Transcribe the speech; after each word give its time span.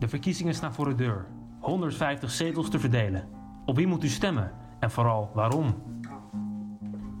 De 0.00 0.08
verkiezingen 0.08 0.54
staan 0.54 0.74
voor 0.74 0.88
de 0.88 0.94
deur. 0.94 1.26
150 1.60 2.30
zetels 2.30 2.70
te 2.70 2.78
verdelen. 2.78 3.28
Op 3.64 3.76
wie 3.76 3.86
moet 3.86 4.04
u 4.04 4.08
stemmen? 4.08 4.52
En 4.78 4.90
vooral 4.90 5.30
waarom? 5.34 5.82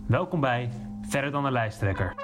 Welkom 0.06 0.40
bij 0.40 0.70
Verder 1.02 1.30
dan 1.30 1.42
de 1.42 1.50
lijsttrekker. 1.50 2.14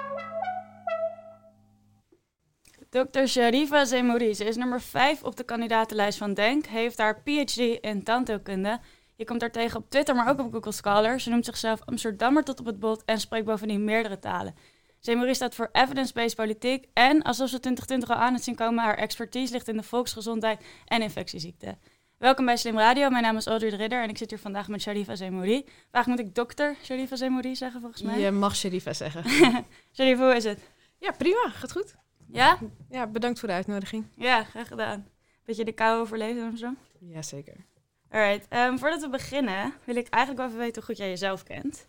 Dr. 2.89 3.25
Sharifa 3.25 3.85
Zemouri, 3.85 4.33
ze 4.33 4.45
is 4.45 4.55
nummer 4.55 4.81
5 4.81 5.23
op 5.23 5.35
de 5.35 5.43
kandidatenlijst 5.43 6.17
van 6.17 6.33
DENK, 6.33 6.65
heeft 6.65 6.97
haar 6.97 7.21
PhD 7.21 7.57
in 7.57 8.03
tandheelkunde. 8.03 8.79
Je 9.15 9.25
komt 9.25 9.41
haar 9.41 9.51
tegen 9.51 9.79
op 9.79 9.89
Twitter, 9.89 10.15
maar 10.15 10.29
ook 10.29 10.39
op 10.39 10.53
Google 10.53 10.71
Scholar. 10.71 11.19
Ze 11.19 11.29
noemt 11.29 11.45
zichzelf 11.45 11.81
Amsterdammer 11.85 12.43
tot 12.43 12.59
op 12.59 12.65
het 12.65 12.79
bot 12.79 13.05
en 13.05 13.19
spreekt 13.19 13.45
bovendien 13.45 13.83
meerdere 13.83 14.19
talen. 14.19 14.55
Zemouri 14.99 15.35
staat 15.35 15.55
voor 15.55 15.69
evidence-based 15.71 16.35
politiek 16.35 16.85
en, 16.93 17.21
alsof 17.21 17.49
ze 17.49 17.59
2020 17.59 18.09
al 18.09 18.15
aan 18.15 18.33
het 18.33 18.43
zien 18.43 18.55
komen, 18.55 18.83
haar 18.83 18.97
expertise 18.97 19.53
ligt 19.53 19.67
in 19.67 19.77
de 19.77 19.83
volksgezondheid 19.83 20.63
en 20.85 21.01
infectieziekten. 21.01 21.79
Welkom 22.17 22.45
bij 22.45 22.57
Slim 22.57 22.77
Radio, 22.77 23.09
mijn 23.09 23.23
naam 23.23 23.37
is 23.37 23.47
Audrey 23.47 23.69
de 23.69 23.75
Ridder 23.75 24.03
en 24.03 24.09
ik 24.09 24.17
zit 24.17 24.29
hier 24.29 24.39
vandaag 24.39 24.67
met 24.67 24.81
Sharifa 24.81 25.15
Zemouri. 25.15 25.65
Vandaag 25.91 26.05
moet 26.05 26.19
ik 26.19 26.35
dokter 26.35 26.75
Sharifa 26.83 27.15
Zemouri 27.15 27.55
zeggen 27.55 27.81
volgens 27.81 28.01
mij. 28.01 28.19
Je 28.19 28.31
mag 28.31 28.55
Sherifa 28.55 28.93
zeggen. 28.93 29.23
Sharifa, 29.95 30.23
hoe 30.23 30.35
is 30.35 30.43
het? 30.43 30.59
ja, 30.99 31.11
prima. 31.11 31.49
Gaat 31.49 31.71
goed. 31.71 31.95
Ja? 32.27 32.57
Ja, 32.89 33.07
bedankt 33.07 33.39
voor 33.39 33.47
de 33.47 33.53
uitnodiging. 33.53 34.05
Ja, 34.15 34.43
graag 34.43 34.67
gedaan. 34.67 35.07
Beetje 35.45 35.65
de 35.65 35.71
kou 35.71 36.01
overleefd 36.01 36.37
in 36.37 36.43
Amsterdam? 36.43 36.77
Jazeker. 36.99 37.65
Alright, 38.09 38.45
ehm, 38.49 38.77
voordat 38.77 39.01
we 39.01 39.09
beginnen 39.09 39.73
wil 39.83 39.95
ik 39.95 40.07
eigenlijk 40.07 40.37
wel 40.37 40.47
even 40.47 40.59
weten 40.59 40.75
hoe 40.75 40.83
goed 40.83 40.97
jij 40.97 41.09
jezelf 41.09 41.43
kent. 41.43 41.85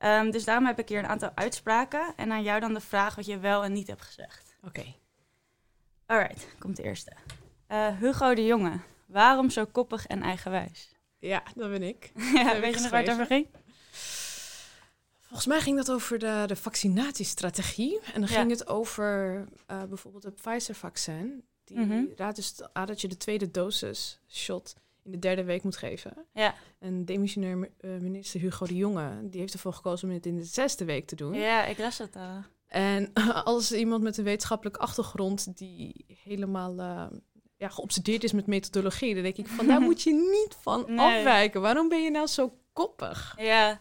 Ehm, 0.00 0.30
dus 0.30 0.44
daarom 0.44 0.66
heb 0.66 0.78
ik 0.78 0.88
hier 0.88 0.98
een 0.98 1.06
aantal 1.08 1.30
uitspraken 1.34 2.12
en 2.16 2.32
aan 2.32 2.42
jou 2.42 2.60
dan 2.60 2.74
de 2.74 2.80
vraag 2.80 3.14
wat 3.14 3.26
je 3.26 3.38
wel 3.38 3.64
en 3.64 3.72
niet 3.72 3.86
hebt 3.86 4.02
gezegd. 4.02 4.56
Oké. 4.62 4.94
Alright, 6.06 6.46
komt 6.58 6.76
de 6.76 6.82
eerste. 6.82 7.12
Eh, 7.66 7.98
Hugo 7.98 8.34
de 8.34 8.44
Jonge, 8.46 8.80
waarom 9.06 9.50
zo 9.50 9.64
koppig 9.66 10.06
en 10.06 10.22
eigenwijs? 10.22 10.92
Ja, 11.18 11.42
dat 11.54 11.70
ben 11.70 11.82
ik. 11.82 12.12
ja, 12.34 12.60
weet 12.60 12.74
je 12.74 12.80
nog 12.80 12.90
waar 12.90 13.00
het 13.02 13.10
over 13.10 13.26
ging? 13.26 13.46
Volgens 15.20 15.46
mij 15.46 15.60
ging 15.60 15.76
dat 15.76 15.90
over 15.90 16.18
de, 16.18 16.44
de 16.46 16.56
vaccinatiestrategie. 16.56 18.00
En 18.12 18.20
dan 18.20 18.30
Ja. 18.30 18.38
ging 18.38 18.50
het 18.50 18.66
over 18.66 19.44
eh, 19.66 19.82
bijvoorbeeld 19.82 20.22
het 20.24 20.34
Pfizer-vaccin. 20.34 21.44
Die 21.64 22.14
raadt 22.16 22.36
dus 22.36 22.54
aan 22.72 22.86
dat 22.86 23.00
je 23.00 23.08
de 23.08 23.16
tweede 23.16 23.50
dosis 23.50 24.20
shot 24.28 24.74
in 25.04 25.10
de 25.10 25.18
derde 25.18 25.44
week 25.44 25.62
moet 25.62 25.76
geven. 25.76 26.26
Ja. 26.32 26.54
En 26.78 27.04
demissionair 27.04 27.70
eh, 27.80 27.90
minister 27.90 28.40
Hugo 28.40 28.66
de 28.66 28.76
Jonge, 28.76 29.28
die 29.28 29.40
heeft 29.40 29.52
ervoor 29.52 29.72
gekozen 29.72 30.08
om 30.08 30.14
het 30.14 30.26
in 30.26 30.36
de 30.36 30.44
zesde 30.44 30.84
week 30.84 31.06
te 31.06 31.16
doen. 31.16 31.34
Ja, 31.34 31.64
ik 31.64 31.78
las 31.78 31.98
het 31.98 32.16
al. 32.16 32.42
En 32.66 33.12
als 33.44 33.72
iemand 33.72 34.02
met 34.02 34.16
een 34.16 34.24
wetenschappelijke 34.24 34.78
achtergrond 34.80 35.56
die 35.58 36.04
helemaal 36.24 36.78
eh, 36.78 37.06
ja, 37.56 37.68
geobsedeerd 37.68 38.24
is 38.24 38.32
met 38.32 38.46
methodologie, 38.46 39.14
dan 39.14 39.22
denk 39.22 39.36
ik 39.36 39.46
van 39.46 39.66
daar 39.66 39.80
moet 39.90 40.02
je 40.02 40.12
niet 40.12 40.56
van 40.60 40.84
Nee. 40.86 40.98
afwijken. 41.18 41.60
Waarom 41.60 41.88
ben 41.88 42.02
je 42.02 42.10
nou 42.10 42.26
zo 42.26 42.58
koppig? 42.72 43.34
Ja. 43.38 43.80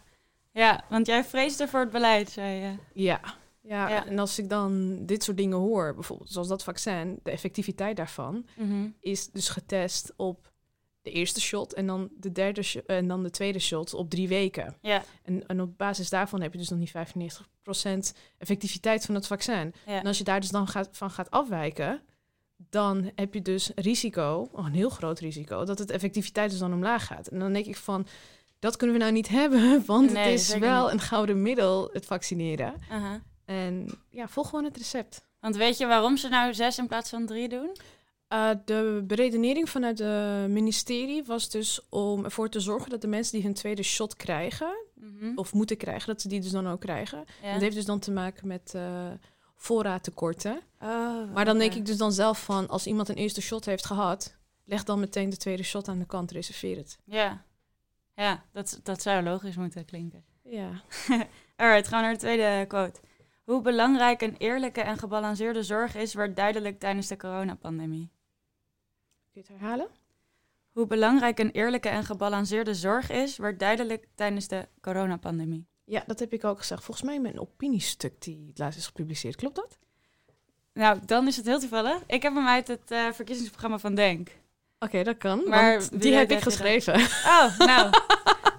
ja, 0.52 0.86
want 0.90 1.08
jij 1.08 1.24
vreesde 1.24 1.68
voor 1.68 1.80
het 1.80 1.92
beleid, 1.92 2.30
zei 2.30 2.60
je. 2.62 2.76
Ja. 3.04 3.20
Ja, 3.62 3.90
Ja. 3.90 4.06
en 4.06 4.20
als 4.20 4.40
ik 4.40 4.50
dan 4.50 4.98
dit 5.06 5.24
soort 5.24 5.38
dingen 5.38 5.58
hoor, 5.58 5.94
bijvoorbeeld 5.94 6.30
zoals 6.32 6.48
dat 6.48 6.64
vaccin, 6.64 7.20
de 7.24 7.32
effectiviteit 7.32 7.98
daarvan 7.98 8.46
Mhm. 8.58 8.88
is 9.00 9.32
dus 9.32 9.50
getest 9.50 10.14
op 10.16 10.49
de 11.10 11.16
eerste 11.16 11.42
shot 11.42 11.74
en 11.74 11.88
dan 11.88 12.10
de 12.18 12.32
derde 12.32 12.84
en 12.86 13.08
dan 13.08 13.24
de 13.24 13.30
tweede 13.30 13.60
shot 13.60 13.94
op 13.94 14.10
drie 14.10 14.28
weken. 14.28 14.78
Ja, 14.82 15.04
En, 15.24 15.48
en 15.48 15.62
op 15.62 15.78
basis 15.78 16.10
daarvan 16.10 16.42
heb 16.42 16.52
je 16.52 16.58
dus 16.58 16.70
nog 16.70 16.80
niet 16.80 16.92
95% 18.12 18.16
effectiviteit 18.38 19.06
van 19.06 19.16
het 19.16 19.28
vaccin. 19.28 19.74
ja. 19.86 20.00
En 20.00 20.06
als 20.06 20.18
je 20.18 20.24
daar 20.24 20.40
dus 20.40 20.50
dan 20.50 20.68
gaat, 20.68 20.90
van 20.92 21.12
gaat 21.12 21.32
afwijken, 21.32 22.02
dan 22.70 23.12
heb 23.16 23.34
je 23.34 23.42
dus 23.42 23.72
risico, 23.76 24.50
oh, 24.52 24.66
een 24.66 24.74
heel 24.74 24.90
groot 24.90 25.20
risico, 25.20 25.66
dat 25.66 25.80
het 25.80 25.92
effectiviteit 25.92 26.50
dus 26.50 26.60
dan 26.60 26.74
omlaag 26.74 27.06
gaat. 27.06 27.28
En 27.28 27.40
dan 27.40 27.54
denk 27.54 27.66
ik 27.66 27.78
van, 27.78 28.08
dat 28.60 28.76
kunnen 28.78 28.96
we 28.96 29.02
nou 29.02 29.14
niet 29.14 29.28
hebben, 29.42 29.84
want 29.86 30.12
Nee, 30.12 30.32
het 30.32 30.40
is 30.40 30.58
wel 30.58 30.84
niet. 30.84 30.94
een 30.94 31.00
gouden 31.00 31.42
middel, 31.42 31.90
het 31.94 32.06
vaccineren. 32.06 32.74
En 33.46 33.88
ja, 34.10 34.28
volg 34.28 34.50
gewoon 34.50 34.66
het 34.66 34.78
recept. 34.78 35.28
Want 35.40 35.56
weet 35.56 35.78
je 35.78 35.86
waarom 35.86 36.18
ze 36.18 36.28
nou 36.30 36.54
zes 36.54 36.78
in 36.78 36.88
plaats 36.88 37.10
van 37.10 37.26
drie 37.26 37.50
doen? 37.50 37.76
Uh, 38.34 38.50
de 38.66 39.04
beredenering 39.08 39.70
vanuit 39.70 40.00
het 40.00 40.50
ministerie 40.50 41.24
was 41.24 41.50
dus 41.50 41.88
om 41.90 42.24
ervoor 42.24 42.50
te 42.50 42.60
zorgen 42.60 42.90
dat 42.90 43.02
de 43.02 43.08
mensen 43.08 43.34
die 43.34 43.44
hun 43.44 43.54
tweede 43.54 43.84
shot 43.84 44.16
krijgen, 44.16 44.88
Mhm. 44.96 45.32
of 45.38 45.54
moeten 45.54 45.78
krijgen, 45.78 46.08
dat 46.08 46.22
ze 46.22 46.28
die 46.28 46.42
dus 46.42 46.52
dan 46.52 46.68
ook 46.68 46.80
krijgen. 46.80 47.26
Ja. 47.44 47.52
Dat 47.52 47.62
heeft 47.62 47.76
dus 47.76 47.86
dan 47.86 48.00
te 48.00 48.12
maken 48.12 48.48
met 48.48 48.74
eh 48.76 49.08
voorraadtekorten. 49.56 50.60
Oh, 50.80 51.34
Maar 51.34 51.46
dan 51.46 51.58
denk 51.58 51.74
ik 51.74 51.86
dus 51.86 51.98
dan 51.98 52.12
zelf 52.12 52.44
van, 52.44 52.68
als 52.68 52.88
iemand 52.88 53.10
een 53.10 53.16
eerste 53.16 53.42
shot 53.42 53.66
heeft 53.66 53.86
gehad, 53.86 54.36
leg 54.66 54.84
dan 54.84 55.00
meteen 55.00 55.30
de 55.30 55.38
tweede 55.38 55.64
shot 55.64 55.88
aan 55.88 56.00
de 56.00 56.06
kant, 56.06 56.32
reserveer 56.32 56.78
het. 56.78 56.98
Ja, 57.06 57.44
ja 58.16 58.44
dat, 58.52 58.80
dat 58.84 59.02
zou 59.02 59.24
logisch 59.24 59.56
moeten 59.56 59.86
klinken. 59.86 60.24
Ja. 60.44 60.70
Alright, 61.56 61.88
gaan 61.88 62.00
we 62.00 62.06
naar 62.06 62.14
de 62.14 62.20
tweede 62.20 62.66
quote. 62.68 63.00
Hoe 63.44 63.62
belangrijk 63.62 64.22
een 64.22 64.36
eerlijke 64.38 64.82
en 64.82 64.98
gebalanceerde 64.98 65.64
zorg 65.64 65.96
is, 65.96 66.14
werd 66.14 66.36
duidelijk 66.36 66.80
tijdens 66.80 67.08
de 67.08 67.18
coronapandemie. 67.18 68.10
Kun 69.40 69.48
je 69.48 69.54
het 69.54 69.62
herhalen? 69.62 69.88
Hoe 70.72 70.88
belangrijk 70.88 71.40
een 71.40 71.52
eerlijke 71.52 71.90
en 71.90 72.04
gebalanceerde 72.04 72.74
zorg 72.74 73.10
is, 73.10 73.38
werd 73.38 73.60
duidelijk 73.60 74.08
tijdens 74.16 74.48
de 74.48 74.68
coronapandemie. 74.82 75.68
Ja, 75.86 76.04
dat 76.08 76.20
heb 76.20 76.34
ik 76.34 76.44
ook 76.44 76.58
gezegd. 76.58 76.84
Volgens 76.84 77.06
mij 77.06 77.16
in 77.16 77.22
mijn 77.22 77.40
opiniestuk 77.40 78.22
die 78.22 78.52
laatst 78.56 78.80
is 78.80 78.86
gepubliceerd. 78.86 79.36
Klopt 79.36 79.56
dat? 79.56 79.78
Nou, 80.74 81.00
dan 81.06 81.28
is 81.28 81.38
het 81.38 81.46
heel 81.46 81.60
toevallig. 81.60 82.04
Ik 82.08 82.22
heb 82.22 82.34
hem 82.34 82.48
uit 82.48 82.68
het 82.68 82.92
eh, 82.92 83.12
verkiezingsprogramma 83.12 83.80
van 83.80 83.96
Denk. 83.96 84.30
Oké, 84.80 85.04
dat 85.04 85.18
kan. 85.18 85.50
Maar 85.50 85.90
die 86.00 86.14
heb 86.14 86.24
ik 86.24 86.30
dat 86.30 86.44
dat- 86.44 86.54
geschreven. 86.54 86.94
Oh, 87.26 87.60
nou. 87.72 87.90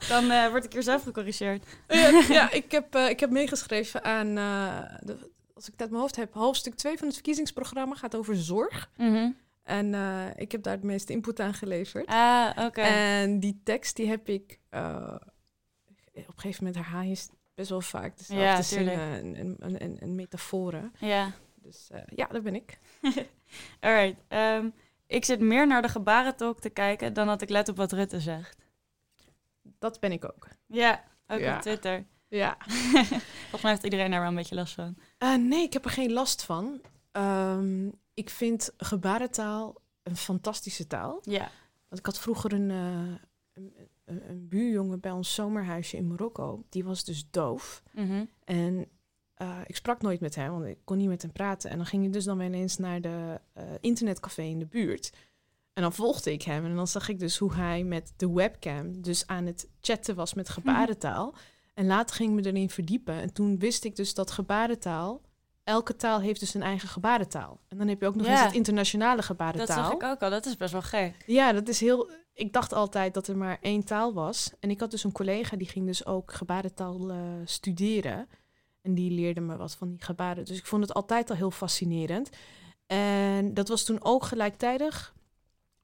dan 0.08 0.30
eh, 0.30 0.48
word 0.48 0.64
ik 0.64 0.72
hier 0.72 0.82
zelf 0.82 1.02
gecorrigeerd. 1.02 1.66
ja, 1.88 2.22
ja, 2.28 2.50
ik 2.50 2.70
heb, 2.72 2.94
eh, 2.94 3.08
ik 3.08 3.20
heb 3.20 3.30
meegeschreven 3.30 4.04
aan, 4.04 4.36
eh, 4.38 4.97
de, 5.00 5.30
als 5.54 5.66
ik 5.66 5.72
het 5.72 5.80
uit 5.80 5.91
mijn 5.91 6.02
hoofd 6.02 6.16
heb, 6.16 6.34
hoofdstuk 6.34 6.74
2 6.74 6.97
van 6.97 7.06
het 7.06 7.14
verkiezingsprogramma 7.14 7.94
gaat 7.94 8.14
over 8.16 8.36
zorg. 8.36 8.91
Mhm. 8.97 9.30
En 9.70 9.94
eh, 9.94 10.26
ik 10.36 10.53
heb 10.53 10.62
daar 10.62 10.75
het 10.75 10.82
meeste 10.82 11.12
input 11.12 11.41
aan 11.41 11.54
geleverd. 11.54 12.06
Ah, 12.06 12.50
oké. 12.66 12.81
En 12.81 13.41
die 13.41 13.60
tekst 13.64 13.97
die 13.97 14.08
heb 14.08 14.28
ik 14.28 14.60
eh, 14.69 15.14
op 16.14 16.14
een 16.14 16.32
gegeven 16.36 16.64
moment 16.64 16.84
herhaal 16.84 17.03
je 17.03 17.19
best 17.54 17.70
wel 17.70 17.80
vaak 17.80 18.19
dezelfde 18.19 18.44
Ja, 18.44 18.62
zinnen 18.62 18.94
en, 19.36 19.56
en, 19.60 19.78
en, 19.80 20.00
en 20.00 20.14
metaforen. 20.14 20.92
Ja. 20.98 21.32
Dus 21.54 21.91
eh, 21.91 22.03
ja, 22.14 22.26
dat 22.26 22.42
ben 22.42 22.54
ik. 22.54 22.78
Alright. 23.80 24.20
ehm, 24.28 24.69
ik 25.06 25.25
zit 25.25 25.41
meer 25.41 25.66
naar 25.66 25.82
de 25.82 25.88
gebarentolk 25.88 26.60
te 26.60 26.70
kijken 26.70 27.12
dan 27.12 27.26
dat 27.26 27.42
ik 27.42 27.48
let 27.48 27.69
op 27.69 27.76
wat 27.76 27.92
Rutte 27.92 28.20
zegt. 28.20 28.56
Dat 29.78 30.00
ben 30.00 30.12
ik 30.12 30.25
ook. 30.25 30.48
Ja, 30.66 31.04
ook 31.26 31.38
Ja. 31.41 31.54
op 31.56 31.62
Twitter. 31.62 32.06
Ja. 32.28 32.56
Volgens 33.41 33.62
mij 33.62 33.70
heeft 33.70 33.84
iedereen 33.84 34.10
daar 34.10 34.20
wel 34.20 34.28
een 34.28 34.34
beetje 34.34 34.54
last 34.54 34.75
van. 34.75 34.97
Nee, 35.48 35.62
ik 35.62 35.72
heb 35.72 35.84
er 35.84 35.91
geen 35.91 36.12
last 36.12 36.44
van. 36.44 36.80
Ehm, 37.12 37.88
ik 38.20 38.31
vind 38.31 38.72
gebarentaal 38.76 39.75
een 40.03 40.16
fantastische 40.16 40.86
taal. 40.86 41.20
Ja. 41.22 41.50
Want 41.88 42.00
ik 42.00 42.06
had 42.06 42.19
vroeger 42.19 42.53
een, 42.53 42.70
eh, 42.70 43.14
een, 43.53 43.72
een, 44.04 44.31
een 44.31 44.48
buurjongen 44.48 45.00
bij 45.00 45.10
ons 45.10 45.34
zomerhuisje 45.34 45.97
in 45.97 46.06
Marokko. 46.06 46.64
Die 46.69 46.84
was 46.84 47.04
dus 47.04 47.30
doof. 47.30 47.82
Mhm. 47.92 48.25
En 48.44 48.86
eh, 49.34 49.59
ik 49.66 49.76
sprak 49.76 50.03
nooit 50.03 50.20
met 50.20 50.34
hem, 50.34 50.50
want 50.50 50.64
ik 50.64 50.78
kon 50.84 50.97
niet 50.97 51.09
met 51.09 51.22
hem 51.22 51.32
praten. 51.32 51.70
En 51.70 51.76
dan 51.76 51.86
ging 51.86 52.04
je 52.04 52.10
dus 52.10 52.25
dan 52.25 52.38
weer 52.38 52.47
ineens 52.47 52.76
naar 52.76 53.00
de 53.00 53.41
eh, 53.53 53.64
internetcafé 53.80 54.42
in 54.42 54.59
de 54.59 54.66
buurt. 54.66 55.12
En 55.72 55.82
dan 55.82 55.92
volgde 55.92 56.32
ik 56.32 56.42
hem 56.42 56.64
en 56.64 56.75
dan 56.75 56.88
zag 56.88 57.09
ik 57.09 57.19
dus 57.19 57.38
hoe 57.38 57.54
hij 57.54 57.84
met 57.84 58.12
de 58.16 58.32
webcam 58.32 59.03
dus 59.03 59.26
aan 59.26 59.47
het 59.47 59.69
chatten 59.80 60.14
was 60.14 60.34
met 60.34 60.48
gebarentaal. 60.48 61.34
En 61.75 61.86
later 61.86 62.16
ging 62.16 62.30
ik 62.30 62.44
me 62.44 62.50
erin 62.50 62.70
verdiepen. 62.70 63.14
En 63.14 63.32
toen 63.32 63.59
wist 63.59 63.84
ik 63.84 63.97
dus 63.97 64.14
dat 64.14 64.30
gebarentaal, 64.30 65.20
elke 65.70 65.97
taal 65.97 66.20
heeft 66.20 66.41
dus 66.41 66.54
een 66.54 66.62
eigen 66.62 66.88
gebarentaal. 66.88 67.58
En 67.69 67.78
dan 67.78 67.88
heb 67.88 68.00
je 68.00 68.06
ook 68.06 68.14
nog 68.14 68.26
Ja. 68.26 68.32
eens 68.32 68.41
het 68.41 68.54
internationale 68.54 69.16
Dat 69.16 69.25
gebarentaal. 69.25 69.84
zag 69.84 69.92
ik 69.92 70.03
ook 70.03 70.22
al. 70.22 70.30
Dat 70.30 70.47
is 70.47 70.56
best 70.56 70.72
wel 70.72 70.83
gek. 70.83 71.15
Ja, 71.27 71.53
dat 71.53 71.68
is 71.68 71.80
heel. 71.80 72.10
Ik 72.34 72.53
dacht 72.53 72.72
altijd 72.72 73.15
dat 73.15 73.27
er 73.28 73.36
maar 73.36 73.59
één 73.60 73.84
taal 73.84 74.12
was. 74.12 74.50
En 74.60 74.71
ik 74.71 74.80
had 74.80 74.91
dus 74.91 75.04
een 75.04 75.12
collega 75.12 75.56
die 75.56 75.68
ging 75.68 75.86
dus 75.86 76.06
ook 76.06 76.33
gebarentaal 76.33 77.10
eh, 77.10 77.16
studeren. 77.44 78.28
En 78.83 78.94
die 78.94 79.10
leerde 79.10 79.41
me 79.41 79.56
wat 79.56 79.74
van 79.74 79.89
die 79.89 80.03
gebaren. 80.03 80.44
Dus 80.44 80.59
ik 80.59 80.66
vond 80.66 80.83
het 80.83 80.94
altijd 80.94 81.30
al 81.30 81.36
heel 81.36 81.50
fascinerend. 81.50 82.30
En 82.86 83.54
dat 83.54 83.68
was 83.68 83.84
toen 83.84 84.04
ook 84.04 84.24
gelijktijdig. 84.24 85.15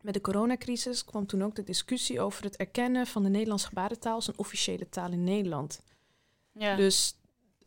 Met 0.01 0.15
de 0.15 0.21
coronacrisis 0.21 1.05
kwam 1.05 1.27
toen 1.27 1.45
ook 1.45 1.55
de 1.55 1.63
discussie 1.63 2.21
over 2.21 2.45
het 2.45 2.57
erkennen 2.57 3.07
van 3.07 3.23
de 3.23 3.29
Nederlandse 3.29 3.67
gebarentaal 3.67 4.15
als 4.15 4.27
een 4.27 4.39
officiële 4.39 4.89
taal 4.89 5.11
in 5.11 5.25
Nederland. 5.25 5.81
Ja. 6.53 6.77
Dus, 6.77 7.15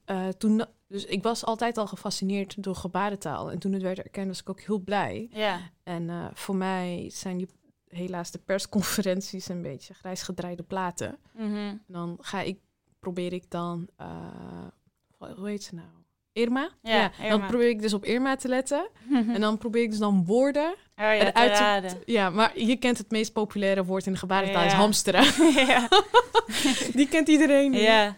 eh, 0.10 0.28
toen, 0.28 0.66
dus 0.88 1.06
ik 1.06 1.24
was 1.24 1.46
altijd 1.46 1.78
al 1.78 1.88
gefascineerd 1.88 2.64
door 2.64 2.76
gebarentaal. 2.76 3.52
En 3.52 3.60
toen 3.60 3.74
het 3.74 3.82
werd 3.82 3.98
erkend 4.00 4.28
was 4.28 4.40
ik 4.40 4.50
ook 4.50 4.62
heel 4.62 4.80
blij. 4.80 5.28
ja. 5.32 5.60
En 5.84 6.10
eh, 6.10 6.26
voor 6.34 6.56
mij 6.56 7.10
zijn 7.14 7.38
die 7.38 7.48
helaas 7.88 8.32
de 8.32 8.40
persconferenties 8.46 9.48
een 9.50 9.62
beetje 9.62 9.94
grijs 9.94 10.22
gedraaide 10.22 10.64
platen. 10.64 11.18
Mhm. 11.34 11.56
En 11.56 11.82
dan 11.88 12.18
ga 12.22 12.42
ik, 12.42 12.60
probeer 13.00 13.34
ik 13.34 13.50
dan, 13.50 13.88
eh, 13.98 14.08
hoe 15.36 15.48
heet 15.50 15.64
ze 15.64 15.76
nou? 15.76 15.88
Irma. 16.34 16.70
Ja, 16.82 17.12
Dan 17.18 17.26
Irma. 17.28 17.48
probeer 17.48 17.70
ik 17.70 17.82
dus 17.82 17.94
op 17.94 18.06
Irma 18.06 18.36
te 18.36 18.48
letten. 18.48 18.90
En 19.36 19.42
dan 19.42 19.58
probeer 19.58 19.84
ik 19.84 19.90
dus 19.90 20.00
dan 20.00 20.26
woorden. 20.26 20.70
oh 20.72 20.76
ja, 20.96 21.20
te 21.20 21.32
eruit 21.40 21.90
te-. 21.90 22.02
Ja, 22.12 22.30
maar 22.30 22.60
je 22.60 22.76
kent 22.76 22.98
het 22.98 23.12
meest 23.12 23.34
populaire 23.34 23.86
woord 23.86 24.06
in 24.06 24.12
de 24.12 24.18
gebarentaal 24.20 24.64
is 24.66 24.72
hamsteren. 24.74 25.24
ja. 25.68 25.88
Die 26.98 27.08
kent 27.08 27.28
iedereen. 27.28 27.74
ja, 27.74 28.16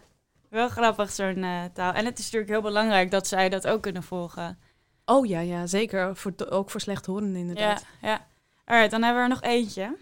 wel 0.51 0.69
grappig 0.69 1.11
zo'n 1.11 1.43
eh, 1.43 1.63
taal. 1.73 1.93
En 1.93 2.05
het 2.05 2.19
is 2.19 2.23
natuurlijk 2.23 2.51
heel 2.51 2.61
belangrijk 2.61 3.11
dat 3.11 3.27
zij 3.27 3.49
dat 3.49 3.67
ook 3.67 3.81
kunnen 3.81 4.03
volgen. 4.03 4.59
Oh 5.05 5.25
ja, 5.25 5.39
ja, 5.39 5.67
zeker. 5.67 6.15
Voor, 6.15 6.33
ook 6.49 6.69
voor 6.69 6.81
slechthorenden 6.81 7.41
inderdaad. 7.41 7.85
Ja, 8.01 8.09
ja. 8.09 8.27
Alright, 8.65 8.91
dan 8.91 9.03
hebben 9.03 9.23
we 9.23 9.29
er 9.29 9.35
nog 9.35 9.51
eentje. 9.51 9.97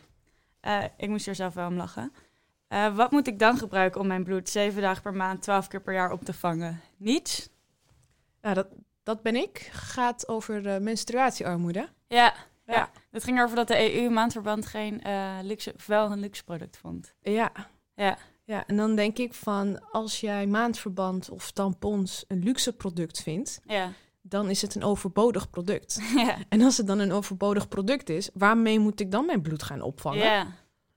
Eh, 0.60 0.84
ik 0.98 1.10
moest 1.10 1.28
er 1.28 1.36
zelf 1.36 1.54
wel 1.54 1.68
om 1.68 1.76
lachen. 1.76 2.14
Eh, 2.68 2.96
wat 2.96 3.12
moet 3.12 3.28
ik 3.28 3.40
dan 3.40 3.58
gebruiken 3.58 4.02
om 4.02 4.08
mijn 4.08 4.24
bloed 4.24 4.50
zeven 4.50 4.82
dagen 4.82 5.02
per 5.02 5.14
maand, 5.14 5.42
twaalf 5.42 5.68
keer 5.68 5.82
per 5.82 5.94
jaar 5.94 6.12
op 6.12 6.24
te 6.24 6.34
vangen? 6.34 6.82
Niets? 6.98 7.50
Ja, 8.42 8.54
dat, 8.54 8.68
dat 9.04 9.22
ben 9.22 9.36
ik. 9.36 9.70
Gaat 9.72 10.28
over 10.28 10.82
menstruatiearmoede. 10.82 11.90
Ja, 12.08 12.34
ja. 12.66 12.76
Ja. 12.76 12.92
Het 13.12 13.24
ging 13.24 13.38
erover 13.38 13.56
dat 13.56 13.68
de 13.68 14.02
EU 14.02 14.10
maandverband 14.10 14.66
geen 14.66 15.02
luxe, 15.42 15.76
wel 15.86 16.12
een 16.12 16.20
luxe 16.20 16.44
product 16.44 16.78
vond. 16.78 17.14
Ja. 17.22 17.52
Ja. 17.96 18.18
Ja, 18.50 18.64
en 18.68 18.78
dan 18.78 18.96
denk 18.96 19.18
ik 19.18 19.34
van 19.34 19.92
als 19.92 20.20
jij 20.20 20.48
maandverband 20.48 21.30
of 21.30 21.52
tampons 21.52 22.24
een 22.28 22.44
luxe 22.44 22.74
product 22.74 23.22
vindt, 23.22 23.60
Ja, 23.66 23.92
dan 24.22 24.50
is 24.50 24.62
het 24.62 24.76
een 24.76 24.84
overbodig 24.84 25.50
product. 25.50 26.00
ja. 26.16 26.38
En 26.50 26.62
als 26.62 26.78
het 26.78 26.88
dan 26.88 27.00
een 27.00 27.12
overbodig 27.12 27.68
product 27.68 28.10
is, 28.10 28.30
waarmee 28.34 28.80
moet 28.80 29.00
ik 29.00 29.12
dan 29.12 29.26
mijn 29.26 29.42
bloed 29.42 29.64
gaan 29.64 29.82
opvangen? 29.82 30.26
ja. 30.26 30.48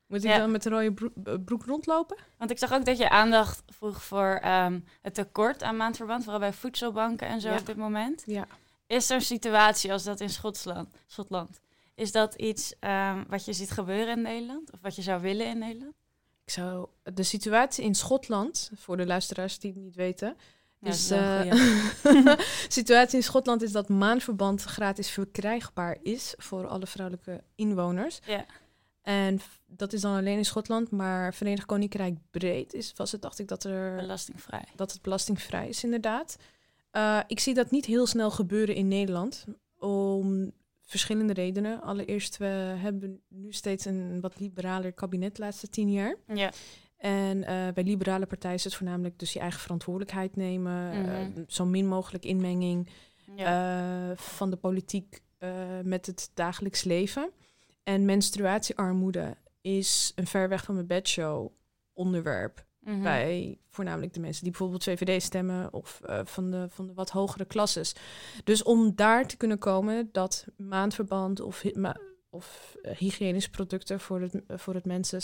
Moet 0.07 0.25
ik 0.25 0.31
Ja. 0.31 0.39
dan 0.39 0.51
met 0.51 0.65
een 0.65 0.73
rode 0.73 0.93
broek, 0.93 1.13
eh, 1.25 1.35
broek 1.45 1.65
rondlopen? 1.65 2.17
Want 2.39 2.51
ik 2.51 2.59
zag 2.59 2.73
ook 2.73 2.85
dat 2.85 2.99
je 2.99 3.09
aandacht 3.11 3.63
vroeg 3.67 4.03
voor 4.05 4.39
ehm, 4.43 4.81
het 5.03 5.15
tekort 5.15 5.63
aan 5.63 5.77
maandverband, 5.77 6.23
vooral 6.23 6.41
bij 6.41 6.53
voedselbanken 6.53 7.27
en 7.29 7.41
zo 7.41 7.49
Ja. 7.49 7.59
op 7.59 7.67
dit 7.67 7.77
moment. 7.77 8.23
Ja. 8.27 8.47
Is 8.87 9.07
zo'n 9.07 9.21
situatie 9.21 9.93
als 9.93 10.03
dat 10.03 10.21
in 10.21 10.31
Schotland, 10.31 10.89
Schotland 11.07 11.61
is 11.95 12.13
dat 12.13 12.35
iets 12.35 12.75
ehm, 12.81 13.25
wat 13.29 13.45
je 13.45 13.53
ziet 13.53 13.71
gebeuren 13.71 14.17
in 14.17 14.23
Nederland? 14.23 14.73
Of 14.73 14.79
wat 14.83 14.97
je 14.97 15.03
zou 15.03 15.21
willen 15.21 15.47
in 15.47 15.59
Nederland? 15.59 15.95
Zou 16.53 16.89
de 17.15 17.23
situatie 17.23 17.85
in 17.85 17.95
Schotland, 17.95 18.71
voor 18.75 18.97
de 18.97 19.07
luisteraars 19.07 19.59
die 19.59 19.73
het 19.73 19.83
niet 19.83 19.95
weten, 19.95 20.37
Ja, 20.79 20.89
is, 20.89 21.11
goeie. 21.11 22.37
situatie 22.69 23.17
in 23.17 23.23
Schotland 23.23 23.63
is 23.63 23.73
dat 23.73 23.89
maandverband 23.89 24.63
gratis 24.63 25.11
verkrijgbaar 25.11 25.99
is 26.03 26.35
voor 26.37 26.67
alle 26.67 26.87
vrouwelijke 26.87 27.45
inwoners. 27.55 28.21
Ja. 28.27 28.47
En 29.03 29.41
dat 29.67 29.93
is 29.93 30.01
dan 30.01 30.17
alleen 30.17 30.37
in 30.37 30.45
Schotland, 30.45 30.91
maar 30.91 31.35
Verenigd 31.35 31.67
Koninkrijk 31.67 32.19
breed 32.31 32.75
is, 32.75 32.93
was 32.97 33.13
het, 33.13 33.23
dacht 33.23 33.39
ik, 33.39 33.49
dat, 33.49 33.65
er, 33.65 33.97
belastingvrij. 33.97 34.65
dat 34.77 34.93
het 34.93 35.03
belastingvrij 35.03 35.69
is, 35.69 35.85
inderdaad. 35.85 36.37
Eh, 36.91 37.21
ik 37.27 37.41
zie 37.41 37.55
dat 37.55 37.71
niet 37.71 37.87
heel 37.87 38.07
snel 38.07 38.31
gebeuren 38.31 38.75
in 38.75 38.89
Nederland, 38.89 39.45
om 39.79 40.53
verschillende 40.85 41.33
redenen. 41.33 41.81
Allereerst, 41.83 42.37
we 42.37 42.45
hebben 42.77 43.21
nu 43.29 43.53
steeds 43.53 43.85
een 43.85 44.21
wat 44.21 44.41
liberaler 44.41 44.93
kabinet 44.93 45.37
de 45.37 45.43
laatste 45.43 45.69
tien 45.69 45.93
jaar. 45.93 46.17
Ja, 46.35 46.51
En 46.97 47.45
eh, 47.45 47.73
bij 47.75 47.83
liberale 47.85 48.27
partijen 48.27 48.57
is 48.57 48.65
het 48.65 48.75
voornamelijk 48.75 49.19
dus 49.19 49.33
je 49.33 49.41
eigen 49.41 49.61
verantwoordelijkheid 49.61 50.37
nemen, 50.37 50.93
eh, 50.93 51.19
Mhm. 51.29 51.43
zo 51.47 51.65
min 51.65 51.87
mogelijk 51.89 52.25
inmenging 52.25 52.89
ja. 53.37 54.11
eh, 54.11 54.17
van 54.17 54.51
de 54.51 54.57
politiek 54.57 55.21
met 55.85 56.07
het 56.07 56.31
dagelijks 56.35 56.85
leven. 56.85 57.31
En 57.83 58.05
menstruatiearmoede 58.05 59.37
is 59.61 60.13
een 60.15 60.27
ver 60.27 60.49
weg 60.49 60.65
van 60.65 60.75
mijn 60.75 60.87
bedshow 60.87 61.49
onderwerp 61.93 62.65
Mhm. 62.85 63.03
bij 63.03 63.59
voornamelijk 63.69 64.15
de 64.15 64.21
mensen 64.21 64.43
die 64.43 64.51
bijvoorbeeld 64.51 64.85
VVD 64.85 65.23
stemmen 65.23 65.73
of 65.73 66.01
eh, 66.01 66.21
van, 66.25 66.51
de, 66.51 66.67
van 66.69 66.87
de 66.87 66.95
wat 66.95 67.11
hogere 67.11 67.45
klasses. 67.45 67.95
Dus 68.45 68.63
om 68.63 68.95
daar 68.95 69.27
te 69.27 69.37
kunnen 69.37 69.59
komen 69.59 70.09
dat 70.13 70.47
maandverband 70.57 71.41
of, 71.41 71.75
ma- 71.75 72.01
of 72.31 72.77
eh, 72.83 72.97
hygiënische 72.97 73.51
producten 73.51 74.01
voor 74.01 74.21
het, 74.21 74.43
voor 74.49 74.75
het 74.75 74.85
mensen 74.85 75.21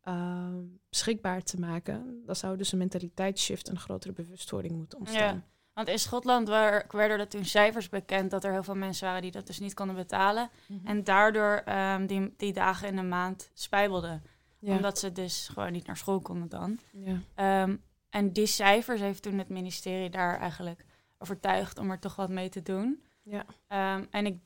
eh, 0.00 0.54
beschikbaar 0.88 1.42
te 1.42 1.58
maken, 1.58 2.22
dan 2.26 2.36
zou 2.36 2.56
dus 2.56 2.72
een 2.72 2.78
mentaliteitsshift 2.78 3.68
en 3.68 3.74
een 3.74 3.80
grotere 3.80 4.12
bewustwording 4.12 4.76
moeten 4.76 4.98
ontstaan. 4.98 5.44
Want 5.72 5.88
in 5.88 5.98
Schotland 5.98 6.48
waar, 6.48 6.86
werden 6.90 7.18
er 7.18 7.28
toen 7.28 7.44
cijfers 7.44 7.88
bekend 7.88 8.30
dat 8.30 8.44
er 8.44 8.52
heel 8.52 8.62
veel 8.62 8.74
mensen 8.74 9.06
waren 9.06 9.22
die 9.22 9.30
dat 9.30 9.46
dus 9.46 9.58
niet 9.58 9.74
konden 9.74 9.96
betalen. 9.96 10.50
Mhm. 10.66 10.86
En 10.86 11.04
daardoor 11.04 11.62
ehm, 11.64 12.06
die, 12.06 12.34
die 12.36 12.52
dagen 12.52 12.88
in 12.88 12.96
de 12.96 13.02
maand 13.02 13.50
spijbelden. 13.54 14.22
Ja. 14.60 14.76
Omdat 14.76 14.98
ze 14.98 15.12
dus 15.12 15.48
gewoon 15.52 15.72
niet 15.72 15.86
naar 15.86 15.96
school 15.96 16.20
konden 16.20 16.48
dan. 16.48 16.78
ja. 16.92 17.20
Ehm, 17.34 17.76
en 18.10 18.32
die 18.32 18.46
cijfers 18.46 19.00
heeft 19.00 19.22
toen 19.22 19.38
het 19.38 19.48
ministerie 19.48 20.10
daar 20.10 20.38
eigenlijk 20.38 20.84
overtuigd 21.18 21.78
om 21.78 21.90
er 21.90 21.98
toch 21.98 22.16
wat 22.16 22.28
mee 22.30 22.48
te 22.48 22.62
doen. 22.62 23.02
Ja. 23.22 23.44
Ehm, 23.66 24.04
en 24.10 24.26
ik, 24.26 24.38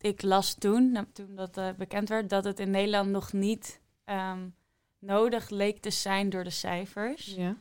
ik 0.00 0.22
las 0.22 0.54
toen, 0.54 1.06
toen 1.12 1.34
dat 1.34 1.56
eh, 1.56 1.68
bekend 1.76 2.08
werd, 2.08 2.30
dat 2.30 2.44
het 2.44 2.60
in 2.60 2.70
Nederland 2.70 3.10
nog 3.10 3.32
niet 3.32 3.80
ehm, 4.04 4.48
nodig 4.98 5.48
leek 5.50 5.78
te 5.80 5.90
zijn 5.90 6.30
door 6.30 6.44
de 6.44 6.50
cijfers. 6.50 7.26
Ja. 7.34 7.56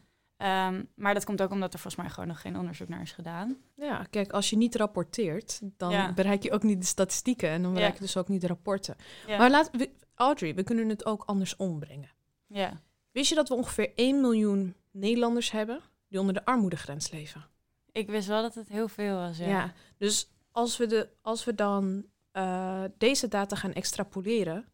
Maar 0.96 1.14
dat 1.14 1.26
komt 1.26 1.42
ook 1.42 1.52
omdat 1.52 1.74
er 1.74 1.80
volgens 1.80 2.04
mij 2.04 2.12
gewoon 2.12 2.28
nog 2.30 2.42
geen 2.42 2.58
onderzoek 2.58 2.88
naar 2.88 3.02
is 3.02 3.12
gedaan. 3.12 3.58
Ja, 3.76 4.04
kijk, 4.10 4.32
als 4.32 4.50
je 4.50 4.58
niet 4.58 4.76
rapporteert, 4.76 5.60
dan 5.78 5.92
Ja. 5.92 6.14
bereik 6.14 6.44
je 6.44 6.52
ook 6.52 6.64
niet 6.64 6.80
de 6.82 6.86
statistieken 6.88 7.50
en 7.50 7.62
dan 7.62 7.74
bereik 7.74 7.90
Ja. 7.92 7.96
je 8.00 8.02
dus 8.06 8.18
ook 8.18 8.28
niet 8.28 8.42
de 8.42 8.48
rapporten. 8.48 8.96
Ja. 9.28 9.38
Maar 9.38 9.50
laat, 9.50 9.70
we- 9.72 9.92
Audrey, 10.18 10.56
we 10.56 10.64
kunnen 10.64 10.90
het 10.90 11.06
ook 11.06 11.24
anders 11.26 11.56
ombrengen. 11.56 12.10
ja. 12.48 12.82
Wist 13.12 13.30
je 13.30 13.36
dat 13.36 13.50
we 13.50 13.56
ongeveer 13.56 13.92
1 13.96 14.22
miljoen 14.22 14.76
Nederlanders 14.92 15.52
hebben 15.52 15.82
die 16.08 16.20
onder 16.20 16.34
de 16.34 16.46
armoedegrens 16.46 17.12
leven? 17.12 17.46
Ik 17.92 18.10
wist 18.10 18.28
wel 18.28 18.42
dat 18.42 18.56
het 18.56 18.68
heel 18.68 18.88
veel 18.88 19.16
was. 19.16 19.38
Ja. 19.38 19.74
dus 19.98 20.30
als 20.52 20.78
we, 20.78 20.86
de, 20.86 21.10
als 21.22 21.46
we 21.46 21.56
dan 21.56 22.06
eh, 22.32 22.84
deze 22.98 23.28
data 23.28 23.56
gaan 23.56 23.74
extrapoleren, 23.74 24.66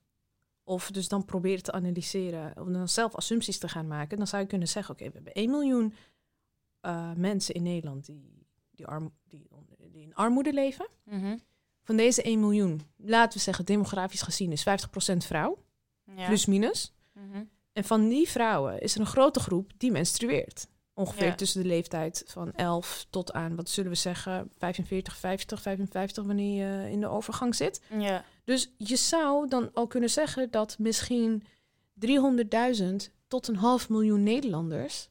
of 0.63 0.91
dus 0.91 1.07
dan 1.07 1.25
proberen 1.25 1.63
te 1.63 1.71
analyseren, 1.71 2.57
of 2.57 2.67
dan 2.67 2.89
zelf 2.89 3.15
assumpties 3.15 3.57
te 3.57 3.67
gaan 3.67 3.87
maken, 3.87 4.17
dan 4.17 4.27
zou 4.27 4.41
je 4.41 4.47
kunnen 4.47 4.67
zeggen, 4.67 4.93
oké, 4.93 5.05
we 5.05 5.13
hebben 5.13 5.33
1 5.33 5.49
miljoen 5.49 5.93
eh, 6.79 7.13
mensen 7.13 7.55
in 7.55 7.63
Nederland 7.63 8.05
die, 8.05 8.47
die, 8.71 8.87
arm, 8.87 9.13
die, 9.27 9.47
in 9.91 10.15
armoede 10.15 10.53
leven. 10.53 10.87
Mhm. 11.03 11.37
Van 11.83 11.95
deze 11.95 12.21
1 12.21 12.39
miljoen, 12.39 12.81
laten 12.97 13.37
we 13.37 13.43
zeggen, 13.43 13.65
demografisch 13.65 14.21
gezien 14.21 14.51
is 14.51 14.65
50% 15.13 15.17
vrouw, 15.17 15.57
ja. 16.15 16.27
plus 16.27 16.45
minus. 16.45 16.93
Mhm. 17.13 17.43
En 17.73 17.83
van 17.83 18.09
die 18.09 18.29
vrouwen 18.29 18.81
is 18.81 18.93
er 18.95 18.99
een 18.99 19.05
grote 19.05 19.39
groep 19.39 19.71
die 19.77 19.91
menstrueert. 19.91 20.67
Ongeveer 20.93 21.25
Ja. 21.27 21.35
tussen 21.35 21.61
de 21.61 21.67
leeftijd 21.67 22.23
van 22.27 22.53
11 22.53 23.05
tot 23.09 23.33
aan, 23.33 23.55
wat 23.55 23.69
zullen 23.69 23.91
we 23.91 23.97
zeggen, 23.97 24.49
45, 24.57 25.17
50, 25.17 25.61
55, 25.61 26.23
wanneer 26.23 26.83
je 26.83 26.91
in 26.91 26.99
de 26.99 27.07
overgang 27.07 27.55
zit. 27.55 27.81
ja. 27.99 28.25
Dus 28.45 28.71
je 28.77 28.95
zou 28.95 29.47
dan 29.47 29.69
al 29.73 29.87
kunnen 29.87 30.09
zeggen 30.09 30.51
dat 30.51 30.75
misschien 30.79 31.43
300.000 31.93 33.11
tot 33.27 33.47
een 33.47 33.55
half 33.55 33.89
miljoen 33.89 34.23
Nederlanders 34.23 35.09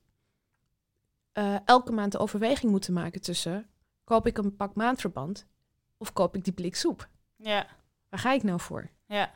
eh, 1.33 1.57
elke 1.65 1.93
maand 1.93 2.13
de 2.13 2.19
overweging 2.19 2.71
moeten 2.73 2.93
maken 2.93 3.21
tussen 3.21 3.67
koop 4.05 4.27
ik 4.27 4.39
een 4.39 4.57
pak 4.57 4.75
maandverband 4.75 5.47
of 6.03 6.13
koop 6.13 6.37
ik 6.37 6.45
die 6.45 6.53
blik 6.53 6.77
soep? 6.77 7.09
Ja. 7.37 7.67
Waar 8.09 8.21
ga 8.21 8.33
ik 8.33 8.43
nou 8.43 8.61
voor? 8.61 8.91
Ja. 9.07 9.31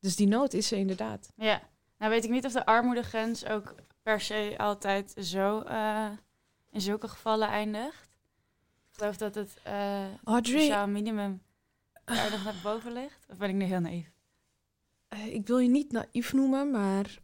Dus 0.00 0.16
die 0.16 0.28
nood 0.28 0.52
is 0.52 0.72
er 0.72 0.78
inderdaad. 0.78 1.32
Ja. 1.36 1.62
Nou 1.98 2.10
weet 2.10 2.24
ik 2.24 2.30
niet 2.30 2.44
of 2.44 2.52
de 2.52 2.66
armoedegrens 2.66 3.44
ook 3.46 3.74
per 4.02 4.20
se 4.20 4.54
altijd 4.58 5.14
zo 5.20 5.60
eh, 5.60 6.10
in 6.70 6.80
zulke 6.80 7.08
gevallen 7.08 7.48
eindigt. 7.48 8.08
Ik 8.90 9.02
geloof 9.02 9.16
dat 9.16 9.34
het 9.34 9.56
eh 9.62 10.14
Audrey, 10.24 10.60
sociaal 10.60 10.88
minimum 10.88 11.42
erg 12.04 12.44
naar 12.44 12.54
boven 12.62 12.92
ligt. 12.92 13.26
Of 13.28 13.36
ben 13.36 13.48
ik 13.48 13.54
nu 13.54 13.64
heel 13.64 13.80
naïef? 13.80 14.10
eh, 15.08 15.34
ik 15.34 15.46
wil 15.46 15.58
je 15.58 15.68
niet 15.68 15.92
naïef 15.92 16.32
noemen, 16.32 16.70
maar 16.70 17.18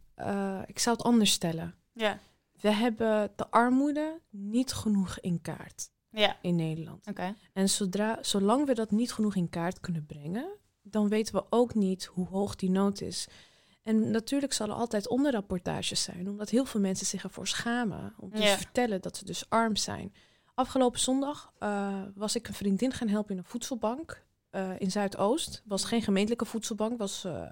ik 0.65 0.79
zou 0.79 0.95
het 0.95 1.05
anders 1.05 1.31
stellen. 1.31 1.75
Ja. 1.93 2.19
We 2.61 2.69
hebben 2.71 3.31
de 3.35 3.49
armoede 3.49 4.19
niet 4.29 4.73
genoeg 4.73 5.19
in 5.19 5.41
kaart 5.41 5.91
Ja. 6.13 6.37
in 6.41 6.55
Nederland. 6.55 7.07
Oké. 7.07 7.35
En 7.53 7.69
zodra, 7.69 8.17
zolang 8.21 8.65
we 8.65 8.73
dat 8.73 8.91
niet 8.91 9.11
genoeg 9.13 9.35
in 9.35 9.49
kaart 9.49 9.79
kunnen 9.79 10.05
brengen, 10.05 10.47
dan 10.81 11.09
weten 11.09 11.35
we 11.35 11.45
ook 11.49 11.73
niet 11.75 12.05
hoe 12.05 12.27
hoog 12.27 12.55
die 12.55 12.69
nood 12.69 13.01
is. 13.01 13.27
En 13.83 14.11
natuurlijk 14.11 14.53
zal 14.53 14.67
er 14.67 14.73
altijd 14.73 15.07
onderrapportages 15.07 16.03
zijn, 16.03 16.29
omdat 16.29 16.49
heel 16.49 16.65
veel 16.65 16.79
mensen 16.81 17.05
zich 17.05 17.23
ervoor 17.23 17.47
schamen 17.47 18.13
om 18.19 18.31
te 18.31 18.41
Ja. 18.41 18.57
vertellen 18.57 19.01
dat 19.01 19.17
ze 19.17 19.25
dus 19.25 19.49
arm 19.49 19.75
zijn. 19.75 20.13
Afgelopen 20.53 20.99
zondag 20.99 21.53
eh, 21.59 22.01
was 22.15 22.35
ik 22.35 22.47
een 22.47 22.53
vriendin 22.53 22.91
gaan 22.91 23.07
helpen 23.07 23.31
in 23.31 23.37
een 23.37 23.43
voedselbank 23.49 24.25
eh, 24.49 24.69
in 24.77 24.91
Zuidoost. 24.91 25.61
was 25.65 25.83
geen 25.83 26.01
gemeentelijke 26.01 26.45
voedselbank, 26.45 26.97
was 26.97 27.23
eh, 27.25 27.51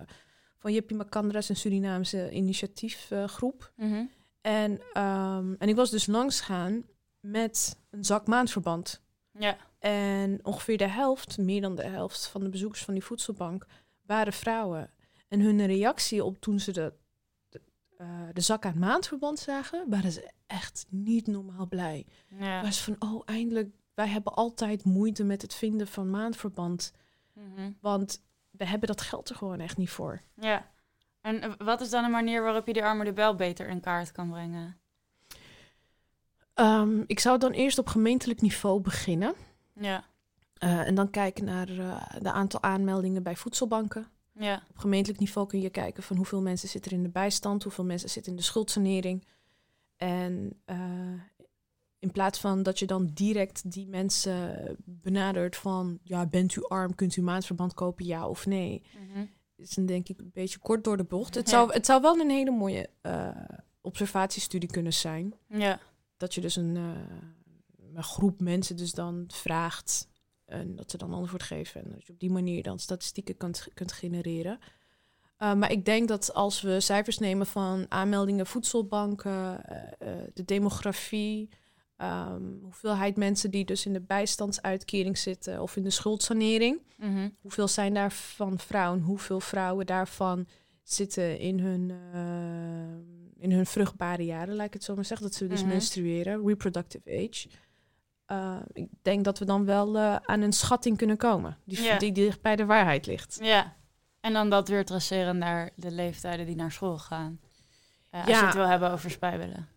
van 0.57 0.73
Jippie 0.73 0.97
Macandra's, 0.97 1.49
een 1.49 1.55
Surinaamse 1.55 2.31
initiatiefgroep. 2.31 3.71
Mhm. 3.75 4.03
en, 4.41 4.81
ehm, 4.93 5.53
en 5.57 5.69
ik 5.69 5.75
was 5.75 5.89
dus 5.89 6.05
langs 6.05 6.41
gaan 6.41 6.83
met 7.21 7.77
een 7.89 8.05
zak 8.05 8.27
maandverband. 8.27 9.01
Ja. 9.31 9.57
En 9.79 10.39
ongeveer 10.45 10.77
de 10.77 10.87
helft, 10.87 11.37
meer 11.37 11.61
dan 11.61 11.75
de 11.75 11.83
helft 11.83 12.27
van 12.27 12.43
de 12.43 12.49
bezoekers 12.49 12.83
van 12.83 12.93
die 12.93 13.03
voedselbank 13.03 13.65
waren 14.01 14.33
vrouwen. 14.33 14.89
En 15.27 15.39
hun 15.39 15.65
reactie 15.65 16.23
op 16.23 16.39
toen 16.39 16.59
ze 16.59 16.71
de, 16.71 16.93
de, 17.49 17.61
eh, 17.97 18.07
de 18.33 18.41
zak 18.41 18.65
aan 18.65 18.79
maandverband 18.79 19.39
zagen, 19.39 19.89
waren 19.89 20.11
ze 20.11 20.31
echt 20.47 20.85
niet 20.89 21.27
normaal 21.27 21.67
blij. 21.67 22.05
Ja. 22.39 22.61
Was 22.61 22.83
van, 22.83 22.95
oh, 22.99 23.21
eindelijk, 23.25 23.69
wij 23.93 24.07
hebben 24.07 24.33
altijd 24.33 24.83
moeite 24.83 25.23
met 25.23 25.41
het 25.41 25.53
vinden 25.53 25.87
van 25.87 26.09
maandverband. 26.09 26.93
Mhm. 27.33 27.71
Want 27.79 28.23
we 28.49 28.65
hebben 28.65 28.87
dat 28.87 29.01
geld 29.01 29.29
er 29.29 29.35
gewoon 29.35 29.59
echt 29.59 29.77
niet 29.77 29.89
voor. 29.89 30.21
ja. 30.35 30.69
En 31.21 31.41
eh, 31.41 31.51
wat 31.57 31.81
is 31.81 31.89
dan 31.89 32.03
een 32.03 32.11
manier 32.11 32.43
waarop 32.43 32.67
je 32.67 32.73
die 32.73 32.83
armoede 32.83 33.13
wel 33.13 33.35
beter 33.35 33.67
in 33.67 33.79
kaart 33.79 34.11
kan 34.11 34.29
brengen? 34.29 34.80
Ehm, 36.53 37.03
ik 37.07 37.19
zou 37.19 37.37
dan 37.39 37.51
eerst 37.51 37.77
op 37.77 37.87
gemeentelijk 37.87 38.41
niveau 38.41 38.81
beginnen. 38.81 39.33
Ja. 39.73 40.03
Eh, 40.53 40.87
en 40.87 40.95
dan 40.95 41.09
kijken 41.09 41.45
naar 41.45 41.69
eh, 41.69 42.05
de 42.21 42.31
aantal 42.31 42.61
aanmeldingen 42.61 43.23
bij 43.23 43.35
voedselbanken. 43.35 44.07
Ja. 44.33 44.63
Op 44.69 44.77
gemeentelijk 44.77 45.19
niveau 45.19 45.47
kun 45.47 45.61
je 45.61 45.69
kijken 45.69 46.03
van 46.03 46.15
hoeveel 46.17 46.41
mensen 46.41 46.69
zitten 46.69 46.91
er 46.91 46.97
in 46.97 47.03
de 47.03 47.09
bijstand, 47.09 47.63
hoeveel 47.63 47.83
mensen 47.85 48.09
zitten 48.09 48.31
in 48.31 48.37
de 48.37 48.43
schuldsanering. 48.43 49.25
En 49.97 50.61
eh, 50.65 50.77
in 51.99 52.11
plaats 52.11 52.39
van 52.39 52.63
dat 52.63 52.79
je 52.79 52.85
dan 52.85 53.09
direct 53.13 53.71
die 53.71 53.87
mensen 53.87 54.75
benadert 54.85 55.55
van, 55.55 55.99
ja, 56.03 56.25
bent 56.25 56.55
u 56.55 56.63
arm, 56.63 56.95
kunt 56.95 57.15
u 57.15 57.21
maandverband 57.21 57.73
kopen, 57.73 58.05
ja 58.05 58.27
of 58.27 58.45
nee, 58.45 58.81
Mhm. 59.09 59.25
is 59.55 59.69
dan 59.69 59.85
denk 59.85 60.07
ik 60.09 60.19
een 60.19 60.31
beetje 60.33 60.59
kort 60.59 60.83
door 60.83 60.97
de 60.97 61.03
bocht. 61.03 61.35
Het, 61.35 61.49
Ja. 61.49 61.55
zou, 61.55 61.73
het 61.73 61.85
zou 61.85 62.01
wel 62.01 62.19
een 62.19 62.29
hele 62.29 62.51
mooie 62.51 62.89
observatiestudie 63.81 64.69
kunnen 64.71 64.93
zijn. 64.93 65.33
Ja. 65.47 65.79
Dat 66.21 66.33
je 66.33 66.41
dus 66.41 66.55
een, 66.55 66.77
eh, 66.77 67.93
een 67.93 68.03
groep 68.03 68.39
mensen 68.39 68.75
dus 68.75 68.91
dan 68.91 69.23
vraagt 69.27 70.07
en 70.45 70.75
dat 70.75 70.91
ze 70.91 70.97
dan 70.97 71.13
antwoord 71.13 71.43
geven. 71.43 71.83
En 71.83 71.91
dat 71.91 72.05
je 72.05 72.13
op 72.13 72.19
die 72.19 72.31
manier 72.31 72.63
dan 72.63 72.79
statistieken 72.79 73.37
kunt, 73.37 73.67
kunt 73.73 73.91
genereren. 73.91 74.59
Uh, 75.39 75.53
maar 75.53 75.71
ik 75.71 75.85
denk 75.85 76.07
dat 76.07 76.33
als 76.33 76.61
we 76.61 76.79
cijfers 76.79 77.17
nemen 77.17 77.45
van 77.45 77.85
aanmeldingen, 77.89 78.47
voedselbanken, 78.47 79.61
uh, 79.71 79.77
uh, 80.07 80.23
de 80.33 80.45
demografie, 80.45 81.49
um, 81.97 82.59
hoeveelheid 82.63 83.17
mensen 83.17 83.51
die 83.51 83.65
dus 83.65 83.85
in 83.85 83.93
de 83.93 84.01
bijstandsuitkering 84.01 85.17
zitten 85.17 85.61
of 85.61 85.75
in 85.75 85.83
de 85.83 85.89
schuldsanering, 85.89 86.81
mm 86.97 87.15
-hmm. 87.15 87.35
hoeveel 87.41 87.67
zijn 87.67 87.93
daarvan 87.93 88.59
vrouwen, 88.59 89.01
hoeveel 89.01 89.39
vrouwen 89.39 89.85
daarvan 89.85 90.47
zitten 90.93 91.39
in 91.39 91.59
hun, 91.59 91.89
uh, 92.15 93.43
in 93.43 93.51
hun 93.51 93.65
vruchtbare 93.65 94.25
jaren, 94.25 94.55
laat 94.55 94.65
ik 94.65 94.73
het 94.73 94.83
zo 94.83 94.95
maar 94.95 95.05
zeggen, 95.05 95.27
dat 95.27 95.35
ze 95.35 95.47
dus 95.47 95.59
mm 95.59 95.63
-hmm. 95.63 95.73
menstrueren, 95.73 96.47
reproductive 96.47 97.09
age. 97.09 97.47
Uh, 98.27 98.59
ik 98.71 98.87
denk 99.01 99.23
dat 99.23 99.39
we 99.39 99.45
dan 99.45 99.65
wel 99.65 99.95
uh, 99.95 100.15
aan 100.15 100.41
een 100.41 100.53
schatting 100.53 100.97
kunnen 100.97 101.17
komen, 101.17 101.57
die, 101.65 101.81
ja. 101.81 101.97
die 101.97 102.11
dicht 102.11 102.41
bij 102.41 102.55
de 102.55 102.65
waarheid 102.65 103.05
ligt. 103.05 103.37
Ja, 103.41 103.75
en 104.19 104.33
dan 104.33 104.49
dat 104.49 104.67
weer 104.67 104.85
traceren 104.85 105.37
naar 105.37 105.69
de 105.75 105.91
leeftijden 105.91 106.45
die 106.45 106.55
naar 106.55 106.71
school 106.71 106.97
gaan. 106.97 107.39
Uh, 108.11 108.19
als 108.19 108.29
Ja. 108.29 108.39
je 108.39 108.45
het 108.45 108.55
wil 108.55 108.67
hebben 108.67 108.91
over 108.91 109.11
spijbelen. 109.11 109.69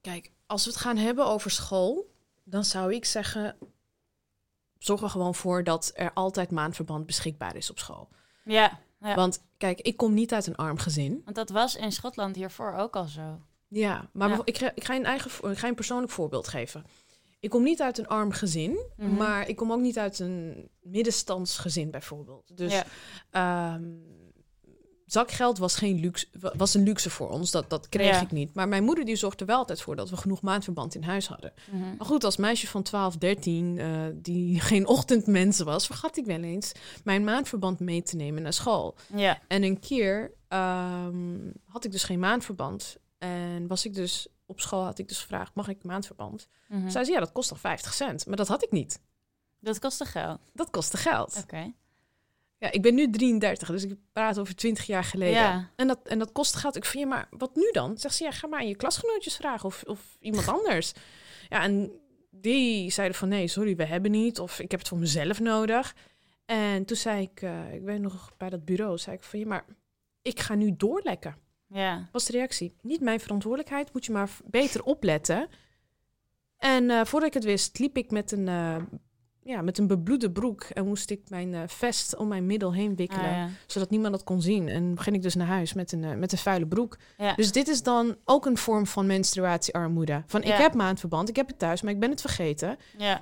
Kijk, 0.00 0.32
als 0.46 0.64
we 0.64 0.70
het 0.70 0.80
gaan 0.80 0.96
hebben 0.96 1.26
over 1.26 1.50
school, 1.50 2.14
dan 2.44 2.64
zou 2.64 2.94
ik 2.94 3.04
zeggen, 3.04 3.56
zorg 4.78 5.02
er 5.02 5.10
gewoon 5.10 5.34
voor 5.34 5.64
dat 5.64 5.92
er 5.94 6.12
altijd 6.12 6.50
maandverband 6.50 7.06
beschikbaar 7.06 7.56
is 7.56 7.70
op 7.70 7.78
school. 7.78 8.08
Ja, 8.44 8.78
ja. 9.02 9.14
Want 9.14 9.42
kijk, 9.56 9.80
ik 9.80 9.96
kom 9.96 10.14
niet 10.14 10.32
uit 10.34 10.46
een 10.46 10.56
arm 10.56 10.78
gezin. 10.78 11.20
Want 11.24 11.36
dat 11.36 11.50
was 11.50 11.76
in 11.76 11.92
Schotland 11.92 12.36
hiervoor 12.36 12.74
ook 12.74 12.96
al 12.96 13.04
zo. 13.04 13.40
Ja, 13.68 14.08
maar 14.12 14.28
Ja. 14.28 14.40
Ik, 14.44 14.58
ga, 14.58 14.72
ik, 14.74 14.84
ga 14.84 14.94
een 14.94 15.04
eigen, 15.04 15.50
ik 15.50 15.58
ga 15.58 15.68
een 15.68 15.74
persoonlijk 15.74 16.12
voorbeeld 16.12 16.48
geven. 16.48 16.84
Ik 17.40 17.50
kom 17.50 17.62
niet 17.62 17.82
uit 17.82 17.98
een 17.98 18.06
arm 18.08 18.32
gezin, 18.32 18.78
Mhm. 18.96 19.14
maar 19.14 19.48
ik 19.48 19.56
kom 19.56 19.72
ook 19.72 19.80
niet 19.80 19.98
uit 19.98 20.18
een 20.18 20.68
middenstandsgezin 20.80 21.90
bijvoorbeeld. 21.90 22.56
Dus 22.56 22.72
ja. 22.72 22.84
ehm, 23.30 23.82
zakgeld 25.12 25.58
was, 25.58 25.74
geen 25.76 26.00
luxe, 26.00 26.26
wa- 26.40 26.52
was 26.56 26.74
een 26.74 26.82
luxe 26.82 27.10
voor 27.10 27.30
ons, 27.30 27.50
dat, 27.50 27.70
dat 27.70 27.88
kreeg 27.88 28.10
Ja. 28.14 28.20
ik 28.20 28.30
niet. 28.30 28.54
Maar 28.54 28.68
mijn 28.68 28.84
moeder 28.84 29.04
die 29.04 29.16
zorgde 29.16 29.44
wel 29.44 29.56
altijd 29.56 29.80
voor 29.82 29.96
dat 29.96 30.10
we 30.10 30.16
genoeg 30.16 30.42
maandverband 30.42 30.94
in 30.94 31.02
huis 31.02 31.26
hadden. 31.28 31.52
Mhm. 31.70 31.96
Maar 31.96 32.06
goed, 32.06 32.24
als 32.24 32.36
meisje 32.36 32.66
van 32.66 32.82
12, 32.82 33.16
13, 33.16 33.78
eh, 33.78 33.88
die 34.14 34.60
geen 34.70 34.86
ochtendmens 34.86 35.58
was, 35.60 35.86
vergat 35.86 36.16
ik 36.16 36.24
wel 36.24 36.42
eens 36.42 36.72
mijn 37.04 37.24
maandverband 37.24 37.80
mee 37.80 38.02
te 38.02 38.16
nemen 38.16 38.42
naar 38.42 38.52
school. 38.52 38.96
ja. 39.14 39.38
En 39.48 39.62
een 39.62 39.80
keer 39.80 40.32
ehm, 40.48 41.50
had 41.66 41.84
ik 41.84 41.92
dus 41.92 42.04
geen 42.04 42.18
maandverband. 42.18 42.96
En 43.18 43.66
was 43.66 43.84
ik 43.84 43.94
dus 43.94 44.26
op 44.46 44.60
school, 44.60 44.84
had 44.84 44.98
ik 44.98 45.08
dus 45.08 45.20
gevraagd, 45.20 45.54
mag 45.54 45.68
ik 45.68 45.84
maandverband? 45.84 46.48
Mhm. 46.68 46.88
Zei 46.90 47.04
ze, 47.04 47.12
ja, 47.12 47.18
dat 47.18 47.32
kost 47.32 47.48
dan 47.48 47.58
50 47.58 47.94
cent. 47.94 48.26
Maar 48.26 48.36
dat 48.36 48.48
had 48.48 48.62
ik 48.62 48.70
niet. 48.70 49.00
Dat 49.60 49.78
kostte 49.78 50.04
geld. 50.04 50.38
Dat 50.52 50.70
kostte 50.70 50.96
geld. 50.96 51.38
Oké. 51.42 51.72
Ja, 52.62 52.70
ik 52.70 52.82
ben 52.82 52.94
nu 52.94 53.10
33, 53.10 53.68
dus 53.68 53.84
ik 53.84 53.96
praat 54.12 54.38
over 54.38 54.54
20 54.54 54.86
jaar 54.86 55.04
geleden. 55.04 55.40
Ja. 55.40 55.70
En, 55.76 55.86
dat, 55.86 55.98
en 56.04 56.18
dat 56.18 56.32
kostte 56.32 56.58
geld. 56.58 56.76
Ik 56.76 56.84
vind, 56.84 57.02
ja, 57.02 57.08
maar 57.08 57.28
wat 57.30 57.56
nu 57.56 57.68
dan? 57.72 57.98
Zegt 57.98 58.14
ze, 58.14 58.24
ja, 58.24 58.30
ga 58.30 58.46
maar 58.46 58.60
aan 58.60 58.68
je 58.68 58.76
klasgenootjes 58.76 59.36
vragen 59.36 59.66
of, 59.66 59.82
of 59.86 60.16
iemand 60.20 60.48
anders. 60.58 60.92
Ja, 61.48 61.62
en 61.62 61.92
die 62.30 62.90
zeiden 62.90 63.16
van, 63.16 63.28
nee, 63.28 63.48
sorry, 63.48 63.76
we 63.76 63.84
hebben 63.84 64.10
niet. 64.10 64.40
Of 64.40 64.60
ik 64.60 64.70
heb 64.70 64.80
het 64.80 64.88
voor 64.88 64.98
mezelf 64.98 65.40
nodig. 65.40 65.94
En 66.44 66.84
toen 66.84 66.96
zei 66.96 67.22
ik, 67.22 67.42
eh, 67.42 67.74
ik 67.74 67.82
weet 67.82 68.00
nog 68.00 68.32
bij 68.36 68.50
dat 68.50 68.64
bureau, 68.64 68.98
zei 68.98 69.16
ik 69.16 69.22
van, 69.22 69.38
ja, 69.38 69.46
maar 69.46 69.64
ik 70.22 70.40
ga 70.40 70.54
nu 70.54 70.76
doorlekken. 70.76 71.36
Ja. 71.68 72.08
was 72.12 72.24
de 72.24 72.32
reactie. 72.32 72.74
Niet 72.82 73.00
mijn 73.00 73.20
verantwoordelijkheid, 73.20 73.92
moet 73.92 74.04
je 74.04 74.12
maar 74.12 74.30
beter 74.44 74.82
opletten. 74.82 75.48
En 76.56 76.90
eh, 76.90 77.04
voordat 77.04 77.28
ik 77.28 77.34
het 77.34 77.44
wist, 77.44 77.78
liep 77.78 77.96
ik 77.96 78.10
met 78.10 78.32
een, 78.32 78.48
eh, 78.48 78.76
ja, 79.44 79.62
met 79.62 79.78
een 79.78 79.86
bebloede 79.86 80.30
broek 80.30 80.62
en 80.62 80.86
moest 80.86 81.10
ik 81.10 81.20
mijn 81.28 81.54
eh, 81.54 81.60
vest 81.66 82.16
om 82.16 82.28
mijn 82.28 82.46
middel 82.46 82.72
heen 82.74 82.96
wikkelen, 82.96 83.24
Ah, 83.30 83.36
ja. 83.36 83.48
zodat 83.66 83.90
niemand 83.90 84.12
dat 84.12 84.24
kon 84.24 84.42
zien. 84.42 84.68
En 84.68 84.94
ging 85.00 85.16
ik 85.16 85.22
dus 85.22 85.34
naar 85.34 85.46
huis 85.46 85.72
met 85.72 85.92
een, 85.92 86.04
eh, 86.04 86.14
met 86.14 86.32
een 86.32 86.38
vuile 86.38 86.66
broek. 86.66 86.98
Ja. 87.18 87.34
Dus 87.34 87.52
dit 87.52 87.68
is 87.68 87.82
dan 87.82 88.16
ook 88.24 88.46
een 88.46 88.56
vorm 88.56 88.86
van 88.86 89.06
menstruatiearmoede. 89.06 90.22
Van 90.26 90.42
Ja. 90.42 90.54
ik 90.54 90.60
heb 90.60 90.74
maandverband, 90.74 91.28
ik 91.28 91.36
heb 91.36 91.46
het 91.46 91.58
thuis, 91.58 91.82
maar 91.82 91.92
ik 91.92 92.00
ben 92.00 92.10
het 92.10 92.20
vergeten. 92.20 92.76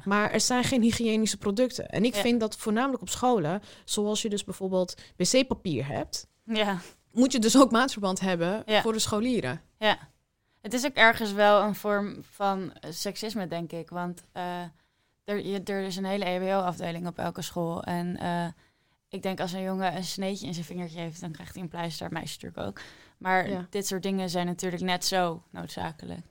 Maar 0.05 0.31
er 0.31 0.41
zijn 0.41 0.65
geen 0.65 0.83
hygiënische 0.83 1.37
producten. 1.37 1.89
En 1.89 2.05
ik 2.05 2.15
vind 2.15 2.41
dat 2.41 2.57
voornamelijk 2.57 3.03
op 3.03 3.09
scholen, 3.09 3.63
zoals 3.85 4.23
je 4.23 4.29
dus 4.29 4.45
bijvoorbeeld 4.45 4.95
wc-papier 5.17 5.87
hebt, 5.87 6.27
ja. 6.45 6.79
moet 7.13 7.33
je 7.33 7.39
dus 7.39 7.59
ook 7.59 7.71
maandverband 7.71 8.21
hebben 8.21 8.63
voor 8.67 8.93
de 8.93 8.99
scholieren. 8.99 9.61
Ja, 9.79 9.99
het 10.61 10.73
is 10.75 10.85
ook 10.87 10.95
ergens 10.95 11.33
wel 11.33 11.63
een 11.63 11.75
vorm 11.75 12.17
van 12.31 12.73
seksisme, 12.89 13.49
denk 13.49 13.73
ik. 13.73 13.89
Want 13.91 14.23
eh, 14.33 14.43
er, 15.25 15.47
je, 15.47 15.63
er 15.63 15.81
is 15.83 15.97
een 15.97 16.05
hele 16.05 16.25
EBO-afdeling 16.25 17.07
op 17.07 17.19
elke 17.19 17.43
school. 17.43 17.83
En 17.83 18.17
eh, 18.17 18.47
ik 19.09 19.23
denk 19.23 19.41
als 19.41 19.53
een 19.53 19.63
jongen 19.63 19.97
een 19.97 20.05
sneetje 20.05 20.47
in 20.47 20.55
zijn 20.55 20.67
vingertje 20.67 20.99
heeft, 21.01 21.21
dan 21.21 21.33
krijgt 21.33 21.55
hij 21.55 21.63
een 21.63 21.69
pleister. 21.69 22.13
Meisjes 22.13 22.39
natuurlijk 22.43 22.69
ook. 22.69 22.81
Maar 23.19 23.51
Ja. 23.51 23.67
dit 23.71 23.87
soort 23.87 24.03
dingen 24.03 24.31
zijn 24.31 24.47
natuurlijk 24.47 24.83
net 24.83 25.05
zo 25.05 25.43
noodzakelijk. 25.51 26.27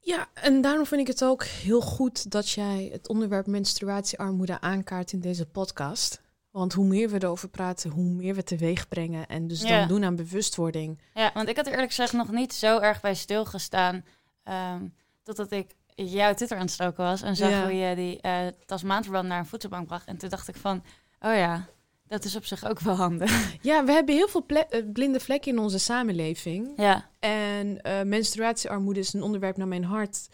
Ja, 0.00 0.28
en 0.34 0.60
daarom 0.60 0.86
vind 0.86 1.00
ik 1.00 1.06
het 1.06 1.24
ook 1.24 1.44
heel 1.44 1.80
goed 1.80 2.30
dat 2.30 2.50
jij 2.50 2.88
het 2.92 3.08
onderwerp 3.08 3.46
menstruatiearmoede 3.46 4.60
aankaart 4.60 5.12
in 5.12 5.20
deze 5.20 5.46
podcast. 5.46 6.20
Want 6.50 6.72
hoe 6.72 6.84
meer 6.86 7.08
we 7.10 7.22
erover 7.22 7.48
praten, 7.48 7.90
hoe 7.90 8.04
meer 8.04 8.34
we 8.34 8.42
teweeg 8.42 8.88
brengen 8.88 9.26
en 9.26 9.46
dus 9.48 9.62
Ja. 9.62 9.78
dan 9.78 9.88
doen 9.88 10.04
aan 10.04 10.16
bewustwording. 10.16 11.00
Ja, 11.14 11.30
want 11.34 11.48
ik 11.48 11.56
had 11.56 11.66
er 11.66 11.72
eerlijk 11.72 11.88
gezegd 11.88 12.12
nog 12.12 12.30
niet 12.30 12.52
zo 12.52 12.78
erg 12.78 13.00
bij 13.00 13.14
stilgestaan. 13.14 14.04
ehm 14.42 14.86
totdat 15.22 15.50
ik 15.52 15.74
jouw 16.04 16.34
Twitter 16.34 16.58
aan 16.58 16.66
het 16.66 16.96
was 16.96 17.22
en 17.22 17.36
zag 17.36 17.50
Ja. 17.50 17.62
hoe 17.62 17.74
je 17.74 17.94
die 17.94 18.20
eh 18.20 18.46
tas 18.66 18.82
maandverband 18.82 19.28
naar 19.28 19.38
een 19.38 19.46
voedselbank 19.46 19.86
bracht. 19.86 20.06
En 20.06 20.16
toen 20.16 20.28
dacht 20.28 20.48
ik 20.48 20.56
van, 20.56 20.82
oh 21.20 21.34
ja, 21.34 21.66
dat 22.06 22.24
is 22.24 22.36
op 22.36 22.44
zich 22.44 22.64
ook 22.64 22.80
wel 22.80 22.94
handig. 22.94 23.54
Ja, 23.62 23.84
we 23.84 23.92
hebben 23.92 24.14
heel 24.14 24.28
veel 24.28 24.46
eh, 24.46 24.82
blinde 24.92 25.20
vlekken 25.20 25.52
in 25.52 25.58
onze 25.58 25.78
samenleving. 25.78 26.72
ja, 26.76 27.10
En 27.18 27.80
eh, 27.82 28.02
menstruatiearmoede 28.02 29.00
is 29.00 29.12
een 29.12 29.22
onderwerp 29.22 29.56
naar 29.56 29.68
mijn 29.68 29.84
hart. 29.84 30.28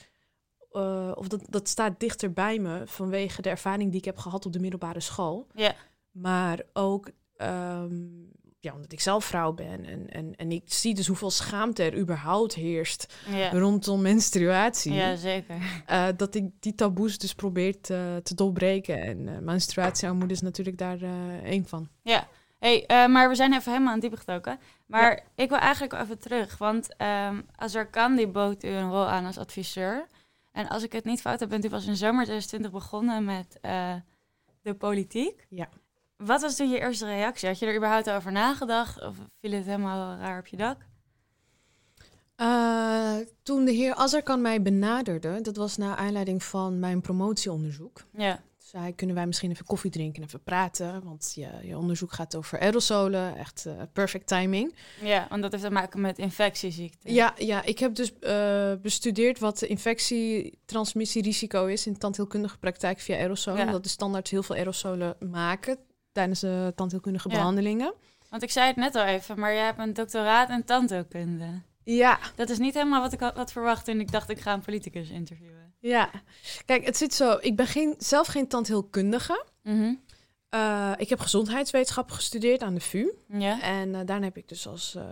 Eh, 0.70 1.12
of 1.14 1.28
dat, 1.28 1.40
dat 1.48 1.68
staat 1.68 2.00
dichter 2.00 2.32
bij 2.32 2.58
me 2.58 2.82
vanwege 2.86 3.42
de 3.42 3.48
ervaring 3.48 3.90
die 3.90 3.98
ik 3.98 4.04
heb 4.04 4.18
gehad 4.18 4.46
op 4.46 4.52
de 4.52 4.60
middelbare 4.60 5.00
school. 5.00 5.46
ja, 5.54 5.74
Maar 6.10 6.60
ook 6.72 7.10
ehm, 7.36 7.94
ja, 8.66 8.74
omdat 8.74 8.92
ik 8.92 9.00
zelf 9.00 9.24
vrouw 9.24 9.52
ben. 9.52 9.84
En, 9.84 10.08
en, 10.10 10.36
en 10.36 10.52
ik 10.52 10.62
zie 10.66 10.94
dus 10.94 11.06
hoeveel 11.06 11.30
schaamte 11.30 11.82
er 11.82 11.98
überhaupt 11.98 12.54
heerst 12.54 13.14
ja. 13.30 13.50
rondom 13.50 14.02
menstruatie. 14.02 14.92
Ja, 14.92 15.16
zeker. 15.16 15.56
Eh, 15.86 16.06
dat 16.16 16.34
ik 16.34 16.50
die 16.60 16.74
taboes 16.74 17.18
dus 17.18 17.34
probeer 17.34 17.80
te, 17.80 18.20
te 18.22 18.34
doorbreken. 18.34 19.02
En 19.02 19.28
eh, 19.28 19.38
menstruatiearmoede 19.38 20.34
is 20.34 20.40
natuurlijk 20.40 20.78
daar 20.78 21.02
eh 21.02 21.44
één 21.44 21.66
van. 21.66 21.88
Ja, 22.02 22.28
hey, 22.58 23.08
maar 23.08 23.28
we 23.28 23.34
zijn 23.34 23.52
even 23.52 23.72
helemaal 23.72 23.92
aan 23.92 24.00
het 24.00 24.02
diepe 24.02 24.16
gestoken. 24.16 24.58
Maar 24.86 25.24
ik 25.34 25.48
wil 25.48 25.58
eigenlijk 25.58 25.92
even 25.92 26.18
terug, 26.18 26.58
want 26.58 26.96
ehm 26.96 27.40
Azarkan 27.56 28.16
die 28.16 28.28
bood 28.28 28.64
u 28.64 28.68
een 28.68 28.90
rol 28.90 29.06
aan 29.06 29.26
als 29.26 29.38
adviseur. 29.38 30.06
En 30.52 30.68
als 30.68 30.82
ik 30.82 30.92
het 30.92 31.04
niet 31.04 31.20
fout 31.20 31.40
heb, 31.40 31.48
bent 31.48 31.64
u 31.64 31.68
pas 31.68 31.86
in 31.86 31.96
zomer 31.96 32.24
2020 32.24 32.70
begonnen 32.70 33.24
met 33.24 33.58
de 34.62 34.74
politiek. 34.74 35.46
Ja. 35.48 35.68
Wat 36.16 36.40
was 36.40 36.56
toen 36.56 36.70
je 36.70 36.80
eerste 36.80 37.06
reactie? 37.06 37.48
Had 37.48 37.58
je 37.58 37.66
er 37.66 37.76
überhaupt 37.76 38.10
over 38.10 38.32
nagedacht 38.32 39.02
of 39.02 39.16
viel 39.40 39.52
het 39.52 39.64
helemaal 39.64 40.18
raar 40.18 40.38
op 40.38 40.46
je 40.46 40.56
dak? 40.56 40.86
Eh, 42.36 43.16
toen 43.42 43.64
de 43.64 43.72
heer 43.72 43.94
Azarkan 43.94 44.40
mij 44.40 44.62
benaderde, 44.62 45.40
dat 45.40 45.56
was 45.56 45.76
naar 45.76 45.96
aanleiding 45.96 46.42
van 46.42 46.78
mijn 46.78 47.00
promotieonderzoek. 47.00 48.04
Ja, 48.12 48.42
zei, 48.66 48.94
kunnen 48.94 49.16
wij 49.16 49.26
misschien 49.26 49.50
even 49.50 49.64
koffie 49.64 49.90
drinken 49.90 50.22
en 50.22 50.28
even 50.28 50.42
praten? 50.42 51.04
Want 51.04 51.32
je, 51.34 51.48
je 51.62 51.78
onderzoek 51.78 52.12
gaat 52.12 52.36
over 52.36 52.60
aerosolen, 52.60 53.36
echt 53.36 53.66
eh, 53.66 53.72
perfect 53.92 54.26
timing. 54.26 54.74
Ja, 55.00 55.26
want 55.28 55.42
dat 55.42 55.52
heeft 55.52 55.64
te 55.64 55.70
maken 55.70 56.00
met 56.00 56.18
infectieziekten. 56.18 57.12
Ja, 57.12 57.34
ja, 57.36 57.64
ik 57.64 57.78
heb 57.78 57.94
dus 57.94 58.18
eh, 58.18 58.72
bestudeerd 58.82 59.38
wat 59.38 59.58
de 59.58 59.66
infectietransmissierisico 59.66 61.66
is 61.66 61.86
in 61.86 61.98
tandheelkundige 61.98 62.58
praktijk 62.58 63.00
via 63.00 63.16
aerosolen. 63.16 63.66
Ja. 63.66 63.72
Dat 63.72 63.82
de 63.82 63.88
standaards 63.88 64.30
heel 64.30 64.42
veel 64.42 64.56
aerosolen 64.56 65.16
maken 65.30 65.78
tijdens 66.16 66.40
de 66.40 66.72
tandheelkundige 66.76 67.28
Ja. 67.28 67.34
behandelingen. 67.34 67.94
Want 68.30 68.42
ik 68.42 68.50
zei 68.50 68.66
het 68.66 68.76
net 68.76 68.94
al 68.94 69.04
even, 69.04 69.38
maar 69.40 69.54
jij 69.54 69.64
hebt 69.64 69.78
een 69.78 69.92
doctoraat 69.94 70.48
in 70.50 70.64
tandheelkunde. 70.64 71.46
Ja, 71.82 72.18
Dat 72.34 72.48
is 72.50 72.58
niet 72.58 72.74
helemaal 72.74 73.00
wat 73.00 73.12
ik 73.12 73.20
had 73.20 73.52
verwacht 73.52 73.84
toen 73.84 74.00
ik 74.00 74.12
dacht 74.12 74.28
ik 74.30 74.40
ga 74.40 74.52
een 74.52 74.60
politicus 74.60 75.10
interviewen. 75.10 75.74
ja. 75.78 76.10
Kijk, 76.64 76.84
het 76.84 76.96
zit 76.96 77.14
zo. 77.14 77.36
Ik 77.40 77.56
ben 77.56 77.66
geen, 77.66 77.94
zelf 77.98 78.26
geen 78.26 78.48
tandheelkundige. 78.48 79.44
Mhm. 79.62 79.94
Eh, 80.48 80.92
ik 80.96 81.08
heb 81.08 81.20
gezondheidswetenschap 81.20 82.10
gestudeerd 82.10 82.62
aan 82.62 82.74
de 82.74 82.80
VU. 82.80 83.06
Ja, 83.28 83.60
En 83.62 83.94
eh, 83.94 84.00
daarna 84.04 84.24
heb 84.24 84.36
ik 84.36 84.48
dus 84.48 84.66
als 84.66 84.94
eh, 84.94 85.02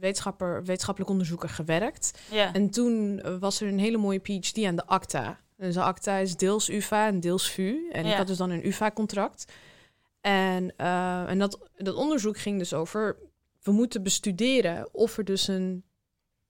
wetenschapper, 0.00 0.64
wetenschappelijk 0.64 1.10
onderzoeker 1.10 1.48
gewerkt. 1.48 2.18
ja. 2.30 2.52
En 2.52 2.70
toen 2.70 3.22
was 3.38 3.60
er 3.60 3.68
een 3.68 3.78
hele 3.78 3.96
mooie 3.98 4.18
PhD 4.18 4.64
aan 4.64 4.76
de 4.76 4.86
ACTA. 4.86 5.38
Dus 5.56 5.74
de 5.74 5.82
ACTA 5.82 6.16
is 6.16 6.36
deels 6.36 6.68
UvA 6.68 7.06
en 7.06 7.20
deels 7.20 7.50
VU. 7.50 7.88
En 7.92 8.04
Ja. 8.04 8.10
ik 8.10 8.16
had 8.16 8.26
dus 8.26 8.36
dan 8.36 8.50
een 8.50 8.66
UvA-contract. 8.66 9.52
En, 10.20 10.72
eh, 10.76 11.28
en 11.30 11.38
dat, 11.38 11.58
dat 11.76 11.94
onderzoek 11.94 12.38
ging 12.38 12.58
dus 12.58 12.74
over... 12.74 13.16
we 13.62 13.72
moeten 13.72 14.02
bestuderen 14.02 14.94
of 14.94 15.16
er 15.18 15.24
dus 15.24 15.48
een 15.48 15.84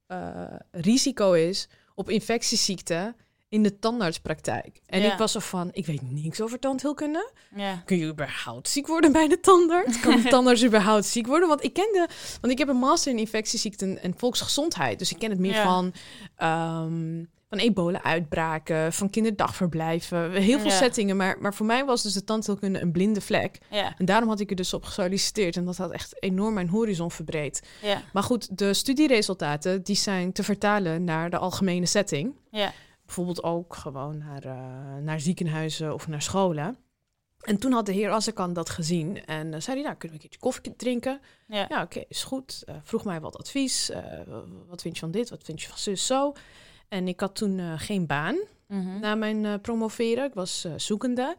eh, 0.07 0.45
risico 0.71 1.33
is 1.33 1.69
op 1.95 2.11
infectieziekten 2.11 3.17
in 3.49 3.62
de 3.62 3.79
tandartspraktijk. 3.79 4.81
En 4.87 5.00
Ja. 5.00 5.12
ik 5.12 5.19
was 5.19 5.35
er 5.35 5.41
van, 5.41 5.69
ik 5.73 5.87
weet 5.87 6.03
niks 6.11 6.41
over 6.41 6.59
tandheelkunde. 6.59 7.33
ja. 7.57 7.83
Kun 7.85 7.97
je 7.97 8.07
überhaupt 8.07 8.69
ziek 8.69 8.87
worden 8.87 9.12
bij 9.12 9.29
de 9.29 9.41
tandarts? 9.41 10.00
Kan 10.00 10.17
de 10.23 10.29
tandarts 10.37 10.65
überhaupt 10.65 11.05
ziek 11.05 11.27
worden? 11.27 11.49
Want 11.49 11.65
ik 11.65 11.73
kende, 11.73 12.09
want 12.41 12.53
ik 12.53 12.59
heb 12.59 12.69
een 12.69 12.77
master 12.77 13.12
in 13.12 13.19
infectieziekten 13.19 14.03
en 14.03 14.15
volksgezondheid. 14.17 14.99
Dus 14.99 15.11
ik 15.11 15.19
ken 15.19 15.31
het 15.31 15.39
meer 15.39 15.55
Ja. 15.55 15.62
van, 15.65 15.93
ehm 16.37 17.25
van 17.50 17.59
ebola-uitbraken, 17.59 18.92
van 18.92 19.11
kinderdagverblijven, 19.11 20.33
heel 20.33 20.59
veel 20.59 20.71
Ja. 20.71 20.76
settingen. 20.76 21.16
Maar, 21.16 21.37
maar 21.40 21.54
voor 21.54 21.66
mij 21.66 21.85
was 21.85 22.02
dus 22.02 22.12
de 22.12 22.25
tandheelkunde 22.25 22.80
een 22.80 22.92
blinde 22.92 23.21
vlek. 23.21 23.59
Ja, 23.71 23.95
En 23.99 24.04
daarom 24.04 24.28
had 24.28 24.40
ik 24.40 24.50
er 24.50 24.57
dus 24.57 24.75
op 24.75 24.85
gesolliciteerd. 24.85 25.57
En 25.57 25.64
dat 25.64 25.76
had 25.76 25.90
echt 25.90 26.23
enorm 26.23 26.54
mijn 26.54 26.69
horizon 26.69 27.11
verbreed. 27.11 27.62
ja, 27.83 28.02
Maar 28.12 28.23
goed, 28.23 28.59
de 28.59 28.75
studieresultaten 28.75 29.83
die 29.83 29.97
zijn 29.97 30.33
te 30.33 30.42
vertalen 30.42 31.04
naar 31.04 31.30
de 31.30 31.38
algemene 31.38 31.87
setting. 31.87 32.35
ja, 32.50 32.73
Bijvoorbeeld 33.04 33.42
ook 33.42 33.75
gewoon 33.75 34.19
naar, 34.19 34.45
eh, 34.45 35.02
naar 35.02 35.21
ziekenhuizen 35.21 35.95
of 35.95 36.09
naar 36.09 36.23
scholen. 36.23 36.76
En 37.40 37.59
toen 37.59 37.73
had 37.73 37.87
de 37.87 37.92
heer 37.92 38.11
Assekan 38.11 38.52
dat 38.52 38.71
gezien 38.71 39.25
en 39.25 39.54
eh, 39.54 39.61
zei 39.61 39.76
hij, 39.76 39.85
nou, 39.87 39.97
kunnen 39.97 40.19
we 40.19 40.25
een 40.25 40.28
keertje 40.30 40.38
koffie 40.38 40.76
drinken? 40.76 41.21
ja. 41.47 41.66
Ja, 41.69 41.83
oké, 41.83 42.04
is 42.09 42.23
goed. 42.25 42.62
Eh, 42.66 42.75
vroeg 42.83 43.04
mij 43.04 43.21
wat 43.21 43.38
advies. 43.38 43.90
wat 44.69 44.80
vind 44.83 44.95
je 44.95 45.00
van 45.00 45.11
dit? 45.11 45.30
Wat 45.30 45.42
vind 45.45 45.62
je 45.62 45.69
van 45.69 45.78
zus 45.78 46.07
zo? 46.07 46.33
En 46.90 47.09
ik 47.09 47.20
had 47.20 47.35
toen 47.37 47.59
eh, 47.59 47.73
geen 47.76 48.06
baan 48.06 48.37
Mhm. 48.68 49.00
na 49.00 49.14
mijn 49.14 49.44
eh, 49.44 49.54
promoveren. 49.62 50.25
Ik 50.25 50.35
was 50.35 50.64
eh, 50.64 50.73
zoekende. 50.76 51.37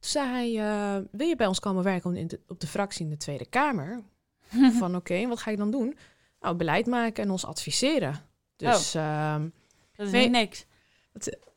Toen 0.00 0.10
zei 0.10 0.56
hij, 0.58 1.06
wil 1.10 1.26
je 1.26 1.36
bij 1.36 1.46
ons 1.46 1.60
komen 1.60 1.82
werken 1.84 2.16
in 2.16 2.26
de- 2.26 2.40
op 2.48 2.60
de 2.60 2.66
fractie 2.66 3.04
in 3.04 3.10
de 3.10 3.16
Tweede 3.16 3.46
Kamer? 3.46 4.02
Van 4.78 4.96
oké, 4.96 5.26
wat 5.26 5.40
ga 5.40 5.50
je 5.50 5.56
dan 5.56 5.70
doen? 5.70 5.96
Nou, 6.40 6.56
beleid 6.56 6.86
maken 6.86 7.22
en 7.24 7.30
ons 7.30 7.44
adviseren. 7.46 8.14
Dus 8.56 8.94
ehm, 8.94 9.48
Dat 9.96 10.06
is 10.06 10.12
Nee. 10.12 10.22
niet 10.22 10.30
niks. 10.32 10.64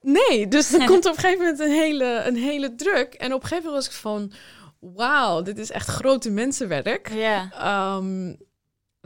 Nee, 0.01 0.47
dus 0.47 0.73
er 0.73 0.85
komt 0.91 1.05
op 1.05 1.13
een 1.13 1.19
gegeven 1.19 1.39
moment 1.39 1.59
een 1.59 1.71
hele, 1.71 2.05
een 2.25 2.35
hele 2.35 2.75
druk. 2.75 3.13
En 3.13 3.33
op 3.33 3.41
een 3.41 3.47
gegeven 3.47 3.65
moment 3.69 3.85
was 3.85 3.95
ik 3.95 4.01
van... 4.01 4.31
Wauw, 4.79 5.41
dit 5.41 5.57
is 5.57 5.71
echt 5.71 5.87
grote 5.87 6.29
mensenwerk. 6.29 7.09
Ja, 7.13 7.51
Ehm, 7.53 8.33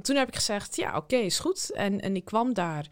toen 0.01 0.15
heb 0.15 0.27
ik 0.27 0.35
gezegd, 0.35 0.75
ja, 0.75 0.97
oké, 0.97 1.15
is 1.15 1.39
goed. 1.39 1.71
En, 1.71 2.01
en 2.01 2.15
ik 2.15 2.25
kwam 2.25 2.53
daar. 2.53 2.87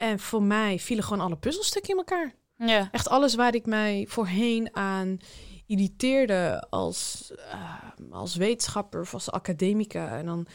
En 0.00 0.18
voor 0.18 0.42
mij 0.42 0.78
vielen 0.78 1.04
gewoon 1.04 1.24
alle 1.24 1.36
puzzelstukken 1.36 1.90
in 1.90 1.96
elkaar. 1.96 2.34
ja, 2.56 2.88
Echt 2.92 3.08
alles 3.08 3.34
waar 3.34 3.54
ik 3.54 3.66
mij 3.66 4.06
voorheen 4.08 4.76
aan 4.76 5.18
irriteerde 5.66 6.66
als, 6.70 7.30
eh, 7.36 7.74
als 8.10 8.36
wetenschapper 8.36 9.00
of 9.00 9.14
als 9.14 9.30
academica. 9.30 10.18
En 10.18 10.26
dan 10.26 10.46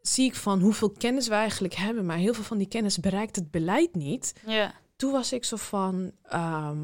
zie 0.00 0.24
ik 0.26 0.34
van 0.34 0.60
hoeveel 0.60 0.90
kennis 0.90 1.28
we 1.28 1.34
eigenlijk 1.34 1.74
hebben. 1.74 2.06
Maar 2.06 2.16
heel 2.16 2.34
veel 2.34 2.44
van 2.44 2.58
die 2.58 2.68
kennis 2.68 2.98
bereikt 2.98 3.36
het 3.36 3.50
beleid 3.50 3.94
niet 3.94 4.32
ja, 4.46 4.74
toen 4.96 5.12
was 5.12 5.32
ik 5.32 5.44
zo 5.44 5.56
van, 5.56 6.12
ehm, 6.22 6.78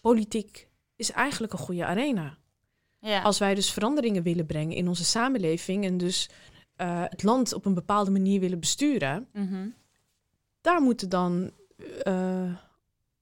politiek 0.00 0.68
is 0.96 1.10
eigenlijk 1.10 1.52
een 1.52 1.58
goede 1.58 1.84
arena. 1.86 2.38
ja. 3.00 3.22
Als 3.22 3.38
wij 3.38 3.54
dus 3.54 3.72
veranderingen 3.72 4.22
willen 4.22 4.46
brengen 4.46 4.76
in 4.76 4.88
onze 4.88 5.04
samenleving 5.04 5.84
en 5.84 5.96
dus 5.98 6.30
eh, 6.76 7.02
het 7.08 7.22
land 7.22 7.52
op 7.52 7.64
een 7.66 7.74
bepaalde 7.74 8.10
manier 8.10 8.40
willen 8.40 8.60
besturen, 8.60 9.28
Mhm. 9.32 9.68
Daar 10.68 10.80
moeten 10.82 11.08
dan, 11.08 11.50
eh, 12.02 12.54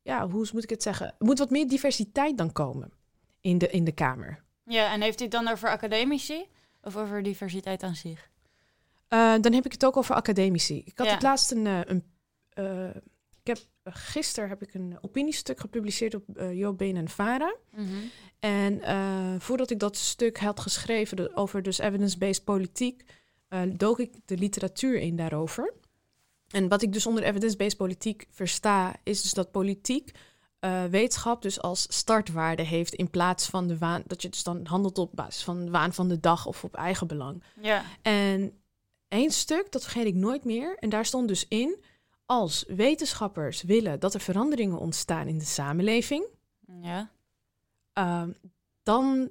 ja, 0.03 0.29
hoe 0.29 0.47
moet 0.53 0.63
ik 0.63 0.71
het 0.71 0.83
zeggen, 0.83 1.07
er 1.07 1.25
moet 1.27 1.39
wat 1.39 1.51
meer 1.51 1.69
diversiteit 1.69 2.39
dan 2.39 2.53
komen 2.53 2.93
in 3.41 3.59
de, 3.59 3.69
in 3.71 3.85
de 3.85 3.93
Kamer. 3.93 4.45
Ja, 4.65 4.93
en 4.93 5.01
heeft 5.01 5.19
hij 5.19 5.29
het 5.31 5.37
dan 5.45 5.53
over 5.53 5.69
academici 5.71 6.47
of 6.83 6.97
over 6.97 7.23
diversiteit 7.23 7.83
aan 7.83 7.95
zich? 7.95 8.31
Eh, 9.09 9.35
dan 9.41 9.53
heb 9.53 9.65
ik 9.67 9.73
het 9.73 9.85
ook 9.85 9.97
over 9.97 10.15
academici. 10.15 10.83
Ik 10.85 10.99
had 10.99 11.07
Ja. 11.07 11.13
het 11.13 11.23
laatst 11.23 11.51
een, 11.51 11.67
eh, 11.67 11.81
een 11.85 12.05
ik 13.43 13.57
heb 13.57 13.59
gisteren 13.85 14.49
heb 14.49 14.63
ik 14.63 14.75
een 14.75 14.99
opiniestuk 15.01 15.61
gepubliceerd 15.61 16.15
op 16.15 16.25
uh, 16.37 16.53
Joop 16.53 16.79
Been 16.79 16.97
en 16.97 17.09
Vara. 17.09 17.55
Mhm. 17.71 17.87
En 18.39 18.81
voordat 19.41 19.71
ik 19.71 19.79
dat 19.79 19.97
stuk 19.97 20.39
had 20.39 20.61
geschreven 20.61 21.17
de- 21.17 21.31
over 21.35 21.63
dus 21.63 21.79
evidence-based 21.79 22.45
politiek, 22.45 23.05
dook 23.77 23.99
ik 24.01 24.15
de 24.25 24.37
literatuur 24.37 24.99
in 24.99 25.17
daarover. 25.17 25.73
En 26.57 26.69
wat 26.69 26.83
ik 26.83 26.93
dus 26.93 27.07
onder 27.07 27.23
evidence-based 27.23 27.77
politiek 27.77 28.27
versta, 28.31 28.97
is 29.03 29.23
dus 29.23 29.33
dat 29.33 29.51
politiek 29.51 30.11
eh, 30.59 30.85
wetenschap 30.85 31.43
dus 31.43 31.61
als 31.61 31.87
startwaarde 31.89 32.63
heeft 32.63 32.95
in 32.95 33.11
plaats 33.11 33.47
van 33.47 33.67
de 33.67 33.79
waan, 33.79 34.03
dat 34.07 34.23
je 34.23 34.29
dus 34.29 34.43
dan 34.43 34.67
handelt 34.67 34.99
op 34.99 35.11
basis 35.15 35.43
van 35.43 35.65
de 35.65 35.71
waan 35.71 35.93
van 35.93 36.09
de 36.09 36.21
dag 36.21 36.47
of 36.47 36.65
op 36.65 36.75
eigen 36.75 37.07
belang. 37.07 37.43
Ja, 37.61 37.85
En 38.03 38.53
één 39.09 39.31
stuk, 39.31 39.73
dat 39.73 39.83
vergeet 39.83 40.07
ik 40.07 40.15
nooit 40.15 40.45
meer. 40.45 40.77
En 40.79 40.89
daar 40.89 41.07
stond 41.07 41.29
dus 41.29 41.49
in, 41.49 41.83
als 42.27 42.65
wetenschappers 42.69 43.63
willen 43.63 44.01
dat 44.01 44.15
er 44.15 44.21
veranderingen 44.21 44.79
ontstaan 44.79 45.27
in 45.27 45.39
de 45.39 45.45
samenleving, 45.45 46.27
ja, 46.83 47.11
Ehm, 47.93 48.33
dan 48.83 49.31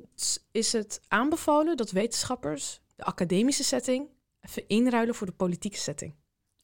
is 0.51 0.73
het 0.73 1.01
aanbevolen 1.07 1.77
dat 1.77 1.91
wetenschappers 1.91 2.81
de 2.95 3.03
academische 3.03 3.63
setting 3.63 4.09
even 4.41 4.67
inruilen 4.67 5.15
voor 5.15 5.27
de 5.27 5.33
politieke 5.33 5.77
setting. 5.77 6.13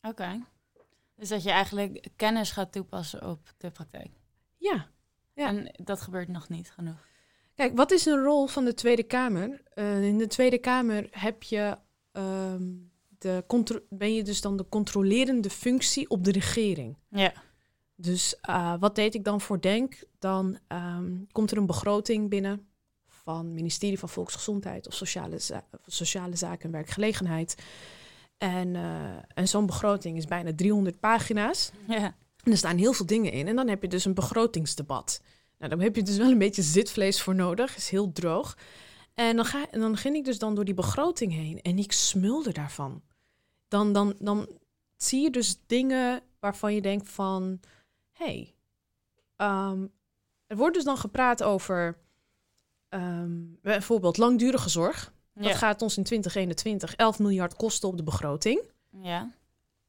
Oké. 0.01 0.39
Dus 1.15 1.29
dat 1.29 1.43
je 1.43 1.51
eigenlijk 1.51 2.07
kennis 2.15 2.51
gaat 2.51 2.71
toepassen 2.71 3.27
op 3.29 3.53
de 3.57 3.71
praktijk. 3.71 4.09
Ja. 4.57 4.87
Ja. 5.33 5.47
En 5.47 5.71
dat 5.83 6.01
gebeurt 6.01 6.27
nog 6.27 6.49
niet 6.49 6.71
genoeg. 6.71 7.07
Kijk, 7.55 7.75
wat 7.75 7.91
is 7.91 8.05
een 8.05 8.23
rol 8.23 8.47
van 8.47 8.65
de 8.65 8.73
Tweede 8.73 9.03
Kamer? 9.03 9.61
Eh, 9.73 10.03
in 10.03 10.17
de 10.17 10.27
Tweede 10.27 10.57
Kamer 10.57 11.07
heb 11.11 11.43
je, 11.43 11.77
ehm, 12.11 12.63
de 13.17 13.43
ben 13.89 14.13
je 14.13 14.23
dus 14.23 14.41
dan 14.41 14.57
de 14.57 14.69
controlerende 14.69 15.49
functie 15.49 16.09
op 16.09 16.23
de 16.23 16.31
regering. 16.31 16.97
Ja, 17.09 17.33
Dus 17.95 18.39
eh, 18.39 18.73
wat 18.79 18.95
deed 18.95 19.15
ik 19.15 19.23
dan 19.23 19.41
voor 19.41 19.61
Denk? 19.61 20.03
Dan 20.19 20.57
ehm, 20.67 21.13
komt 21.31 21.51
er 21.51 21.57
een 21.57 21.65
begroting 21.65 22.29
binnen 22.29 22.67
van 23.07 23.45
het 23.45 23.53
ministerie 23.53 23.99
van 23.99 24.09
Volksgezondheid 24.09 24.87
of 24.87 24.93
Sociale, 24.93 25.39
Za- 25.39 25.65
Sociale 25.85 26.35
Zaken 26.35 26.65
en 26.65 26.71
Werkgelegenheid. 26.71 27.55
En, 28.41 28.75
eh, 28.75 29.17
en 29.33 29.47
zo'n 29.47 29.65
begroting 29.65 30.17
is 30.17 30.25
bijna 30.25 30.51
300 30.55 30.99
pagina's. 30.99 31.71
ja, 31.87 32.15
En 32.43 32.51
er 32.51 32.57
staan 32.57 32.77
heel 32.77 32.93
veel 32.93 33.05
dingen 33.05 33.31
in. 33.31 33.47
En 33.47 33.55
dan 33.55 33.67
heb 33.67 33.81
je 33.81 33.87
dus 33.87 34.05
een 34.05 34.13
begrotingsdebat. 34.13 35.21
Nou, 35.57 35.71
dan 35.71 35.81
heb 35.81 35.95
je 35.95 36.03
dus 36.03 36.17
wel 36.17 36.31
een 36.31 36.37
beetje 36.37 36.61
zitvlees 36.61 37.21
voor 37.21 37.35
nodig. 37.35 37.75
Is 37.75 37.89
heel 37.89 38.11
droog. 38.11 38.57
En 39.13 39.35
dan, 39.35 39.45
ga, 39.45 39.69
en 39.71 39.79
dan 39.79 39.97
ging 39.97 40.15
ik 40.15 40.25
dus 40.25 40.39
dan 40.39 40.55
door 40.55 40.65
die 40.65 40.73
begroting 40.73 41.33
heen. 41.33 41.61
En 41.61 41.77
ik 41.77 41.91
smulde 41.91 42.51
daarvan. 42.51 43.01
Dan, 43.67 43.93
dan, 43.93 44.15
dan 44.19 44.47
zie 44.95 45.21
je 45.21 45.29
dus 45.29 45.57
dingen 45.65 46.21
waarvan 46.39 46.73
je 46.73 46.81
denkt 46.81 47.09
van... 47.09 47.59
Hé, 48.11 48.25
hey, 48.25 48.53
ehm, 49.35 49.87
er 50.47 50.57
wordt 50.57 50.75
dus 50.75 50.83
dan 50.83 50.97
gepraat 50.97 51.43
over... 51.43 51.97
ehm, 52.89 53.31
bijvoorbeeld 53.61 54.17
langdurige 54.17 54.69
zorg. 54.69 55.13
Dat 55.41 55.55
gaat 55.55 55.81
ons 55.81 55.97
in 55.97 56.03
2021 56.03 56.95
11 56.95 57.19
miljard 57.19 57.55
kosten 57.55 57.89
op 57.89 57.97
de 57.97 58.03
begroting. 58.03 58.61
ja. 59.01 59.31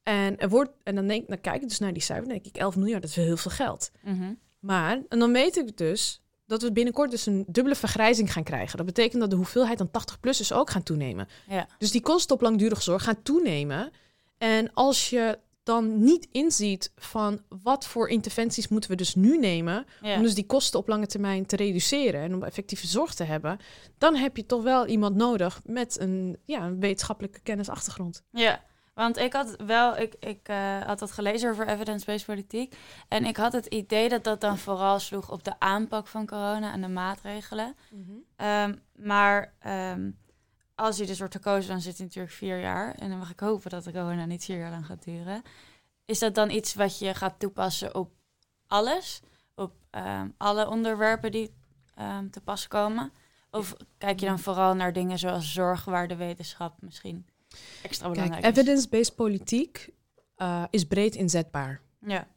En, 0.03 0.37
er 0.37 0.49
wordt, 0.49 0.71
en 0.83 0.95
dan, 0.95 1.07
denk, 1.07 1.27
dan 1.27 1.41
kijk 1.41 1.61
ik 1.61 1.69
dus 1.69 1.79
naar 1.79 1.93
die 1.93 2.01
cijfer, 2.01 2.27
denk 2.27 2.45
ik 2.45 2.57
11 2.57 2.75
miljard, 2.75 3.01
dat 3.01 3.09
is 3.09 3.15
wel 3.15 3.25
heel 3.25 3.37
veel 3.37 3.51
geld. 3.51 3.91
Mhm. 4.01 4.33
Maar, 4.59 5.01
en 5.09 5.19
dan 5.19 5.31
weet 5.31 5.57
ik 5.57 5.77
dus 5.77 6.21
dat 6.45 6.61
we 6.61 6.71
binnenkort 6.71 7.11
dus 7.11 7.25
een 7.25 7.45
dubbele 7.47 7.75
vergrijzing 7.75 8.33
gaan 8.33 8.43
krijgen. 8.43 8.77
Dat 8.77 8.85
betekent 8.85 9.21
dat 9.21 9.29
de 9.29 9.35
hoeveelheid 9.35 9.81
aan 9.81 9.89
80-plussers 9.89 10.53
ook 10.53 10.69
gaan 10.69 10.83
toenemen. 10.83 11.27
Ja, 11.47 11.67
Dus 11.77 11.91
die 11.91 12.01
kosten 12.01 12.35
op 12.35 12.41
langdurige 12.41 12.81
zorg 12.81 13.03
gaan 13.03 13.21
toenemen. 13.23 13.91
En 14.37 14.73
als 14.73 15.09
je 15.09 15.39
dan 15.63 16.03
niet 16.03 16.27
inziet 16.31 16.91
van 16.95 17.41
wat 17.63 17.85
voor 17.85 18.09
interventies 18.09 18.67
moeten 18.67 18.89
we 18.89 18.95
dus 18.95 19.15
nu 19.15 19.37
nemen 19.37 19.85
Ja. 20.01 20.15
om 20.15 20.21
dus 20.21 20.35
die 20.35 20.45
kosten 20.45 20.79
op 20.79 20.87
lange 20.87 21.05
termijn 21.07 21.45
te 21.45 21.55
reduceren 21.55 22.21
en 22.21 22.33
om 22.33 22.43
effectieve 22.43 22.87
zorg 22.87 23.13
te 23.13 23.23
hebben, 23.23 23.57
dan 23.97 24.15
heb 24.15 24.37
je 24.37 24.45
toch 24.45 24.63
wel 24.63 24.85
iemand 24.85 25.15
nodig 25.15 25.61
met 25.65 25.99
een, 25.99 26.37
ja, 26.45 26.61
een 26.61 26.79
wetenschappelijke 26.79 27.39
kennisachtergrond. 27.39 28.23
Ja, 28.31 28.61
want 28.93 29.17
ik 29.17 29.33
had 29.33 29.55
wel, 29.65 29.97
ik, 29.97 30.15
ik 30.19 30.39
eh, 30.47 30.81
had 30.81 30.99
dat 30.99 31.11
gelezen 31.11 31.49
over 31.49 31.67
evidence-based 31.67 32.25
politiek. 32.25 32.75
En 33.07 33.25
ik 33.25 33.37
had 33.37 33.53
het 33.53 33.65
idee 33.65 34.09
dat 34.09 34.23
dat 34.23 34.41
dan 34.41 34.57
vooral 34.57 34.99
sloeg 34.99 35.31
op 35.31 35.43
de 35.43 35.59
aanpak 35.59 36.07
van 36.07 36.25
corona 36.25 36.73
en 36.73 36.81
de 36.81 36.87
maatregelen. 36.87 37.75
Ehm, 38.35 38.75
maar 38.95 39.53
ehm, 39.59 40.11
als 40.75 40.97
hij 40.97 41.05
dus 41.07 41.19
wordt 41.19 41.35
gekozen, 41.35 41.69
dan 41.69 41.81
zit 41.81 41.97
hij 41.97 42.05
natuurlijk 42.05 42.33
vier 42.33 42.59
jaar. 42.59 42.95
En 42.95 43.09
dan 43.09 43.17
mag 43.17 43.31
ik 43.31 43.39
hopen 43.39 43.69
dat 43.69 43.83
de 43.83 43.91
corona 43.91 44.25
niet 44.25 44.43
vier 44.45 44.57
jaar 44.57 44.71
lang 44.71 44.85
gaat 44.85 45.03
duren. 45.03 45.41
Is 46.05 46.19
dat 46.19 46.35
dan 46.35 46.49
iets 46.49 46.73
wat 46.73 46.99
je 46.99 47.13
gaat 47.13 47.39
toepassen 47.39 47.95
op 47.95 48.11
alles? 48.67 49.21
Op 49.55 49.73
ehm, 49.89 50.29
alle 50.37 50.69
onderwerpen 50.69 51.31
die 51.31 51.53
ehm, 51.95 52.29
te 52.29 52.41
pas 52.41 52.67
komen? 52.67 53.11
Of 53.51 53.75
kijk 53.97 54.19
je 54.19 54.25
dan 54.25 54.39
vooral 54.39 54.75
naar 54.75 54.93
dingen 54.93 55.19
zoals 55.19 55.53
zorg, 55.53 55.85
waar 55.85 56.07
de 56.07 56.15
wetenschap 56.15 56.81
misschien 56.81 57.25
extra 57.83 58.05
Kijk, 58.05 58.13
belangrijk 58.19 58.43
is? 58.43 58.49
evidence-based 58.61 59.15
politiek 59.15 59.89
eh, 60.35 60.63
is 60.69 60.83
breed 60.85 61.15
inzetbaar. 61.15 61.81
Ja, 61.99 62.27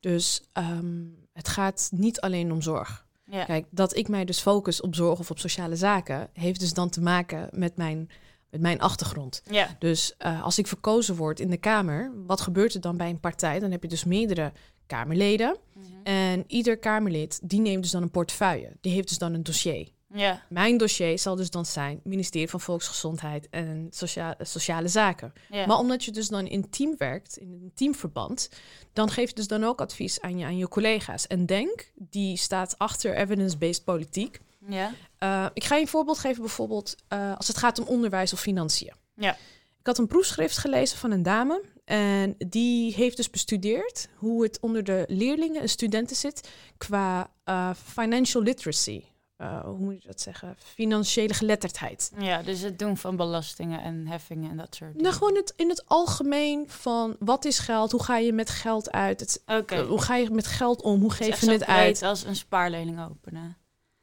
Dus 0.00 0.42
ehm, 0.52 1.04
het 1.32 1.48
gaat 1.48 1.88
niet 1.92 2.20
alleen 2.20 2.52
om 2.52 2.62
zorg. 2.62 3.03
Ja, 3.24 3.44
Kijk, 3.44 3.66
dat 3.70 3.96
ik 3.96 4.08
mij 4.08 4.24
dus 4.24 4.40
focus 4.40 4.80
op 4.80 4.94
zorg 4.94 5.18
of 5.18 5.30
op 5.30 5.38
sociale 5.38 5.76
zaken, 5.76 6.28
heeft 6.32 6.60
dus 6.60 6.72
dan 6.72 6.88
te 6.90 7.00
maken 7.00 7.48
met 7.52 7.76
mijn, 7.76 8.10
met 8.50 8.60
mijn 8.60 8.80
achtergrond. 8.80 9.42
ja, 9.50 9.76
Dus 9.78 10.14
eh, 10.18 10.42
als 10.42 10.58
ik 10.58 10.66
verkozen 10.66 11.16
word 11.16 11.40
in 11.40 11.50
de 11.50 11.56
Kamer, 11.56 12.12
wat 12.26 12.40
gebeurt 12.40 12.74
er 12.74 12.80
dan 12.80 12.96
bij 12.96 13.10
een 13.10 13.20
partij? 13.20 13.58
Dan 13.58 13.70
heb 13.70 13.82
je 13.82 13.88
dus 13.88 14.04
meerdere 14.04 14.52
Kamerleden. 14.86 15.56
Mhm. 15.74 15.86
En 16.02 16.44
ieder 16.46 16.78
Kamerlid, 16.78 17.40
die 17.42 17.60
neemt 17.60 17.82
dus 17.82 17.92
dan 17.92 18.02
een 18.02 18.10
portefeuille. 18.10 18.76
Die 18.80 18.92
heeft 18.92 19.08
dus 19.08 19.18
dan 19.18 19.34
een 19.34 19.42
dossier. 19.42 19.88
Ja, 20.14 20.42
Mijn 20.48 20.76
dossier 20.78 21.18
zal 21.18 21.36
dus 21.36 21.50
dan 21.50 21.66
zijn 21.66 22.00
ministerie 22.04 22.48
van 22.50 22.60
Volksgezondheid 22.60 23.48
en 23.50 23.86
Socia- 23.90 24.34
Sociale 24.40 24.88
Zaken. 24.88 25.32
ja. 25.50 25.66
Maar 25.66 25.78
omdat 25.78 26.04
je 26.04 26.10
dus 26.10 26.28
dan 26.28 26.46
in 26.46 26.70
team 26.70 26.94
werkt, 26.98 27.36
in 27.36 27.52
een 27.52 27.72
teamverband, 27.74 28.48
dan 28.92 29.10
geef 29.10 29.28
je 29.28 29.34
dus 29.34 29.48
dan 29.48 29.64
ook 29.64 29.80
advies 29.80 30.20
aan 30.20 30.38
je, 30.38 30.44
aan 30.44 30.56
je 30.56 30.68
collega's. 30.68 31.26
En 31.26 31.46
Denk, 31.46 31.92
die 31.94 32.36
staat 32.36 32.78
achter 32.78 33.14
evidence-based 33.16 33.84
politiek. 33.84 34.40
ja, 34.68 34.92
Uh, 35.22 35.46
ik 35.54 35.64
ga 35.64 35.74
je 35.74 35.80
een 35.80 35.88
voorbeeld 35.88 36.18
geven, 36.18 36.40
bijvoorbeeld 36.42 36.96
uh, 37.12 37.36
als 37.36 37.48
het 37.48 37.56
gaat 37.56 37.78
om 37.78 37.86
onderwijs 37.86 38.32
of 38.32 38.40
financiën. 38.40 38.92
Ja. 39.16 39.32
Ik 39.80 39.86
had 39.90 39.98
een 39.98 40.06
proefschrift 40.06 40.58
gelezen 40.58 40.98
van 40.98 41.10
een 41.10 41.22
dame 41.22 41.62
en 41.84 42.34
die 42.38 42.94
heeft 42.94 43.16
dus 43.16 43.30
bestudeerd 43.30 44.08
hoe 44.14 44.42
het 44.42 44.60
onder 44.60 44.84
de 44.84 45.04
leerlingen 45.08 45.60
en 45.62 45.68
studenten 45.68 46.16
zit 46.16 46.48
qua 46.76 47.30
uh, 47.48 47.70
financial 47.74 48.42
literacy. 48.42 49.02
Uh, 49.38 49.64
hoe 49.64 49.78
moet 49.78 50.02
je 50.02 50.08
dat 50.08 50.20
zeggen? 50.20 50.56
Financiële 50.58 51.34
geletterdheid. 51.34 52.12
ja, 52.18 52.42
dus 52.42 52.60
het 52.60 52.78
doen 52.78 52.96
van 52.96 53.16
belastingen 53.16 53.82
en 53.82 54.06
heffingen 54.06 54.50
en 54.50 54.56
dat 54.56 54.74
soort 54.74 54.90
dingen. 54.90 55.02
Nou, 55.02 55.14
gewoon 55.14 55.36
het, 55.36 55.52
in 55.56 55.68
het 55.68 55.84
algemeen 55.86 56.70
van 56.70 57.16
wat 57.18 57.44
is 57.44 57.58
geld? 57.58 57.92
Hoe 57.92 58.02
ga 58.02 58.16
je 58.16 58.32
met 58.32 58.50
geld 58.50 58.92
uit? 58.92 59.20
Het, 59.20 59.42
uh, 59.46 59.80
hoe 59.80 60.02
ga 60.02 60.16
je 60.16 60.30
met 60.30 60.46
geld 60.46 60.82
om? 60.82 61.00
Hoe 61.00 61.12
geef 61.12 61.40
je 61.40 61.50
het 61.50 61.66
uit? 61.66 62.02
als 62.02 62.24
een 62.24 62.36
spaarlening 62.36 63.04
openen. 63.04 63.56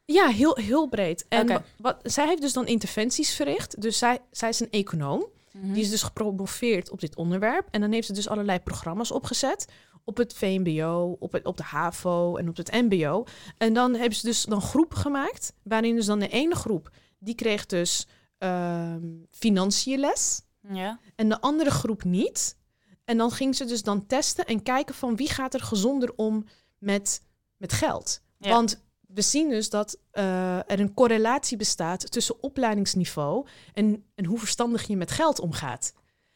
Ja, 0.06 0.28
heel, 0.28 0.56
heel 0.56 0.88
breed. 0.88 1.26
En 1.30 1.64
wat, 1.78 1.98
zij 2.04 2.28
heeft 2.28 2.42
dus 2.42 2.54
dan 2.54 2.68
interventies 2.68 3.34
verricht. 3.34 3.82
Dus 3.82 3.98
zij, 3.98 4.20
zij 4.32 4.50
is 4.50 4.60
een 4.60 4.72
econoom. 4.72 5.26
Mhm. 5.52 5.74
Die 5.74 5.84
is 5.84 5.90
dus 5.90 6.04
gepromoveerd 6.04 6.90
op 6.90 7.00
dit 7.00 7.16
onderwerp. 7.16 7.68
En 7.72 7.82
dan 7.82 7.92
heeft 7.92 8.08
ze 8.08 8.14
dus 8.14 8.30
allerlei 8.30 8.60
programma's 8.60 9.12
opgezet. 9.12 9.68
Op 10.04 10.18
het 10.18 10.34
VMBO, 10.34 11.16
op, 11.20 11.32
het, 11.32 11.46
op 11.46 11.58
de 11.58 11.64
HAVO 11.64 12.36
en 12.36 12.50
op 12.50 12.58
het 12.58 12.72
MBO. 12.72 13.24
En 13.58 13.74
dan 13.74 13.94
hebben 13.94 14.18
ze 14.18 14.26
dus 14.26 14.44
dan 14.44 14.62
groepen 14.62 14.98
gemaakt. 14.98 15.54
Waarin 15.64 15.96
dus 15.96 16.06
dan 16.06 16.20
de 16.20 16.28
ene 16.28 16.56
groep, 16.56 16.92
die 17.20 17.36
kreeg 17.36 17.66
dus 17.66 18.08
ehm 18.38 19.06
financiën 19.30 20.00
les. 20.00 20.42
Ja, 20.70 21.00
En 21.16 21.30
de 21.30 21.42
andere 21.42 21.72
groep 21.72 22.04
niet. 22.04 22.58
En 23.06 23.18
dan 23.18 23.32
ging 23.32 23.56
ze 23.56 23.66
dus 23.66 23.84
dan 23.84 24.06
testen 24.06 24.46
en 24.46 24.64
kijken 24.64 24.96
van 24.96 25.16
wie 25.16 25.30
gaat 25.30 25.54
er 25.54 25.62
gezonder 25.62 26.14
om 26.16 26.46
met, 26.78 27.22
met 27.58 27.74
geld. 27.74 28.22
Ja. 28.38 28.50
Want 28.50 28.84
we 29.14 29.22
zien 29.22 29.50
dus 29.50 29.70
dat 29.70 29.98
eh, 30.12 30.58
er 30.58 30.80
een 30.80 30.94
correlatie 30.94 31.58
bestaat 31.58 32.12
tussen 32.12 32.44
opleidingsniveau 32.44 33.48
en, 33.74 34.06
en 34.16 34.26
hoe 34.26 34.40
verstandig 34.40 34.88
je 34.88 34.98
met 34.98 35.12
geld 35.12 35.40
omgaat. 35.40 35.94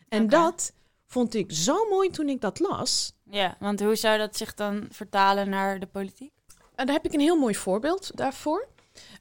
En 0.09 0.27
dat 0.27 0.73
vond 1.05 1.33
ik 1.33 1.51
zo 1.51 1.89
mooi 1.89 2.09
toen 2.09 2.29
ik 2.29 2.41
dat 2.41 2.59
las. 2.59 3.13
ja, 3.23 3.55
want 3.59 3.79
hoe 3.79 3.95
zou 3.95 4.17
dat 4.17 4.37
zich 4.37 4.53
dan 4.53 4.85
vertalen 4.89 5.49
naar 5.49 5.79
de 5.79 5.87
politiek? 5.87 6.33
En 6.75 6.85
daar 6.85 6.95
heb 6.95 7.05
ik 7.05 7.13
een 7.13 7.19
heel 7.19 7.39
mooi 7.39 7.55
voorbeeld 7.55 8.11
daarvoor. 8.15 8.67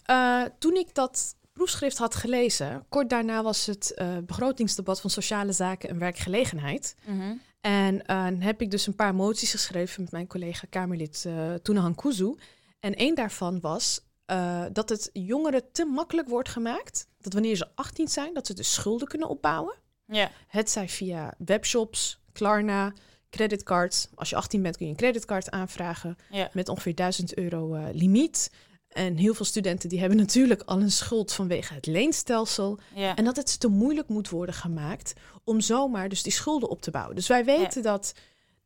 Eh, 0.03 0.43
toen 0.59 0.75
ik 0.75 0.95
dat 0.95 1.37
proefschrift 1.53 1.99
had 1.99 2.15
gelezen, 2.15 2.87
kort 2.89 3.11
daarna 3.11 3.43
was 3.43 3.67
het 3.67 3.95
eh, 3.95 4.17
begrotingsdebat 4.27 5.01
van 5.01 5.11
sociale 5.11 5.53
zaken 5.53 5.89
en 5.89 5.99
werkgelegenheid. 5.99 6.95
Mhm. 7.05 7.35
En 7.61 8.07
eh, 8.07 8.25
dan 8.25 8.41
heb 8.41 8.61
ik 8.61 8.71
dus 8.71 8.87
een 8.87 8.97
paar 8.97 9.15
moties 9.15 9.51
geschreven 9.51 10.03
met 10.03 10.13
mijn 10.13 10.27
collega 10.27 10.67
Kamerlid 10.71 11.25
uh, 11.27 11.95
Kuzu. 11.95 12.35
En 12.81 12.95
één 12.95 13.15
daarvan 13.15 13.61
was 13.61 14.01
uh, 14.31 14.65
dat 14.73 14.89
het 14.89 15.11
jongeren 15.13 15.73
te 15.73 15.85
makkelijk 15.85 16.29
wordt 16.29 16.49
gemaakt. 16.49 17.07
Dat 17.19 17.33
wanneer 17.33 17.57
ze 17.57 17.69
18 17.75 18.09
zijn, 18.09 18.35
dat 18.35 18.47
ze 18.47 18.55
dus 18.55 18.73
schulden 18.75 19.09
kunnen 19.09 19.29
opbouwen. 19.29 19.75
Ja, 20.07 20.31
Het 20.47 20.71
zij 20.71 20.89
via 20.89 21.35
webshops, 21.39 22.21
Klarna, 22.33 22.93
creditcards. 23.31 24.09
Als 24.15 24.31
je 24.31 24.37
18 24.37 24.63
bent 24.63 24.77
kun 24.77 24.87
je 24.87 24.93
een 24.93 24.99
creditcard 24.99 25.51
aanvragen 25.51 26.17
ja, 26.31 26.51
met 26.53 26.69
ongeveer 26.69 26.95
1000 26.95 27.35
euro 27.35 27.75
uh, 27.75 27.85
limiet. 27.93 28.51
En 28.89 29.17
heel 29.17 29.35
veel 29.35 29.45
studenten 29.45 29.89
die 29.89 30.01
hebben 30.01 30.19
natuurlijk 30.27 30.63
al 30.63 30.81
een 30.81 30.91
schuld 30.91 31.33
vanwege 31.33 31.75
het 31.75 31.87
leenstelsel. 31.87 32.79
ja. 32.95 33.17
En 33.17 33.25
dat 33.25 33.37
het 33.37 33.61
te 33.61 33.69
moeilijk 33.69 34.09
moet 34.09 34.29
worden 34.29 34.55
gemaakt 34.55 35.13
om 35.45 35.61
zomaar 35.61 36.09
dus 36.09 36.23
die 36.23 36.33
schulden 36.33 36.69
op 36.69 36.83
te 36.83 36.91
bouwen. 36.91 37.15
Dus 37.15 37.29
wij 37.29 37.45
weten 37.45 37.83
dat 37.83 38.13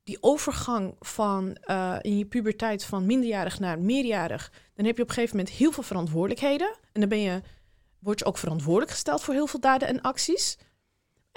die 0.02 0.18
overgang 0.20 0.94
van 1.00 1.56
uh, 1.64 1.96
in 2.00 2.18
je 2.18 2.24
puberteit 2.24 2.84
van 2.84 3.06
minderjarig 3.06 3.58
naar 3.58 3.78
meerjarig, 3.78 4.52
dan 4.74 4.86
heb 4.86 4.96
je 4.96 5.02
op 5.02 5.08
een 5.08 5.14
gegeven 5.14 5.36
moment 5.36 5.54
heel 5.54 5.72
veel 5.72 5.82
verantwoordelijkheden. 5.82 6.76
En 6.92 7.00
dan 7.00 7.08
ben 7.08 7.20
je, 7.20 7.42
word 7.98 8.18
je 8.18 8.24
ook 8.24 8.38
verantwoordelijk 8.38 8.90
gesteld 8.90 9.22
voor 9.22 9.34
heel 9.34 9.46
veel 9.46 9.60
daden 9.60 9.88
en 9.88 10.00
acties. 10.00 10.56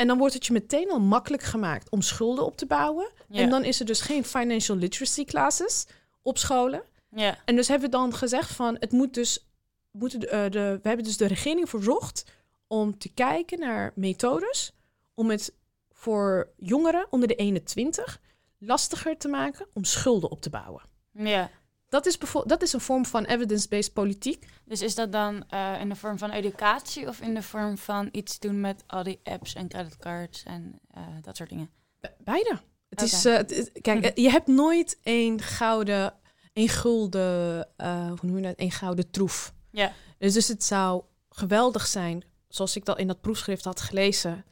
En 0.02 0.08
dan 0.08 0.18
wordt 0.18 0.34
het 0.34 0.46
je 0.46 0.54
meteen 0.54 0.92
al 0.92 1.00
makkelijk 1.00 1.44
gemaakt 1.44 1.90
om 1.90 2.02
schulden 2.02 2.46
op 2.46 2.58
te 2.58 2.66
bouwen. 2.66 3.12
Ja. 3.28 3.42
En 3.42 3.50
dan 3.50 3.64
is 3.64 3.80
er 3.80 3.86
dus 3.86 4.02
geen 4.02 4.24
financial 4.24 4.78
literacy 4.78 5.26
classes 5.26 5.86
op 6.22 6.38
scholen. 6.38 6.84
ja. 7.10 7.38
En 7.46 7.56
dus 7.56 7.68
hebben 7.68 7.90
we 7.90 7.96
dan 7.96 8.14
gezegd 8.14 8.52
van 8.52 8.76
het 8.80 8.92
moet 8.92 9.14
dus 9.14 9.48
moeten 9.92 10.20
de, 10.20 10.26
uh, 10.26 10.32
de, 10.32 10.80
we 10.82 10.88
hebben 10.88 11.06
dus 11.06 11.18
de 11.18 11.26
regering 11.26 11.70
verzocht 11.70 12.24
om 12.68 12.98
te 12.98 13.14
kijken 13.14 13.60
naar 13.60 13.92
methodes 13.96 14.74
om 15.14 15.30
het 15.30 15.54
voor 15.92 16.50
jongeren 16.58 17.08
onder 17.10 17.28
de 17.28 17.36
21 17.36 18.22
lastiger 18.58 19.18
te 19.18 19.28
maken 19.28 19.68
om 19.74 19.84
schulden 19.84 20.32
op 20.32 20.42
te 20.42 20.50
bouwen. 20.50 20.84
ja. 21.12 21.50
Dat 21.92 22.06
is, 22.06 22.18
dat 22.46 22.62
is 22.62 22.74
een 22.74 22.82
vorm 22.82 23.06
van 23.06 23.26
evidence-based 23.26 23.94
politiek. 23.94 24.46
Dus 24.66 24.82
is 24.82 24.96
dat 24.96 25.12
dan 25.12 25.44
uh, 25.54 25.80
in 25.80 25.90
de 25.90 25.96
vorm 25.96 26.18
van 26.18 26.32
educatie 26.32 27.08
of 27.08 27.22
in 27.22 27.34
de 27.34 27.42
vorm 27.42 27.78
van 27.78 28.10
iets 28.12 28.40
doen 28.40 28.60
met 28.60 28.84
al 28.88 29.04
die 29.04 29.20
apps 29.24 29.54
en 29.56 29.68
creditcards 29.68 30.44
en 30.44 30.80
uh, 30.98 31.04
dat 31.22 31.38
soort 31.38 31.50
dingen? 31.50 31.70
Be 32.00 32.12
beide. 32.24 32.60
Het 32.90 33.02
Okay. 33.02 33.06
is, 33.06 33.26
uh, 33.26 33.36
het 33.36 33.52
is, 33.52 33.70
kijk, 33.82 34.18
je 34.18 34.30
hebt 34.30 34.48
nooit 34.48 35.00
één 35.04 35.42
gouden, 35.42 36.14
één 36.54 36.70
gulden, 36.70 37.68
hoe 37.78 38.18
noem 38.22 38.38
je 38.38 38.42
dat, 38.42 38.56
één 38.56 38.72
gouden 38.72 39.12
troef. 39.12 39.54
Ja. 39.72 39.94
Dus, 40.18 40.34
dus 40.34 40.48
het 40.48 40.64
zou 40.64 41.04
geweldig 41.30 41.88
zijn, 41.88 42.24
zoals 42.48 42.76
ik 42.76 42.86
dat 42.86 43.00
in 43.00 43.08
dat 43.08 43.22
proefschrift 43.22 43.66
had 43.66 43.82
gelezen, 43.82 44.46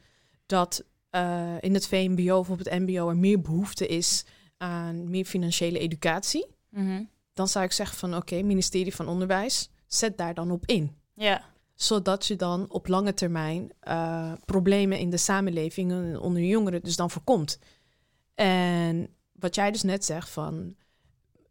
dat 0.46 0.84
in 1.60 1.74
het 1.74 1.86
VMBO 1.86 2.38
of 2.38 2.50
op 2.50 2.58
het 2.58 2.70
MBO 2.70 3.08
er 3.08 3.16
meer 3.16 3.40
behoefte 3.40 3.86
is 3.86 4.24
aan 4.56 5.10
meer 5.10 5.24
financiële 5.24 5.78
educatie. 5.78 6.46
Mm 6.70 6.86
-hmm. 6.86 7.10
Dan 7.40 7.48
zou 7.48 7.64
ik 7.64 7.72
zeggen 7.72 7.96
van 7.96 8.08
oké, 8.08 8.18
okay, 8.18 8.40
ministerie 8.40 8.94
van 8.94 9.08
Onderwijs, 9.08 9.70
zet 9.86 10.18
daar 10.18 10.34
dan 10.34 10.50
op 10.50 10.66
in. 10.66 10.96
Ja. 11.14 11.44
Zodat 11.74 12.26
je 12.26 12.36
dan 12.36 12.70
op 12.70 12.88
lange 12.88 13.14
termijn 13.14 13.72
uh, 13.88 14.32
problemen 14.44 14.98
in 14.98 15.10
de 15.10 15.16
samenleving 15.16 15.92
en 15.92 16.18
onder 16.18 16.42
jongeren 16.42 16.82
dus 16.82 16.96
dan 16.96 17.10
voorkomt. 17.10 17.58
En 18.34 19.08
wat 19.32 19.54
jij 19.54 19.70
dus 19.70 19.82
net 19.82 20.04
zegt 20.04 20.30
van 20.30 20.74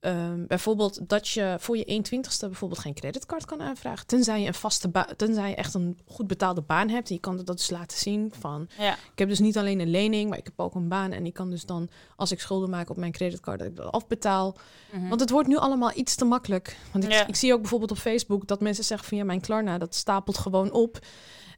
um, 0.01 0.47
bijvoorbeeld 0.47 1.09
dat 1.09 1.27
je 1.27 1.55
voor 1.59 1.77
je 1.77 2.03
21ste 2.03 2.39
bijvoorbeeld 2.39 2.81
geen 2.81 2.93
creditcard 2.93 3.45
kan 3.45 3.61
aanvragen. 3.61 4.07
Tenzij 4.07 4.41
je 4.41 4.47
een 4.47 4.53
vaste 4.53 4.91
tenzij 5.15 5.49
je 5.49 5.55
echt 5.55 5.73
een 5.73 5.99
goed 6.05 6.27
betaalde 6.27 6.61
baan 6.61 6.89
hebt. 6.89 7.09
En 7.09 7.15
je 7.15 7.21
kan 7.21 7.37
dat 7.37 7.57
dus 7.57 7.69
laten 7.69 7.97
zien 7.97 8.31
van 8.39 8.69
ja. 8.77 8.93
ik 8.93 9.19
heb 9.19 9.29
dus 9.29 9.39
niet 9.39 9.57
alleen 9.57 9.79
een 9.79 9.89
lening, 9.89 10.29
maar 10.29 10.37
ik 10.37 10.45
heb 10.45 10.59
ook 10.59 10.75
een 10.75 10.87
baan. 10.87 11.11
En 11.11 11.25
ik 11.25 11.33
kan 11.33 11.49
dus 11.49 11.65
dan, 11.65 11.89
als 12.15 12.31
ik 12.31 12.39
schulden 12.39 12.69
maak 12.69 12.89
op 12.89 12.97
mijn 12.97 13.11
creditcard, 13.11 13.59
dat 13.59 13.67
ik 13.67 13.75
dat 13.75 13.91
afbetaal. 13.91 14.57
Mm 14.91 14.99
-hmm. 14.99 15.09
Want 15.09 15.21
het 15.21 15.29
wordt 15.29 15.47
nu 15.47 15.57
allemaal 15.57 15.91
iets 15.95 16.15
te 16.15 16.25
makkelijk. 16.25 16.77
Want 16.91 17.03
ik, 17.03 17.11
Ja. 17.11 17.27
ik 17.27 17.35
zie 17.35 17.53
ook 17.53 17.61
bijvoorbeeld 17.61 17.91
op 17.91 17.97
Facebook 17.97 18.47
dat 18.47 18.61
mensen 18.61 18.83
zeggen 18.83 19.07
van 19.07 19.17
ja, 19.17 19.23
mijn 19.23 19.41
Klarna, 19.41 19.77
dat 19.77 19.95
stapelt 19.95 20.37
gewoon 20.37 20.71
op. 20.71 20.99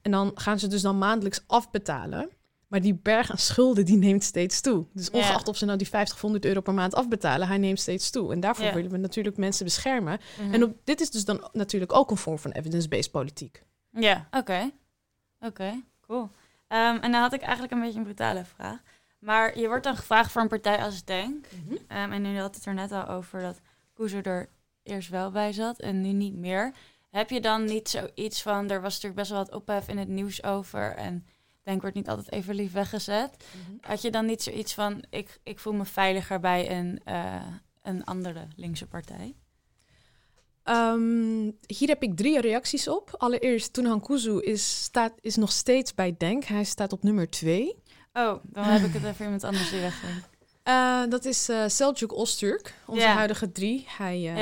En 0.01 0.11
dan 0.11 0.31
gaan 0.35 0.59
ze 0.59 0.67
dus 0.67 0.81
dan 0.81 0.97
maandelijks 0.97 1.43
afbetalen. 1.47 2.29
Maar 2.71 2.81
die 2.81 2.93
berg 2.95 3.31
aan 3.31 3.37
schulden, 3.37 3.85
die 3.85 3.97
neemt 3.97 4.23
steeds 4.23 4.61
toe. 4.61 4.85
Dus 4.93 5.07
Ja. 5.11 5.11
ongeacht 5.19 5.47
of 5.47 5.57
ze 5.57 5.65
nou 5.65 5.77
die 5.77 5.87
50 5.87 6.15
of 6.15 6.21
100 6.21 6.45
euro 6.45 6.61
per 6.61 6.73
maand 6.73 6.95
afbetalen, 6.95 7.47
hij 7.47 7.57
neemt 7.57 7.79
steeds 7.79 8.09
toe. 8.09 8.31
En 8.31 8.39
daarvoor 8.39 8.65
Ja. 8.65 8.73
willen 8.73 8.91
we 8.91 8.97
natuurlijk 8.97 9.37
mensen 9.37 9.65
beschermen. 9.65 10.19
Mhm. 10.39 10.53
En 10.53 10.63
op, 10.63 10.77
dit 10.83 11.01
is 11.01 11.09
dus 11.11 11.25
dan 11.25 11.49
natuurlijk 11.53 11.93
ook 11.93 12.11
een 12.11 12.17
vorm 12.17 12.39
van 12.39 12.51
evidence-based 12.51 13.11
politiek. 13.11 13.63
Ja, 13.89 14.27
oké. 14.31 14.71
Oké, 15.39 15.83
cool. 16.01 16.29
Ehm, 16.67 16.95
en 16.95 17.11
dan 17.11 17.21
had 17.21 17.33
ik 17.33 17.41
eigenlijk 17.41 17.71
een 17.73 17.81
beetje 17.81 17.97
een 17.97 18.03
brutale 18.03 18.45
vraag. 18.45 18.79
Maar 19.19 19.59
je 19.59 19.67
wordt 19.67 19.83
dan 19.83 19.95
gevraagd 19.95 20.31
voor 20.31 20.41
een 20.41 20.47
partij 20.47 20.77
als 20.83 21.03
Denk. 21.05 21.45
Ehm, 21.87 22.11
en 22.11 22.21
nu 22.21 22.37
had 22.39 22.55
het 22.55 22.65
er 22.65 22.73
net 22.73 22.91
al 22.91 23.07
over 23.07 23.41
dat 23.41 23.59
Kuzu 23.93 24.19
er 24.21 24.49
eerst 24.83 25.09
wel 25.09 25.31
bij 25.31 25.53
zat 25.53 25.79
en 25.79 26.01
nu 26.01 26.11
niet 26.11 26.35
meer. 26.35 26.73
Heb 27.09 27.29
je 27.29 27.41
dan 27.41 27.65
niet 27.65 27.89
zoiets 27.89 28.41
van, 28.41 28.69
er 28.69 28.81
was 28.81 28.93
natuurlijk 28.93 29.15
best 29.19 29.29
wel 29.31 29.39
wat 29.39 29.53
ophef 29.53 29.87
in 29.87 29.97
het 29.97 30.07
nieuws 30.07 30.43
over 30.43 30.95
en 30.95 31.25
Denk 31.63 31.81
wordt 31.81 31.95
niet 31.95 32.09
altijd 32.09 32.31
even 32.31 32.55
lief 32.55 32.71
weggezet. 32.71 33.45
Had 33.81 34.01
je 34.01 34.11
dan 34.11 34.25
niet 34.25 34.43
zoiets 34.43 34.73
van, 34.73 35.03
ik, 35.09 35.39
ik 35.43 35.59
voel 35.59 35.73
me 35.73 35.85
veiliger 35.85 36.39
bij 36.39 36.71
een, 36.71 37.01
eh, 37.03 37.47
een 37.81 38.03
andere 38.03 38.47
linkse 38.55 38.87
partij? 38.87 39.35
Ehm, 40.63 41.51
hier 41.67 41.87
heb 41.87 42.03
ik 42.03 42.15
drie 42.15 42.41
reacties 42.41 42.87
op. 42.87 43.15
Allereerst, 43.17 43.73
Tunhan 43.73 44.01
Kuzu 44.01 44.39
is, 44.39 44.83
staat, 44.83 45.13
is 45.19 45.35
nog 45.35 45.51
steeds 45.51 45.93
bij 45.93 46.15
Denk. 46.17 46.43
Hij 46.43 46.63
staat 46.63 46.93
op 46.93 47.03
nummer 47.03 47.29
twee. 47.29 47.75
Oh, 48.13 48.43
dan 48.43 48.63
heb 48.63 48.83
ik 48.83 48.93
het 48.93 49.03
even 49.03 49.25
iemand 49.25 49.43
anders 49.43 49.69
die 49.69 49.79
wegging. 49.79 50.23
Eh, 50.63 51.03
dat 51.09 51.25
is 51.25 51.49
eh 51.49 51.63
Seljuk 51.67 52.11
Öztürk, 52.11 52.73
onze 52.85 53.05
huidige 53.05 53.51
drie. 53.51 53.85
Hij, 53.87 54.27
eh, 54.27 54.35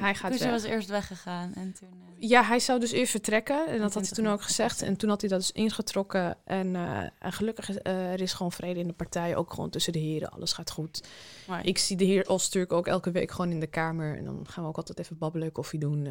hij 0.00 0.14
gaat 0.14 0.38
weg. 0.38 0.50
was 0.50 0.62
eerst 0.62 0.88
weggegaan 0.88 1.54
en 1.54 1.72
toen... 1.72 1.88
Ja, 2.20 2.42
hij 2.42 2.60
zou 2.60 2.80
dus 2.80 2.90
eerst 2.90 3.10
vertrekken. 3.10 3.66
En 3.66 3.78
dat 3.78 3.94
had 3.94 3.94
hij 3.94 4.02
20 4.02 4.16
toen 4.16 4.26
ook 4.26 4.42
gezegd. 4.42 4.82
En 4.82 4.96
toen 4.96 5.08
had 5.08 5.20
hij 5.20 5.30
dat 5.30 5.40
dus 5.40 5.52
ingetrokken. 5.52 6.36
En, 6.44 6.76
en 7.18 7.32
gelukkig 7.32 7.68
is 7.68 7.76
er 7.82 8.20
is 8.20 8.32
gewoon 8.32 8.52
vrede 8.52 8.80
in 8.80 8.86
de 8.86 8.92
partij. 8.92 9.36
Ook 9.36 9.52
gewoon 9.52 9.70
tussen 9.70 9.92
de 9.92 9.98
heren. 9.98 10.30
Alles 10.30 10.52
gaat 10.52 10.70
goed. 10.70 11.02
mooi. 11.46 11.62
Ik 11.62 11.78
zie 11.78 11.96
de 11.96 12.04
heer 12.04 12.28
Osturk 12.28 12.72
ook 12.72 12.86
elke 12.86 13.10
week 13.10 13.30
gewoon 13.30 13.50
in 13.50 13.60
de 13.60 13.66
kamer. 13.66 14.16
En 14.16 14.24
dan 14.24 14.46
gaan 14.48 14.62
we 14.62 14.68
ook 14.68 14.76
altijd 14.76 14.98
even 14.98 15.18
babbelen, 15.18 15.52
koffie 15.52 15.80
doen 15.80 16.06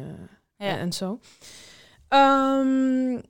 en, 0.56 0.78
en 0.78 0.92
zo. 0.92 1.20
Ehm, 2.08 3.20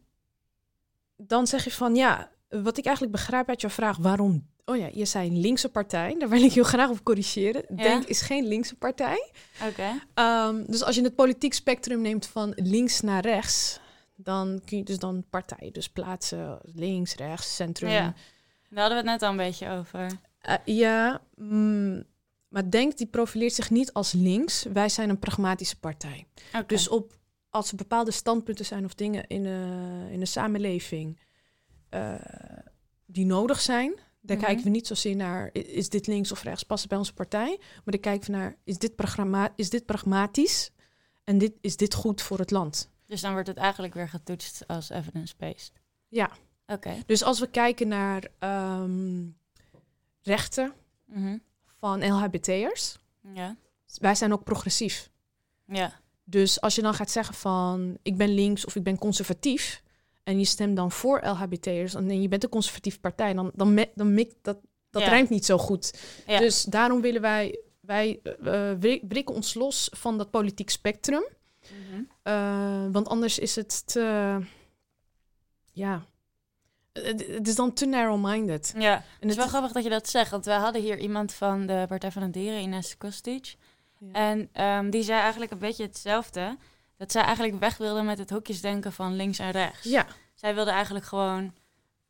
dan 1.16 1.46
zeg 1.46 1.64
je 1.64 1.70
van 1.70 1.94
ja, 1.94 2.30
wat 2.48 2.78
ik 2.78 2.84
eigenlijk 2.84 3.16
begrijp 3.16 3.48
uit 3.48 3.60
jouw 3.60 3.70
vraag, 3.70 3.96
waarom... 3.96 4.46
Oh 4.68 4.76
ja, 4.76 4.88
je 4.92 5.04
zei 5.04 5.28
een 5.28 5.40
linkse 5.40 5.68
partij. 5.68 6.14
Daar 6.18 6.28
wil 6.28 6.42
ik 6.42 6.52
heel 6.52 6.64
graag 6.64 6.90
op 6.90 7.02
corrigeren. 7.04 7.64
Ja? 7.68 7.82
Denk 7.82 8.04
is 8.04 8.20
geen 8.20 8.46
linkse 8.46 8.74
partij. 8.74 9.30
Oké. 9.68 10.00
Ehm, 10.14 10.64
dus 10.66 10.82
als 10.82 10.94
je 10.94 11.02
het 11.02 11.14
politiek 11.14 11.54
spectrum 11.54 12.00
neemt 12.00 12.26
van 12.26 12.52
links 12.56 13.00
naar 13.00 13.22
rechts, 13.22 13.80
dan 14.14 14.60
kun 14.64 14.78
je 14.78 14.84
dus 14.84 14.98
dan 14.98 15.24
partijen 15.30 15.72
dus 15.72 15.88
plaatsen 15.88 16.58
links, 16.62 17.14
rechts, 17.14 17.54
centrum. 17.54 17.90
Ja. 17.90 18.14
Daar 18.70 18.80
hadden 18.80 19.04
we 19.04 19.10
het 19.10 19.20
net 19.20 19.22
al 19.22 19.30
een 19.30 19.36
beetje 19.36 19.70
over. 19.70 20.10
Eh, 20.38 20.54
ja, 20.64 21.20
mm, 21.34 22.04
maar 22.48 22.70
Denk 22.70 22.96
die 22.96 23.06
profileert 23.06 23.54
zich 23.54 23.70
niet 23.70 23.92
als 23.92 24.12
links. 24.12 24.62
Wij 24.72 24.88
zijn 24.88 25.08
een 25.08 25.18
pragmatische 25.18 25.78
partij. 25.78 26.26
Dus 26.66 26.88
op, 26.88 27.12
als 27.50 27.70
er 27.70 27.76
bepaalde 27.76 28.10
standpunten 28.10 28.64
zijn 28.64 28.84
of 28.84 28.94
dingen 28.94 29.26
in, 29.26 29.46
eh, 29.46 30.12
in 30.12 30.20
de 30.20 30.26
samenleving 30.26 31.20
eh, 31.88 32.14
die 33.06 33.26
nodig 33.26 33.60
zijn, 33.60 33.98
dan 34.28 34.36
Mhm. 34.36 34.46
kijken 34.46 34.64
we 34.64 34.70
niet 34.70 34.86
zozeer 34.86 35.16
naar 35.16 35.50
is 35.52 35.88
dit 35.88 36.06
links 36.06 36.32
of 36.32 36.42
rechts, 36.42 36.62
past 36.62 36.80
het 36.80 36.88
bij 36.90 36.98
onze 36.98 37.12
partij, 37.14 37.56
maar 37.58 37.82
dan 37.84 38.00
kijken 38.00 38.30
we 38.30 38.36
naar 38.36 38.56
is 38.64 38.78
dit, 38.78 38.94
programma 38.96 39.52
is 39.56 39.70
dit 39.70 39.84
pragmatisch 39.86 40.70
en 41.24 41.38
dit, 41.38 41.52
is 41.60 41.76
dit 41.76 41.94
goed 41.94 42.22
voor 42.22 42.38
het 42.38 42.50
land. 42.50 42.90
Dus 43.06 43.20
dan 43.20 43.32
wordt 43.32 43.48
het 43.48 43.56
eigenlijk 43.56 43.94
weer 43.94 44.08
getoetst 44.08 44.66
als 44.66 44.90
evidence-based. 44.90 45.72
Ja. 46.08 46.30
Oké. 46.66 47.02
Dus 47.06 47.22
als 47.22 47.40
we 47.40 47.46
kijken 47.50 47.88
naar 47.88 48.28
ehm, 48.38 49.26
rechten 50.22 50.72
Mhm. 51.04 51.38
van 51.78 52.06
LHBT'ers, 52.12 52.98
Ja. 53.34 53.56
wij 54.00 54.14
zijn 54.14 54.32
ook 54.32 54.44
progressief. 54.44 55.10
Ja. 55.66 56.00
Dus 56.24 56.60
als 56.60 56.74
je 56.74 56.82
dan 56.82 56.94
gaat 56.94 57.10
zeggen 57.10 57.34
van 57.34 57.98
ik 58.02 58.16
ben 58.16 58.34
links 58.34 58.64
of 58.64 58.76
ik 58.76 58.82
ben 58.82 58.98
conservatief 58.98 59.82
en 60.28 60.38
je 60.38 60.44
stemt 60.44 60.76
dan 60.76 60.90
voor 60.92 61.20
LHBT'ers 61.24 61.94
en 61.94 62.22
je 62.22 62.28
bent 62.28 62.42
een 62.44 62.48
conservatieve 62.48 63.00
partij, 63.00 63.32
dan, 63.34 63.50
dan, 63.54 63.74
me- 63.74 63.90
dan 63.94 64.14
mikt 64.14 64.34
dat, 64.42 64.58
dat 64.90 65.02
Ja. 65.02 65.08
rijmt 65.08 65.28
niet 65.28 65.44
zo 65.44 65.58
goed. 65.58 65.98
Ja. 66.26 66.38
Dus 66.38 66.62
daarom 66.62 67.00
willen 67.00 67.20
wij, 67.20 67.58
wij 67.80 68.20
eh, 68.22 68.70
eh, 68.70 68.78
wri- 68.78 69.02
wrikken 69.08 69.34
ons 69.34 69.54
los 69.54 69.90
van 69.96 70.18
dat 70.18 70.30
politiek 70.30 70.70
spectrum. 70.70 71.24
Mhm. 71.62 72.02
Eh, 72.22 72.86
want 72.92 73.08
anders 73.08 73.38
is 73.38 73.56
het 73.56 73.86
te, 73.86 74.38
ja, 75.72 76.06
het, 76.92 77.48
is 77.48 77.54
dan 77.54 77.72
te 77.72 77.86
narrow-minded. 77.86 78.74
Ja. 78.78 78.94
En 78.96 79.02
Het 79.20 79.30
is 79.30 79.36
wel 79.36 79.46
grappig 79.48 79.72
dat 79.72 79.82
je 79.84 79.90
dat 79.90 80.08
zegt, 80.08 80.30
want 80.30 80.44
we 80.44 80.52
hadden 80.52 80.82
hier 80.82 80.98
iemand 80.98 81.32
van 81.32 81.66
de 81.66 81.84
Partij 81.88 82.10
van 82.12 82.22
de 82.22 82.30
Dieren, 82.30 82.60
Ines 82.60 82.96
Kostic. 82.96 83.56
Ja. 83.98 84.12
En 84.12 84.48
ehm, 84.52 84.90
die 84.90 85.02
zei 85.02 85.20
eigenlijk 85.20 85.50
een 85.52 85.58
beetje 85.58 85.82
hetzelfde. 85.84 86.56
Dat 86.98 87.12
zij 87.12 87.22
eigenlijk 87.22 87.58
weg 87.58 87.76
wilde 87.76 88.02
met 88.02 88.18
het 88.18 88.30
hokjesdenken 88.30 88.92
van 88.92 89.16
links 89.16 89.38
en 89.38 89.50
rechts. 89.50 89.82
Ja, 89.82 90.06
Zij 90.34 90.54
wilde 90.54 90.70
eigenlijk 90.70 91.04
gewoon 91.04 91.52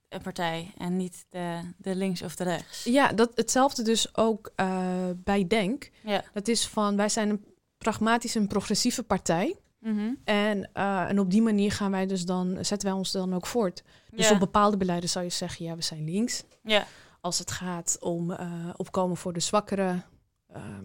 een 0.08 0.22
partij 0.22 0.72
en 0.78 0.96
niet 0.96 1.26
de, 1.28 1.60
de 1.76 1.94
links 1.94 2.22
of 2.22 2.36
de 2.36 2.44
rechts. 2.44 2.84
ja 2.84 3.12
dat, 3.12 3.30
hetzelfde 3.34 3.82
dus 3.82 4.16
ook 4.16 4.52
eh, 4.54 5.10
bij 5.16 5.46
Denk. 5.46 5.90
Ja. 6.04 6.24
Dat 6.32 6.48
is 6.48 6.66
van, 6.66 6.96
wij 6.96 7.08
zijn 7.08 7.30
een 7.30 7.44
pragmatische 7.78 8.38
en 8.38 8.46
progressieve 8.46 9.02
partij. 9.02 9.56
Mhm. 9.78 10.14
En, 10.24 10.70
eh, 10.72 11.08
en 11.08 11.18
op 11.18 11.30
die 11.30 11.42
manier 11.42 11.72
gaan 11.72 11.90
wij 11.90 12.06
dus 12.06 12.24
dan, 12.24 12.64
zetten 12.64 12.88
wij 12.88 12.98
ons 12.98 13.12
dan 13.12 13.34
ook 13.34 13.46
voort. 13.46 13.82
Dus 14.10 14.28
ja. 14.28 14.32
op 14.34 14.38
bepaalde 14.40 14.76
beleiden 14.76 15.08
zou 15.08 15.24
je 15.24 15.30
zeggen, 15.30 15.64
ja, 15.64 15.76
we 15.76 15.82
zijn 15.82 16.04
links. 16.04 16.44
ja. 16.62 16.86
Als 17.20 17.38
het 17.38 17.50
gaat 17.50 17.96
om 18.00 18.30
eh, 18.30 18.68
opkomen 18.76 19.16
voor 19.16 19.32
de 19.32 19.40
zwakkeren, 19.40 20.04
ehm, 20.52 20.84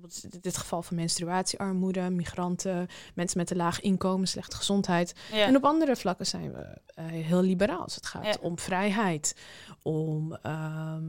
bijvoorbeeld 0.00 0.34
in 0.34 0.40
dit 0.40 0.56
geval 0.56 0.82
van 0.82 0.96
menstruatiearmoede, 0.96 2.10
migranten, 2.10 2.86
mensen 3.14 3.38
met 3.38 3.50
een 3.50 3.56
laag 3.56 3.80
inkomen, 3.80 4.28
slechte 4.28 4.56
gezondheid. 4.56 5.14
ja. 5.32 5.46
En 5.46 5.56
op 5.56 5.64
andere 5.64 5.96
vlakken 5.96 6.26
zijn 6.26 6.52
we 6.52 6.78
eh, 6.94 7.04
heel 7.06 7.42
liberaal. 7.42 7.82
Als 7.82 7.94
het 7.94 8.06
gaat 8.06 8.24
Ja. 8.24 8.36
om 8.40 8.58
vrijheid, 8.58 9.36
om 9.82 10.34
ehm, 10.42 11.04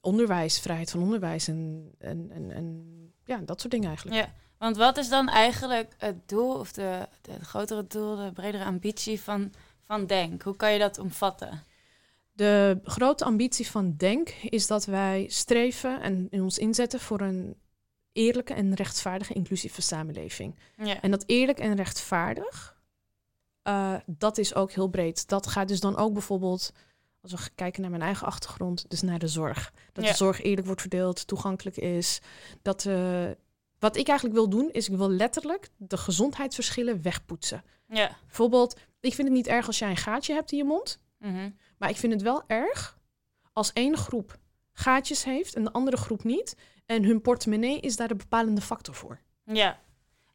onderwijs, 0.00 0.60
vrijheid 0.60 0.90
van 0.90 1.02
onderwijs 1.02 1.48
en, 1.48 1.90
en, 1.98 2.30
en, 2.30 2.50
en 2.50 2.86
ja, 3.24 3.38
dat 3.44 3.60
soort 3.60 3.72
dingen 3.72 3.88
eigenlijk. 3.88 4.16
Ja, 4.16 4.32
want 4.58 4.76
wat 4.76 4.96
is 4.96 5.08
dan 5.08 5.28
eigenlijk 5.28 5.94
het 5.98 6.28
doel 6.28 6.54
of 6.58 6.72
de, 6.72 7.08
de, 7.22 7.32
het 7.32 7.42
grotere 7.42 7.86
doel, 7.86 8.16
de 8.16 8.32
bredere 8.32 8.64
ambitie 8.64 9.20
van, 9.20 9.52
van 9.82 10.06
Denk? 10.06 10.42
Hoe 10.42 10.56
kan 10.56 10.72
je 10.72 10.78
dat 10.78 10.98
omvatten? 10.98 11.62
De 12.32 12.80
grote 12.84 13.24
ambitie 13.24 13.70
van 13.70 13.94
Denk 13.96 14.28
is 14.28 14.66
dat 14.66 14.84
wij 14.84 15.26
streven 15.28 16.02
en 16.02 16.26
in 16.30 16.42
ons 16.42 16.58
inzetten 16.58 17.00
voor 17.00 17.20
een 17.20 17.56
eerlijke 18.14 18.54
en 18.54 18.74
rechtvaardige 18.74 19.32
inclusieve 19.34 19.82
samenleving. 19.82 20.58
Ja, 20.76 21.00
En 21.00 21.10
dat 21.10 21.24
eerlijk 21.26 21.58
en 21.58 21.74
rechtvaardig, 21.76 22.76
eh, 23.62 23.94
dat 24.06 24.38
is 24.38 24.54
ook 24.54 24.72
heel 24.72 24.88
breed. 24.88 25.28
Dat 25.28 25.46
gaat 25.46 25.68
dus 25.68 25.80
dan 25.80 25.96
ook 25.96 26.12
bijvoorbeeld, 26.12 26.72
als 27.20 27.32
we 27.32 27.38
kijken 27.54 27.80
naar 27.80 27.90
mijn 27.90 28.02
eigen 28.02 28.26
achtergrond, 28.26 28.84
dus 28.90 29.02
naar 29.02 29.18
de 29.18 29.28
zorg. 29.28 29.72
Dat 29.92 30.04
Ja. 30.04 30.10
de 30.10 30.16
zorg 30.16 30.42
eerlijk 30.42 30.66
wordt 30.66 30.80
verdeeld, 30.80 31.26
toegankelijk 31.26 31.76
is. 31.76 32.20
Dat, 32.62 32.86
eh, 32.86 33.24
wat 33.78 33.96
ik 33.96 34.08
eigenlijk 34.08 34.38
wil 34.38 34.48
doen, 34.48 34.70
is 34.72 34.88
ik 34.88 34.96
wil 34.96 35.10
letterlijk 35.10 35.68
de 35.76 35.96
gezondheidsverschillen 35.96 37.02
wegpoetsen. 37.02 37.64
ja. 37.88 38.16
Bijvoorbeeld, 38.26 38.80
ik 39.00 39.14
vind 39.14 39.28
het 39.28 39.36
niet 39.36 39.46
erg 39.46 39.66
als 39.66 39.78
jij 39.78 39.90
een 39.90 39.96
gaatje 39.96 40.34
hebt 40.34 40.52
in 40.52 40.58
je 40.58 40.64
mond. 40.64 40.98
Mhm. 41.18 41.50
Maar 41.78 41.88
ik 41.90 41.96
vind 41.96 42.12
het 42.12 42.22
wel 42.22 42.42
erg 42.46 42.98
als 43.52 43.72
één 43.72 43.96
groep 43.96 44.38
gaatjes 44.72 45.24
heeft 45.24 45.54
en 45.54 45.64
de 45.64 45.72
andere 45.72 45.96
groep 45.96 46.24
niet. 46.24 46.56
En 46.86 47.04
hun 47.04 47.20
portemonnee 47.20 47.80
is 47.80 47.96
daar 47.96 48.08
de 48.08 48.14
bepalende 48.16 48.60
factor 48.60 48.94
voor. 48.94 49.18
ja. 49.44 49.78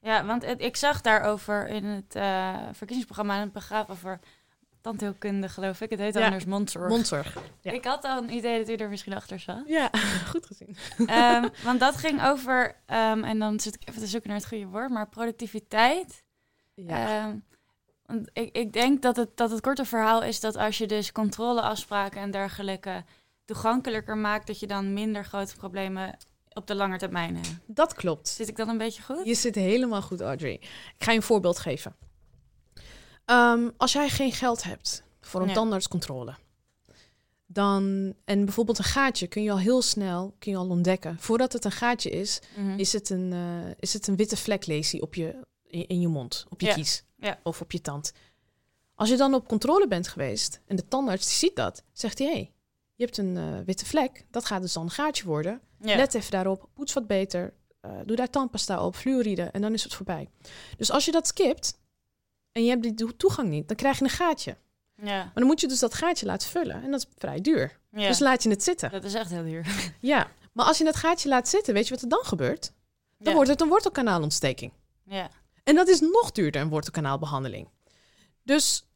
ja 0.02 0.26
want 0.26 0.46
het- 0.46 0.62
ik 0.62 0.76
zag 0.76 1.02
daarover 1.02 1.68
in 1.68 1.86
het 1.86 2.16
eh, 2.16 2.58
verkiezingsprogramma 2.72 3.42
een 3.42 3.52
paragraaf 3.52 3.90
over 3.90 4.20
tandheelkunde, 4.82 5.50
geloof 5.50 5.82
ik. 5.82 5.90
Het 5.90 6.00
heet 6.00 6.14
Ja. 6.14 6.26
anders 6.26 6.46
mondzorg. 6.46 6.90
Mondzorg. 6.90 7.38
ja. 7.62 7.72
Ik 7.72 7.86
had 7.86 8.04
al 8.04 8.18
een 8.24 8.34
idee 8.34 8.58
dat 8.60 8.70
u 8.70 8.74
er 8.84 8.90
misschien 8.90 9.14
achter 9.14 9.40
zat. 9.40 9.64
Ja, 9.66 9.90
goed 10.32 10.46
gezien. 10.46 10.76
Ehm, 11.06 11.48
want 11.64 11.80
dat 11.80 11.96
ging 11.98 12.24
over, 12.24 12.76
ehm, 12.86 13.24
en 13.24 13.40
dan 13.40 13.60
zit 13.60 13.76
ik 13.76 13.90
even 13.90 14.02
te 14.02 14.08
zoeken 14.08 14.30
naar 14.30 14.40
het 14.40 14.48
goede 14.48 14.66
woord, 14.68 14.90
maar 14.90 15.08
productiviteit. 15.10 16.24
Ja. 16.74 17.08
Ehm, 17.26 17.38
want 18.06 18.30
ik, 18.34 18.56
ik 18.56 18.74
denk 18.74 19.02
dat 19.02 19.16
het, 19.16 19.38
dat 19.38 19.52
het 19.52 19.62
korte 19.62 19.86
verhaal 19.86 20.24
is 20.24 20.40
dat 20.40 20.56
als 20.56 20.78
je 20.78 20.88
dus 20.88 21.12
controleafspraken 21.12 22.22
en 22.22 22.32
dergelijke 22.32 23.04
toegankelijker 23.46 24.18
maakt, 24.18 24.48
dat 24.48 24.60
je 24.60 24.68
dan 24.68 24.94
minder 24.94 25.26
grote 25.26 25.56
problemen 25.56 26.18
op 26.60 26.67
de 26.67 26.76
lange 26.76 26.98
termijn 26.98 27.36
hebt. 27.36 27.50
dat 27.67 27.93
klopt. 27.93 28.28
Zit 28.28 28.48
ik 28.48 28.56
dan 28.56 28.69
een 28.69 28.78
beetje 28.78 29.02
goed? 29.04 29.26
Je 29.26 29.34
zit 29.34 29.56
helemaal 29.56 30.02
goed, 30.02 30.22
Audrey. 30.22 30.54
Ik 30.54 30.95
ga 30.98 31.12
je 31.12 31.17
een 31.17 31.24
voorbeeld 31.24 31.60
geven. 31.60 31.95
Ehm, 33.26 33.69
als 33.78 33.93
jij 33.93 34.10
geen 34.10 34.32
geld 34.32 34.63
hebt 34.63 35.04
voor 35.22 35.41
een 35.41 35.54
tandartscontrole, 35.54 36.34
dan 37.45 38.13
en 38.26 38.45
bijvoorbeeld 38.45 38.78
een 38.78 38.84
gaatje 38.84 39.28
kun 39.28 39.43
je 39.43 39.52
al 39.52 39.60
heel 39.60 39.82
snel 39.82 40.36
kun 40.39 40.52
je 40.52 40.58
al 40.58 40.69
ontdekken. 40.69 41.17
Voordat 41.19 41.54
het 41.54 41.65
een 41.65 41.72
gaatje 41.72 42.10
is, 42.10 42.39
Mhm. 42.56 42.80
is 42.80 42.93
het 42.93 43.10
een, 43.10 43.34
eh, 43.34 43.72
is 43.80 43.93
het 43.93 44.08
een 44.08 44.15
witte 44.15 44.38
vlek, 44.38 44.65
lees 44.65 44.91
je 44.91 45.02
op 45.02 45.15
je, 45.15 45.45
in, 45.67 46.00
je 46.02 46.08
mond, 46.08 46.45
op 46.50 46.62
je 46.62 46.67
Ja. 46.67 46.74
kies 46.74 47.04
Ja. 47.17 47.39
of 47.43 47.62
op 47.62 47.72
je 47.72 47.82
tand. 47.82 48.12
Als 48.95 49.10
je 49.10 49.17
dan 49.17 49.34
op 49.34 49.48
controle 49.48 49.88
bent 49.88 50.08
geweest 50.08 50.62
en 50.65 50.76
de 50.76 50.88
tandarts 50.88 51.26
die 51.28 51.36
ziet 51.36 51.56
dat, 51.56 51.84
zegt 51.93 52.19
hij: 52.19 52.28
hey, 52.28 52.52
je 52.95 53.04
hebt 53.06 53.17
een 53.17 53.38
eh, 53.38 53.43
witte 53.65 53.86
vlek, 53.86 54.26
dat 54.32 54.45
gaat 54.45 54.62
dus 54.62 54.74
dan 54.74 54.84
een 54.84 54.89
gaatje 54.91 55.26
worden. 55.26 55.62
Ja. 55.82 55.96
Let 55.96 56.13
even 56.13 56.32
daarop, 56.32 56.70
poets 56.74 56.94
wat 56.94 57.08
beter, 57.08 57.54
eh, 57.82 57.92
doe 58.06 58.15
daar 58.15 58.30
tandpasta 58.30 58.86
op, 58.86 58.96
fluoride 58.96 59.42
en 59.44 59.62
dan 59.62 59.74
is 59.74 59.84
het 59.84 59.94
voorbij. 59.94 60.30
Dus 60.78 60.92
als 60.92 61.06
je 61.06 61.12
dat 61.12 61.28
skipt 61.28 61.80
en 62.52 62.63
je 62.63 62.70
hebt 62.70 62.84
die 62.84 62.94
to- 62.94 63.15
toegang 63.18 63.50
niet, 63.50 63.68
dan 63.68 63.78
krijg 63.78 63.98
je 63.98 64.04
een 64.04 64.10
gaatje. 64.10 64.58
Ja. 64.96 65.24
Maar 65.24 65.32
dan 65.34 65.46
moet 65.46 65.62
je 65.62 65.68
dus 65.68 65.80
dat 65.80 65.94
gaatje 65.94 66.26
laten 66.26 66.50
vullen 66.50 66.84
en 66.84 66.92
dat 66.92 67.00
is 67.00 67.08
vrij 67.18 67.42
duur. 67.42 67.80
ja. 67.92 68.08
Dus 68.08 68.20
laat 68.20 68.44
je 68.44 68.50
het 68.50 68.63
zitten. 68.63 68.92
Dat 68.92 69.04
is 69.04 69.13
echt 69.13 69.30
heel 69.30 69.44
duur. 69.44 69.65
Ja, 70.00 70.28
maar 70.54 70.65
als 70.65 70.78
je 70.78 70.84
dat 70.84 70.96
gaatje 70.96 71.30
laat 71.30 71.48
zitten, 71.48 71.74
weet 71.74 71.88
je 71.88 71.94
wat 71.94 72.04
er 72.04 72.10
dan 72.10 72.24
gebeurt? 72.24 72.72
Dan 73.18 73.28
Ja. 73.28 73.34
wordt 73.34 73.50
het 73.50 73.62
een 73.62 73.68
wortelkanaalontsteking. 73.68 74.72
Ja. 75.06 75.30
En 75.63 75.76
dat 75.76 75.88
is 75.88 76.00
nog 76.00 76.32
duurder, 76.32 76.62
een 76.62 76.70
wortelkanaalbehandeling. 76.70 77.68
Dus 78.44 78.88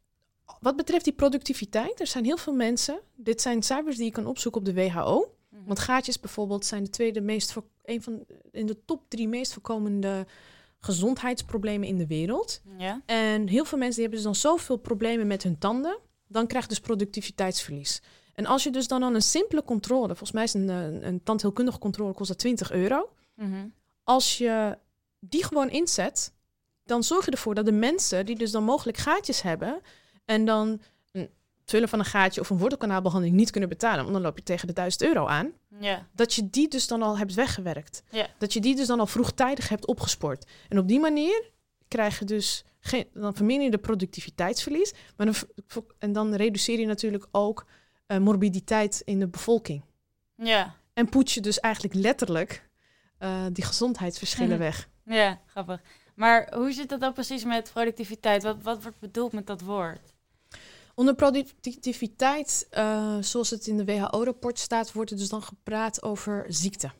wat 0.60 0.76
betreft 0.76 1.04
die 1.04 1.12
productiviteit, 1.12 2.00
er 2.00 2.06
zijn 2.06 2.24
heel 2.24 2.36
veel 2.36 2.52
mensen. 2.52 3.00
Dit 3.16 3.40
zijn 3.40 3.62
cijfers 3.62 3.96
die 3.96 4.04
je 4.04 4.10
kan 4.10 4.26
opzoeken 4.26 4.60
op 4.60 4.66
de 4.66 4.74
WHO. 4.74 5.33
Mhm. 5.54 5.64
Want 5.66 5.78
gaatjes 5.78 6.20
bijvoorbeeld 6.20 6.66
zijn 6.66 6.84
de 6.84 6.90
tweede 6.90 7.20
meest 7.20 7.52
voor, 7.52 7.64
een 7.84 8.02
van 8.02 8.24
in 8.50 8.66
de 8.66 8.84
top 8.84 9.02
drie 9.08 9.28
meest 9.28 9.52
voorkomende 9.52 10.26
gezondheidsproblemen 10.78 11.88
in 11.88 11.98
de 11.98 12.06
wereld. 12.06 12.62
Ja. 12.78 13.02
En 13.06 13.48
heel 13.48 13.64
veel 13.64 13.78
mensen 13.78 14.02
die 14.02 14.08
hebben 14.08 14.22
dus 14.22 14.22
dan 14.22 14.50
zoveel 14.50 14.76
problemen 14.76 15.26
met 15.26 15.42
hun 15.42 15.58
tanden, 15.58 15.98
dan 16.26 16.46
krijg 16.46 16.64
je 16.64 16.70
dus 16.70 16.80
productiviteitsverlies. 16.80 18.02
En 18.34 18.46
als 18.46 18.62
je 18.62 18.70
dus 18.70 18.88
dan 18.88 19.04
aan 19.04 19.14
een 19.14 19.22
simpele 19.22 19.64
controle, 19.64 20.06
volgens 20.06 20.32
mij 20.32 20.44
is 20.44 20.54
een, 20.54 20.68
een, 20.68 21.06
een 21.06 21.22
tandheelkundige 21.22 21.78
controle 21.78 22.12
kost 22.12 22.28
dat 22.28 22.38
20 22.38 22.72
euro. 22.72 23.10
Mhm. 23.34 23.66
Als 24.04 24.38
je 24.38 24.78
die 25.18 25.44
gewoon 25.44 25.70
inzet, 25.70 26.32
dan 26.84 27.02
zorg 27.02 27.24
je 27.24 27.30
ervoor 27.30 27.54
dat 27.54 27.64
de 27.64 27.72
mensen 27.72 28.26
die 28.26 28.38
dus 28.38 28.50
dan 28.50 28.64
mogelijk 28.64 28.96
gaatjes 28.96 29.42
hebben 29.42 29.80
en 30.24 30.44
dan 30.44 30.80
vullen 31.64 31.88
van 31.88 31.98
een 31.98 32.04
gaatje 32.04 32.40
of 32.40 32.50
een 32.50 32.58
wortelkanaalbehandeling 32.58 33.36
niet 33.36 33.50
kunnen 33.50 33.68
betalen, 33.68 34.00
want 34.02 34.12
dan 34.12 34.22
loop 34.22 34.36
je 34.36 34.42
tegen 34.42 34.66
de 34.66 34.72
1000 34.72 35.02
euro 35.02 35.26
aan, 35.26 35.52
Ja. 35.78 36.06
dat 36.14 36.34
je 36.34 36.50
die 36.50 36.68
dus 36.68 36.86
dan 36.86 37.02
al 37.02 37.18
hebt 37.18 37.34
weggewerkt. 37.34 38.02
Ja. 38.10 38.26
Dat 38.38 38.52
je 38.52 38.60
die 38.60 38.76
dus 38.76 38.86
dan 38.86 39.00
al 39.00 39.06
vroegtijdig 39.06 39.68
hebt 39.68 39.86
opgesport. 39.86 40.50
En 40.68 40.78
op 40.78 40.88
die 40.88 41.00
manier 41.00 41.50
krijg 41.88 42.18
je 42.18 42.24
dus 42.24 42.64
geen, 42.80 43.06
dan 43.12 43.34
verminder 43.34 43.64
je 43.64 43.70
de 43.70 43.78
productiviteitsverlies, 43.78 44.92
maar 45.16 45.26
dan, 45.26 45.34
en 45.98 46.12
dan 46.12 46.34
reduceer 46.34 46.80
je 46.80 46.86
natuurlijk 46.86 47.26
ook 47.30 47.66
eh, 48.06 48.18
morbiditeit 48.18 49.02
in 49.04 49.18
de 49.18 49.26
bevolking. 49.28 49.82
Ja. 50.36 50.74
En 50.92 51.08
poets 51.08 51.34
je 51.34 51.40
dus 51.40 51.60
eigenlijk 51.60 51.94
letterlijk 51.94 52.68
eh, 53.18 53.44
die 53.52 53.64
gezondheidsverschillen 53.64 54.50
Mhm. 54.56 54.58
weg. 54.58 54.88
Ja, 55.04 55.40
grappig. 55.46 55.80
Maar 56.14 56.52
hoe 56.54 56.72
zit 56.72 56.88
dat 56.88 57.00
dan 57.00 57.12
precies 57.12 57.44
met 57.44 57.70
productiviteit? 57.72 58.42
Wat, 58.42 58.62
wat 58.62 58.82
wordt 58.82 58.98
bedoeld 58.98 59.32
met 59.32 59.46
dat 59.46 59.60
woord? 59.60 60.13
Onder 60.94 61.14
productiviteit, 61.14 62.66
eh, 62.70 63.16
zoals 63.20 63.50
het 63.50 63.66
in 63.66 63.76
de 63.76 63.84
WHO-rapport 63.84 64.58
staat, 64.58 64.92
wordt 64.92 65.10
er 65.10 65.16
dus 65.16 65.28
dan 65.28 65.42
gepraat 65.42 66.02
over 66.02 66.44
ziekte. 66.48 66.90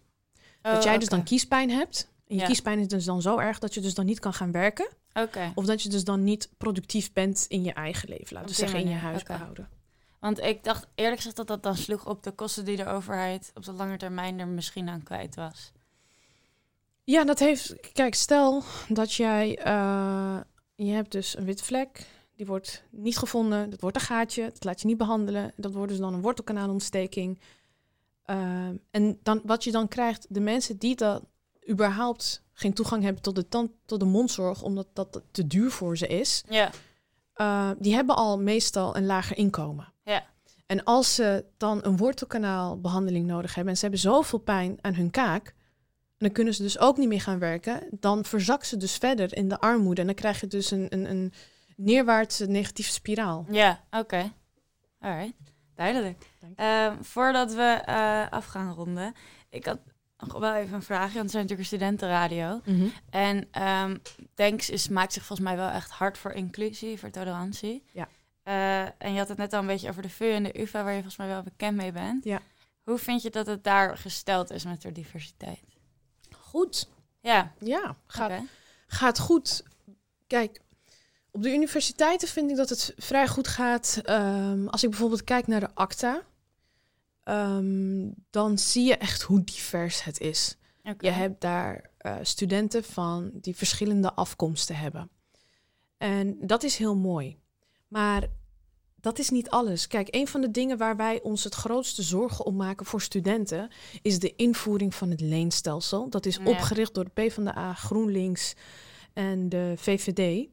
dat 0.63 0.83
jij 0.83 0.95
dus 0.99 1.05
Oh, 1.09 1.11
dan 1.11 1.25
kiespijn 1.25 1.71
hebt. 1.71 2.09
En 2.27 2.35
je 2.35 2.41
Ja. 2.41 2.47
kiespijn 2.47 2.79
is 2.79 2.89
dus 2.89 3.05
dan 3.05 3.23
zo 3.23 3.39
erg 3.39 3.59
dat 3.59 3.75
je 3.75 3.81
dus 3.81 3.95
dan 3.95 4.05
niet 4.05 4.19
kan 4.21 4.35
gaan 4.35 4.53
werken. 4.53 4.89
Of 5.55 5.65
dat 5.65 5.83
je 5.83 5.89
dus 5.89 6.05
dan 6.05 6.25
niet 6.25 6.49
productief 6.59 7.13
bent 7.13 7.45
in 7.49 7.63
je 7.65 7.73
eigen 7.73 8.09
leven, 8.09 8.35
laten 8.37 8.49
we 8.49 8.55
zeggen, 8.55 8.79
in 8.81 8.89
je 8.89 8.95
oké. 8.97 9.05
huishouden. 9.05 9.69
Want 10.21 10.41
ik 10.41 10.65
dacht 10.65 10.87
eerlijk 10.95 11.17
gezegd 11.17 11.37
dat 11.37 11.47
dat 11.47 11.63
dan 11.63 11.77
sloeg 11.77 12.07
op 12.07 12.23
de 12.23 12.31
kosten 12.31 12.65
die 12.65 12.77
de 12.77 12.87
overheid 12.87 13.51
op 13.55 13.65
de 13.65 13.73
lange 13.73 13.97
termijn 13.97 14.39
er 14.41 14.47
misschien 14.49 14.89
aan 14.89 15.03
kwijt 15.03 15.35
was. 15.35 15.73
Ja, 17.05 17.25
dat 17.25 17.39
heeft. 17.39 17.75
Kijk, 17.93 18.15
stel 18.15 18.63
dat 18.89 19.13
jij. 19.15 19.59
eh, 19.59 20.39
je 20.75 20.93
hebt 20.93 21.13
dus 21.13 21.37
een 21.37 21.45
witte 21.45 21.65
vlek. 21.65 22.07
Die 22.37 22.47
wordt 22.47 22.83
niet 22.91 23.19
gevonden. 23.19 23.71
Dat 23.71 23.81
wordt 23.81 23.97
een 23.97 24.03
gaatje. 24.03 24.43
Dat 24.53 24.65
laat 24.65 24.81
je 24.81 24.87
niet 24.87 24.97
behandelen. 24.97 25.53
Dat 25.57 25.73
wordt 25.73 25.91
dus 25.91 26.01
dan 26.01 26.15
een 26.15 26.23
wortelkanaalontsteking. 26.23 27.39
Ehm, 28.25 28.77
en 28.91 29.19
dan, 29.23 29.41
wat 29.45 29.65
je 29.65 29.73
dan 29.73 29.89
krijgt, 29.89 30.27
de 30.29 30.41
mensen 30.41 30.77
die 30.79 30.97
dan 30.97 31.25
überhaupt 31.71 32.43
geen 32.53 32.73
toegang 32.73 33.03
hebben 33.03 33.23
tot 33.23 33.35
de, 33.35 33.49
tand, 33.49 33.71
tot 33.87 34.01
de 34.01 34.07
mondzorg, 34.07 34.63
omdat 34.63 34.87
dat 34.93 35.23
te 35.31 35.47
duur 35.47 35.71
voor 35.71 35.97
ze 35.97 36.07
is, 36.07 36.45
Ja. 36.49 36.71
eh, 37.35 37.71
die 37.79 37.95
hebben 37.95 38.17
al 38.17 38.39
meestal 38.41 38.97
een 38.97 39.07
lager 39.07 39.37
inkomen. 39.37 39.93
Ja. 40.05 40.27
En 40.67 40.85
als 40.85 41.15
ze 41.15 41.45
dan 41.57 41.81
een 41.85 41.97
wortelkanaalbehandeling 41.97 43.27
nodig 43.27 43.55
hebben 43.55 43.73
en 43.73 43.79
ze 43.79 43.85
hebben 43.85 44.03
zoveel 44.03 44.39
pijn 44.39 44.79
aan 44.81 44.95
hun 44.95 45.11
kaak, 45.11 45.47
en 45.47 45.55
dan 46.27 46.33
kunnen 46.33 46.55
ze 46.55 46.63
dus 46.63 46.79
ook 46.79 46.97
niet 46.97 47.09
meer 47.09 47.21
gaan 47.21 47.39
werken, 47.39 47.87
dan 47.91 48.25
verzakt 48.25 48.67
ze 48.67 48.77
dus 48.77 48.97
verder 48.97 49.37
in 49.37 49.49
de 49.49 49.61
armoede 49.61 50.01
en 50.01 50.07
dan 50.07 50.17
krijg 50.17 50.41
je 50.41 50.47
dus 50.47 50.71
een, 50.71 50.87
een, 50.89 51.11
een 51.11 51.33
neerwaartse 51.77 52.47
negatieve 52.47 52.91
spiraal. 52.93 53.47
Ja, 53.49 53.85
oké. 53.91 54.33
Alright, 55.01 55.35
duidelijk. 55.75 56.27
Ehm, 56.57 57.03
voordat 57.03 57.55
we 57.55 57.63
eh, 57.85 58.31
af 58.31 58.47
gaan 58.47 58.73
ronden, 58.73 59.15
ik 59.49 59.67
had 59.67 59.79
nog 60.19 60.39
wel 60.39 60.55
even 60.55 60.75
een 60.75 60.83
vraagje, 60.83 61.15
want 61.15 61.23
het 61.23 61.31
zijn 61.31 61.43
natuurlijk 61.43 61.71
een 61.71 61.79
studentenradio. 61.79 62.61
En 63.11 63.49
ehm 63.51 63.97
Denks 64.35 64.71
is, 64.71 64.89
maakt 64.89 65.13
zich 65.13 65.25
volgens 65.25 65.49
mij 65.49 65.57
wel 65.57 65.69
echt 65.69 65.91
hard 65.91 66.19
voor 66.19 66.33
inclusie, 66.33 66.99
voor 66.99 67.11
tolerantie. 67.11 67.85
Ja. 67.93 68.09
Eh, 68.43 68.83
en 68.83 69.13
je 69.13 69.19
had 69.19 69.29
het 69.29 69.39
net 69.39 69.53
al 69.53 69.61
een 69.61 69.67
beetje 69.67 69.89
over 69.89 70.03
de 70.03 70.09
VU 70.11 70.31
en 70.31 70.43
de 70.43 70.61
UvA, 70.61 70.83
waar 70.83 70.93
je 70.93 71.03
volgens 71.03 71.17
mij 71.17 71.27
wel 71.29 71.43
bekend 71.43 71.77
mee 71.77 71.93
bent. 71.93 72.25
Ja. 72.25 72.41
Hoe 72.83 72.99
vind 72.99 73.23
je 73.23 73.31
dat 73.31 73.47
het 73.47 73.65
daar 73.65 73.97
gesteld 73.97 74.51
is 74.51 74.65
met 74.65 74.83
de 74.83 74.93
diversiteit? 74.93 75.61
Goed. 76.37 76.89
Ja, 77.21 77.53
Ja, 77.59 77.97
gaat, 78.07 78.33
gaat 78.87 79.19
goed. 79.19 79.63
Kijk, 80.27 80.61
op 81.35 81.43
de 81.43 81.53
universiteiten 81.53 82.29
vind 82.29 82.51
ik 82.51 82.57
dat 82.57 82.69
het 82.69 82.95
vrij 82.97 83.29
goed 83.29 83.49
gaat. 83.49 84.01
Ehm, 84.03 84.67
als 84.67 84.83
ik 84.83 84.91
bijvoorbeeld 84.91 85.25
kijk 85.25 85.47
naar 85.47 85.61
de 85.61 85.75
ACTA, 85.75 86.23
ehm, 87.23 88.11
dan 88.31 88.59
zie 88.59 88.85
je 88.85 88.97
echt 88.97 89.23
hoe 89.23 89.45
divers 89.45 90.05
het 90.05 90.21
is. 90.21 90.57
Je 90.99 91.11
hebt 91.11 91.41
daar 91.41 91.91
eh, 91.99 92.17
studenten 92.23 92.85
van 92.85 93.31
die 93.35 93.57
verschillende 93.57 94.13
afkomsten 94.13 94.77
hebben. 94.77 95.11
En 95.99 96.37
dat 96.41 96.63
is 96.63 96.77
heel 96.77 96.97
mooi. 96.97 97.39
Maar 97.89 98.27
dat 99.01 99.19
is 99.19 99.31
niet 99.31 99.51
alles. 99.51 99.87
Kijk, 99.87 100.09
een 100.11 100.29
van 100.29 100.41
de 100.41 100.51
dingen 100.51 100.79
waar 100.79 100.97
wij 100.97 101.23
ons 101.23 101.45
het 101.45 101.55
grootste 101.55 102.03
zorgen 102.03 102.45
om 102.45 102.57
maken 102.57 102.87
voor 102.87 103.01
studenten 103.01 103.71
is 104.03 104.19
de 104.19 104.37
invoering 104.37 104.95
van 104.95 105.11
het 105.11 105.21
leenstelsel. 105.21 106.11
Dat 106.11 106.27
is 106.27 106.39
opgericht 106.39 106.95
door 106.95 107.05
de 107.05 107.11
PvdA, 107.11 107.75
GroenLinks 107.75 108.55
en 109.13 109.49
de 109.49 109.75
VVD. 109.77 110.49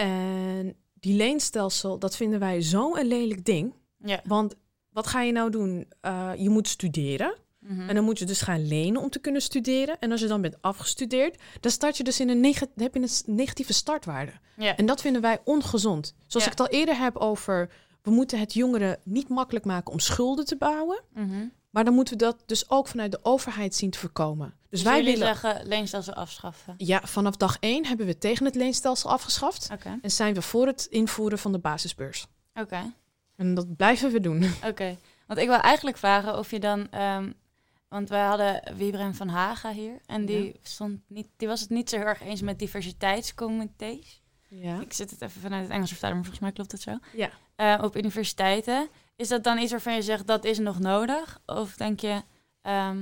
En 0.00 0.76
die 0.94 1.16
leenstelsel, 1.16 1.98
dat 1.98 2.16
vinden 2.16 2.38
wij 2.38 2.62
zo'n 2.62 3.06
lelijk 3.06 3.44
ding. 3.44 3.74
Ja. 4.04 4.20
Want 4.24 4.54
wat 4.90 5.06
ga 5.06 5.22
je 5.22 5.32
nou 5.32 5.50
doen? 5.50 5.86
Eh, 6.00 6.30
je 6.36 6.48
moet 6.50 6.68
studeren. 6.68 7.34
Mhm. 7.58 7.88
En 7.88 7.94
dan 7.94 8.04
moet 8.04 8.18
je 8.18 8.24
dus 8.24 8.40
gaan 8.40 8.66
lenen 8.66 9.02
om 9.02 9.10
te 9.10 9.18
kunnen 9.18 9.42
studeren. 9.42 9.98
En 9.98 10.10
als 10.10 10.20
je 10.20 10.26
dan 10.26 10.40
bent 10.40 10.62
afgestudeerd, 10.62 11.42
dan 11.60 11.70
start 11.70 11.96
je 11.96 12.04
dus 12.04 12.20
in 12.20 12.28
een 12.28 12.44
heb 12.76 12.94
je 12.94 13.00
een 13.00 13.34
negatieve 13.36 13.72
startwaarde. 13.72 14.32
ja. 14.56 14.76
En 14.76 14.86
dat 14.86 15.00
vinden 15.00 15.22
wij 15.22 15.40
ongezond. 15.44 16.14
Zoals 16.26 16.46
Ja. 16.46 16.52
ik 16.52 16.58
het 16.58 16.68
al 16.68 16.78
eerder 16.78 16.98
heb 16.98 17.16
over, 17.16 17.70
we 18.02 18.10
moeten 18.10 18.38
het 18.38 18.52
jongeren 18.54 18.98
niet 19.04 19.28
makkelijk 19.28 19.64
maken 19.64 19.92
om 19.92 19.98
schulden 19.98 20.44
te 20.44 20.56
bouwen. 20.56 21.02
Mhm. 21.14 21.46
Maar 21.70 21.84
dan 21.84 21.94
moeten 21.94 22.18
we 22.18 22.24
dat 22.24 22.42
dus 22.46 22.70
ook 22.70 22.88
vanuit 22.88 23.12
de 23.12 23.18
overheid 23.22 23.74
zien 23.74 23.90
te 23.90 23.98
voorkomen. 23.98 24.54
Dus, 24.76 24.84
Dus 24.84 24.92
wij 24.92 25.04
willen, 25.04 25.26
zeggen 25.36 25.66
leenstelsel 25.66 26.14
afschaffen. 26.14 26.74
ja, 26.76 27.00
vanaf 27.04 27.36
dag 27.36 27.56
één 27.60 27.86
hebben 27.86 28.06
we 28.06 28.18
tegen 28.18 28.44
het 28.44 28.54
leenstelsel 28.54 29.10
afgeschaft. 29.10 29.68
En 30.02 30.10
zijn 30.10 30.34
we 30.34 30.42
voor 30.42 30.66
het 30.66 30.86
invoeren 30.90 31.38
van 31.38 31.52
de 31.52 31.58
basisbeurs. 31.58 32.26
oké. 32.54 32.92
En 33.36 33.54
dat 33.54 33.76
blijven 33.76 34.10
we 34.12 34.20
doen. 34.20 34.44
Oké, 34.70 34.96
want 35.26 35.40
ik 35.40 35.46
wil 35.46 35.58
eigenlijk 35.58 35.96
vragen 35.96 36.38
of 36.38 36.50
je 36.50 36.60
dan, 36.60 36.90
ehm, 36.90 37.32
want 37.88 38.08
wij 38.08 38.24
hadden 38.24 38.62
Wiebren 38.76 39.14
van 39.14 39.28
Haga 39.28 39.72
hier 39.72 40.00
en 40.06 40.24
die, 40.26 40.44
Ja. 40.44 40.52
stond 40.62 41.00
niet, 41.08 41.26
die 41.36 41.48
was 41.48 41.60
het 41.60 41.70
niet 41.70 41.90
zo 41.90 41.96
heel 41.96 42.06
erg 42.06 42.22
eens 42.22 42.40
met 42.40 42.58
diversiteitscomité's. 42.58 44.22
Ja. 44.48 44.80
Ik 44.80 44.92
zit 44.92 45.10
het 45.10 45.22
even 45.22 45.40
vanuit 45.40 45.62
het 45.62 45.70
Engels 45.72 45.90
vertalen, 45.90 46.14
maar 46.16 46.24
volgens 46.24 46.44
mij 46.44 46.52
klopt 46.54 46.72
het 46.72 46.80
zo. 46.82 46.98
Ja. 47.16 47.30
Eh, 47.56 47.84
op 47.84 47.96
universiteiten. 47.96 48.88
Is 49.16 49.28
dat 49.28 49.44
dan 49.44 49.58
iets 49.58 49.70
waarvan 49.70 49.94
je 49.94 50.02
zegt 50.02 50.26
dat 50.26 50.44
is 50.44 50.58
nog 50.58 50.78
nodig? 50.78 51.38
Of 51.46 51.76
denk 51.76 52.00
je, 52.00 52.22
ehm, 52.62 52.98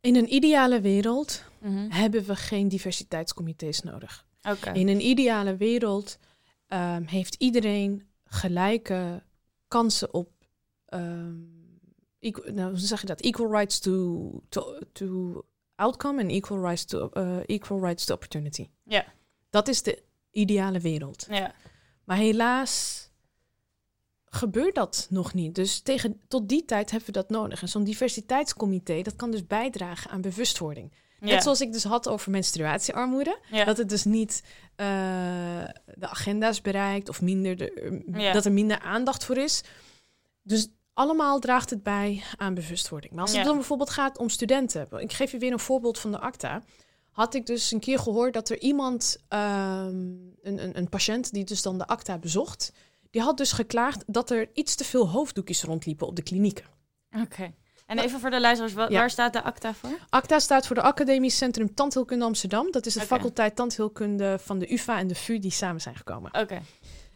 In 0.00 0.16
een 0.16 0.34
ideale 0.34 0.80
wereld 0.80 1.42
mhm, 1.58 1.90
hebben 1.90 2.24
we 2.24 2.36
geen 2.36 2.68
diversiteitscomité's 2.68 3.80
nodig. 3.80 4.26
In 4.72 4.88
een 4.88 5.00
ideale 5.00 5.56
wereld 5.56 6.18
ehm, 6.66 7.04
heeft 7.04 7.34
iedereen 7.34 8.08
gelijke 8.24 9.22
kansen 9.68 10.14
op. 10.14 10.30
ehm, 10.84 11.34
equal, 12.18 12.52
nou, 12.52 12.70
hoe 12.70 12.78
zeg 12.78 13.00
je 13.00 13.06
dat? 13.06 13.20
Equal 13.20 13.50
rights 13.50 13.78
to, 13.78 14.30
to, 14.48 14.78
to 14.92 15.42
outcome 15.74 16.20
en 16.20 16.28
equal 16.28 16.60
rights 16.60 16.84
to, 16.84 17.08
eh, 17.08 17.36
equal 17.46 17.80
rights 17.80 18.04
to 18.04 18.14
opportunity. 18.14 18.68
Ja. 18.84 19.04
Dat 19.50 19.68
is 19.68 19.82
de 19.82 20.02
ideale 20.30 20.80
wereld. 20.80 21.26
Ja, 21.30 21.54
Maar 22.04 22.16
helaas 22.16 23.07
gebeurt 24.30 24.74
dat 24.74 25.06
nog 25.10 25.34
niet. 25.34 25.54
Dus 25.54 25.80
tegen, 25.80 26.20
tot 26.28 26.48
die 26.48 26.64
tijd 26.64 26.90
hebben 26.90 27.06
we 27.08 27.14
dat 27.14 27.30
nodig. 27.30 27.62
En 27.62 27.68
zo'n 27.68 27.84
diversiteitscomité, 27.84 29.02
dat 29.02 29.16
kan 29.16 29.30
dus 29.30 29.46
bijdragen 29.46 30.10
aan 30.10 30.20
bewustwording. 30.20 30.92
Ja. 31.20 31.26
Net 31.26 31.42
zoals 31.42 31.60
ik 31.60 31.72
dus 31.72 31.84
had 31.84 32.08
over 32.08 32.30
menstruatiearmoede. 32.30 33.38
Ja. 33.50 33.64
Dat 33.64 33.76
het 33.76 33.88
dus 33.88 34.04
niet 34.04 34.42
eh, 34.76 34.86
de 35.94 36.08
agenda's 36.08 36.60
bereikt 36.60 37.08
of 37.08 37.20
minder 37.22 37.56
de, 37.56 38.02
Ja. 38.12 38.32
dat 38.32 38.44
er 38.44 38.52
minder 38.52 38.80
aandacht 38.80 39.24
voor 39.24 39.36
is. 39.36 39.62
Dus 40.42 40.68
allemaal 40.92 41.38
draagt 41.38 41.70
het 41.70 41.82
bij 41.82 42.22
aan 42.36 42.54
bewustwording. 42.54 43.12
Maar 43.12 43.22
als 43.22 43.36
het 43.36 43.44
dan 43.44 43.56
bijvoorbeeld 43.56 43.90
gaat 43.90 44.18
om 44.18 44.28
studenten. 44.28 44.88
Ik 44.98 45.12
geef 45.12 45.30
je 45.30 45.38
weer 45.38 45.52
een 45.52 45.58
voorbeeld 45.58 45.98
van 45.98 46.10
de 46.10 46.18
ACTA. 46.18 46.62
Had 47.10 47.34
ik 47.34 47.46
dus 47.46 47.70
een 47.70 47.80
keer 47.80 47.98
gehoord 47.98 48.32
dat 48.32 48.48
er 48.48 48.60
iemand, 48.60 49.16
ehm, 49.28 49.88
een, 49.88 50.62
een, 50.62 50.78
een 50.78 50.88
patiënt 50.88 51.32
die 51.32 51.44
dus 51.44 51.62
dan 51.62 51.78
de 51.78 51.86
ACTA 51.86 52.18
bezocht, 52.18 52.72
die 53.10 53.22
had 53.22 53.36
dus 53.36 53.52
geklaagd 53.52 54.04
dat 54.06 54.30
er 54.30 54.48
iets 54.52 54.74
te 54.74 54.84
veel 54.84 55.08
hoofddoekjes 55.08 55.62
rondliepen 55.62 56.06
op 56.06 56.16
de 56.16 56.22
klinieken. 56.22 56.64
Oké. 57.22 57.54
En 57.86 57.98
even 57.98 58.20
voor 58.20 58.30
de 58.30 58.40
luisteraars, 58.40 58.74
wa- 58.74 58.88
Ja. 58.88 58.98
waar 58.98 59.10
staat 59.10 59.32
de 59.32 59.42
ACTA 59.42 59.74
voor? 59.74 59.98
ACTA 60.08 60.38
staat 60.38 60.66
voor 60.66 60.76
de 60.76 60.82
Academisch 60.82 61.36
Centrum 61.36 61.74
Tandheelkunde 61.74 62.24
Amsterdam. 62.24 62.70
Dat 62.70 62.86
is 62.86 62.94
de 62.94 63.00
faculteit 63.00 63.56
tandheelkunde 63.56 64.38
van 64.40 64.58
de 64.58 64.72
UvA 64.72 64.98
en 64.98 65.06
de 65.06 65.14
VU 65.14 65.38
die 65.38 65.50
samen 65.50 65.80
zijn 65.80 65.96
gekomen. 65.96 66.34
Oké. 66.34 66.62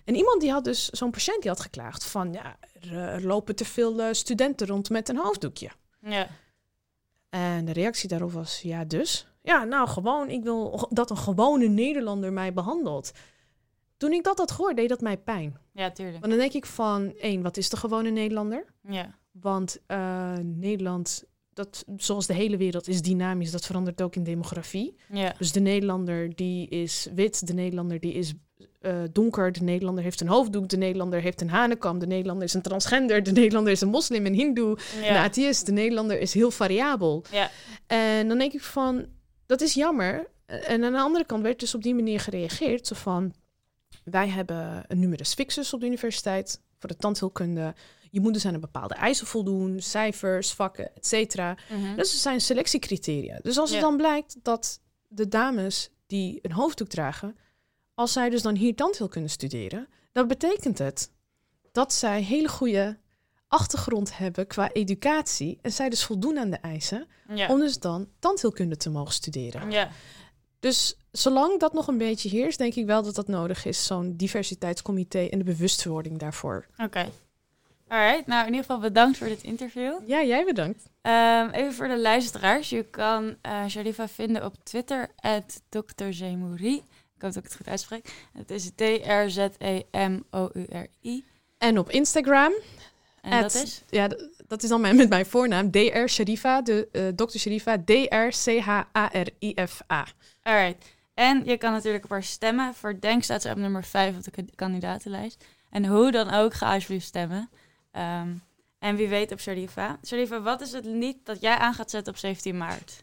En 0.05 0.14
iemand 0.14 0.40
die 0.40 0.51
had 0.51 0.64
dus, 0.64 0.88
zo'n 0.88 1.11
patiënt 1.11 1.40
die 1.43 1.51
had 1.51 1.61
geklaagd 1.61 2.05
van, 2.05 2.32
ja, 2.32 2.57
er, 2.80 3.14
eh, 3.14 3.24
lopen 3.24 3.57
te 3.57 3.64
veel 3.64 4.01
eh, 4.03 4.12
studenten 4.12 4.66
rond 4.66 4.90
met 4.90 5.09
een 5.09 5.16
hoofddoekje. 5.18 5.70
Ja. 6.01 6.28
En 7.28 7.64
de 7.64 7.72
reactie 7.72 8.09
daarop 8.09 8.32
was, 8.32 8.61
ja 8.62 8.84
dus? 8.84 9.26
Ja, 9.43 9.64
nou 9.64 9.88
gewoon, 9.88 10.28
ik 10.30 10.43
wil 10.43 10.88
dat 10.90 11.11
een 11.11 11.16
gewone 11.16 11.66
Nederlander 11.68 12.32
mij 12.32 12.53
behandelt. 12.53 13.12
Toen 14.03 14.13
ik 14.13 14.25
dat 14.25 14.39
had 14.39 14.51
gehoord, 14.51 14.77
deed 14.77 14.89
dat 14.89 15.01
mij 15.01 15.17
pijn. 15.17 15.57
Ja, 15.73 15.91
tuurlijk. 15.91 16.19
Want 16.19 16.33
dan 16.33 16.41
denk 16.41 16.53
ik 16.53 16.67
van, 16.67 17.13
één, 17.21 17.43
wat 17.43 17.57
is 17.57 17.69
de 17.69 17.77
gewone 17.77 18.11
Nederlander? 18.11 18.65
Ja. 18.89 19.19
Want 19.33 19.79
eh, 19.87 20.35
Nederland, 20.43 21.25
dat, 21.53 21.85
zoals 21.97 22.27
de 22.27 22.35
hele 22.35 22.57
wereld, 22.57 22.89
is 22.89 23.03
dynamisch. 23.03 23.51
Dat 23.51 23.67
verandert 23.67 24.03
ook 24.03 24.17
in 24.17 24.25
demografie. 24.25 24.97
Ja. 25.13 25.35
Dus 25.39 25.53
de 25.53 25.61
Nederlander 25.61 26.35
die 26.35 26.69
is 26.69 27.09
wit, 27.15 27.47
de 27.47 27.53
Nederlander 27.53 28.01
die 28.01 28.13
is 28.13 28.33
eh, 28.81 29.03
donker, 29.13 29.53
de 29.53 29.63
Nederlander 29.63 30.05
heeft 30.05 30.21
een 30.21 30.29
hoofddoek, 30.29 30.69
de 30.69 30.77
Nederlander 30.77 31.21
heeft 31.21 31.41
een 31.41 31.51
hanekam, 31.51 31.99
de 31.99 32.07
Nederlander 32.07 32.45
is 32.47 32.55
een 32.55 32.63
transgender, 32.63 33.23
de 33.23 33.33
Nederlander 33.33 33.73
is 33.73 33.81
een 33.81 33.89
moslim, 33.89 34.27
een 34.27 34.35
hindoe, 34.35 34.79
een 34.99 35.05
Ja. 35.05 35.23
atheïst. 35.25 35.67
De 35.67 35.73
Nederlander 35.73 36.21
is 36.21 36.35
heel 36.35 36.51
variabel. 36.51 37.25
Ja. 37.31 37.51
En 37.87 38.29
dan 38.29 38.39
denk 38.39 38.53
ik 38.53 38.63
van, 38.63 39.07
dat 39.47 39.61
is 39.61 39.75
jammer. 39.75 40.31
En 40.47 40.85
aan 40.85 40.93
de 40.93 40.99
andere 40.99 41.25
kant 41.27 41.43
werd 41.43 41.61
dus 41.61 41.75
op 41.75 41.83
die 41.83 41.95
manier 41.95 42.21
gereageerd. 42.21 42.87
Zo 42.87 42.95
van, 42.95 43.33
wij 44.05 44.28
hebben 44.28 44.84
een 44.88 44.99
numerus 44.99 45.34
fixus 45.34 45.72
op 45.72 45.80
de 45.80 45.86
universiteit 45.86 46.61
voor 46.78 46.88
de 46.88 46.97
tandheelkunde. 46.97 47.74
Je 48.11 48.20
moet 48.20 48.32
dus 48.32 48.47
aan 48.47 48.55
een 48.55 48.61
bepaalde 48.61 48.95
eisen 48.95 49.26
voldoen, 49.26 49.80
cijfers, 49.80 50.53
vakken, 50.53 50.95
et 50.95 51.07
cetera. 51.07 51.57
Mhm. 51.70 51.97
Dus 51.97 52.12
er 52.12 52.18
zijn 52.18 52.40
selectiecriteria. 52.40 53.38
Dus 53.43 53.59
als 53.59 53.70
het 53.70 53.80
dan 53.80 53.97
blijkt 53.97 54.36
dat 54.43 54.80
de 55.09 55.28
dames 55.28 55.90
die 56.07 56.38
een 56.43 56.53
hoofddoek 56.53 56.88
dragen, 56.88 57.36
als 57.95 58.12
zij 58.12 58.30
dus 58.30 58.43
dan 58.43 58.55
hier 58.55 58.74
tandheelkunde 58.74 59.28
studeren, 59.28 59.88
dan 60.12 60.28
betekent 60.28 60.78
het 60.78 61.11
dat 61.72 61.93
zij 61.93 62.22
hele 62.22 62.49
goede 62.49 62.99
achtergrond 63.49 64.16
hebben 64.16 64.47
qua 64.47 64.72
educatie 64.72 65.59
en 65.62 65.72
zij 65.72 65.88
dus 65.88 66.05
voldoen 66.05 66.38
aan 66.38 66.51
de 66.51 66.57
eisen 66.57 67.07
Ja. 67.34 67.49
om 67.49 67.59
dus 67.59 67.78
dan 67.78 68.09
tandheelkunde 68.18 68.76
te 68.76 68.90
mogen 68.90 69.14
studeren. 69.14 69.70
Ja. 69.70 69.90
Dus 70.61 70.97
zolang 71.13 71.61
dat 71.61 71.73
nog 71.73 71.87
een 71.87 71.99
beetje 71.99 72.29
heerst, 72.29 72.59
denk 72.59 72.75
ik 72.75 72.87
wel 72.87 73.03
dat 73.03 73.15
dat 73.15 73.29
nodig 73.29 73.65
is, 73.65 73.87
zo'n 73.87 74.17
diversiteitscomité 74.17 75.19
en 75.27 75.39
de 75.39 75.45
bewustwording 75.45 76.19
daarvoor. 76.19 76.67
Oké. 76.79 77.09
Alright, 77.89 78.27
nou 78.27 78.41
in 78.41 78.47
ieder 78.53 78.61
geval 78.61 78.79
bedankt 78.81 79.19
voor 79.19 79.27
dit 79.27 79.43
interview. 79.43 79.93
Ja, 80.07 80.23
jij 80.23 80.45
bedankt. 80.45 80.83
Ehm, 81.03 81.49
even 81.51 81.73
voor 81.75 81.89
de 81.89 81.99
luisteraars. 82.01 82.69
Je 82.69 82.83
kan 82.83 83.37
eh 83.41 83.67
Sharifa 83.69 84.09
vinden 84.09 84.45
op 84.45 84.55
Twitter, 84.63 85.09
at 85.17 85.63
Dr. 85.69 86.05
Zemouri. 86.11 86.75
Ik 87.17 87.23
hoop 87.23 87.33
dat 87.33 87.37
ik 87.37 87.45
het 87.45 87.57
goed 87.57 87.69
uitspreek. 87.69 88.13
Het 88.33 88.51
is 88.51 88.67
E 88.67 88.71
D-R-Z-E-M-O-U-R-I. 90.23 91.25
En 91.59 91.79
op 91.79 91.91
Instagram, 91.91 92.53
En 93.21 93.33
At- 93.33 93.43
dat 93.53 93.63
is? 93.63 93.83
ja, 93.91 94.09
dat 94.49 94.63
is 94.63 94.69
dan 94.69 94.81
mijn, 94.81 94.97
met 94.97 95.09
mijn 95.09 95.27
voornaam, 95.27 95.71
DR 95.71 96.07
Sharifa, 96.09 96.63
de 96.63 96.89
eh 96.93 97.09
Dr. 97.09 97.39
Sharifa, 97.39 97.79
D-R-C-H-A-R-I-F-A. 97.85 100.07
Alright. 100.43 100.85
En 101.15 101.45
je 101.45 101.57
kan 101.57 101.73
natuurlijk 101.73 102.05
op 102.05 102.11
haar 102.11 102.23
stemmen. 102.23 102.75
Voor 102.75 103.01
Denk 103.01 103.23
staat 103.23 103.43
ze 103.43 103.51
op 103.51 103.57
nummer 103.57 103.85
5 103.85 104.17
op 104.17 104.23
de 104.25 104.31
ka- 104.31 104.43
kandidatenlijst. 104.55 105.45
En 105.71 105.87
hoe 105.87 106.11
dan 106.11 106.31
ook, 106.31 106.55
ga 106.55 106.75
alsjeblieft 106.75 107.07
stemmen. 107.07 107.51
Ehm, 107.91 108.29
en 108.79 108.97
wie 108.97 109.09
weet 109.09 109.33
op 109.33 109.41
Sharifa. 109.41 109.99
Sharifa, 110.07 110.41
wat 110.41 110.61
is 110.61 110.73
het 110.73 110.85
lied 110.85 111.17
dat 111.25 111.41
jij 111.41 111.57
aan 111.57 111.75
gaat 111.75 111.91
zetten 111.91 112.13
op 112.13 112.19
17 112.19 112.57
maart? 112.57 113.03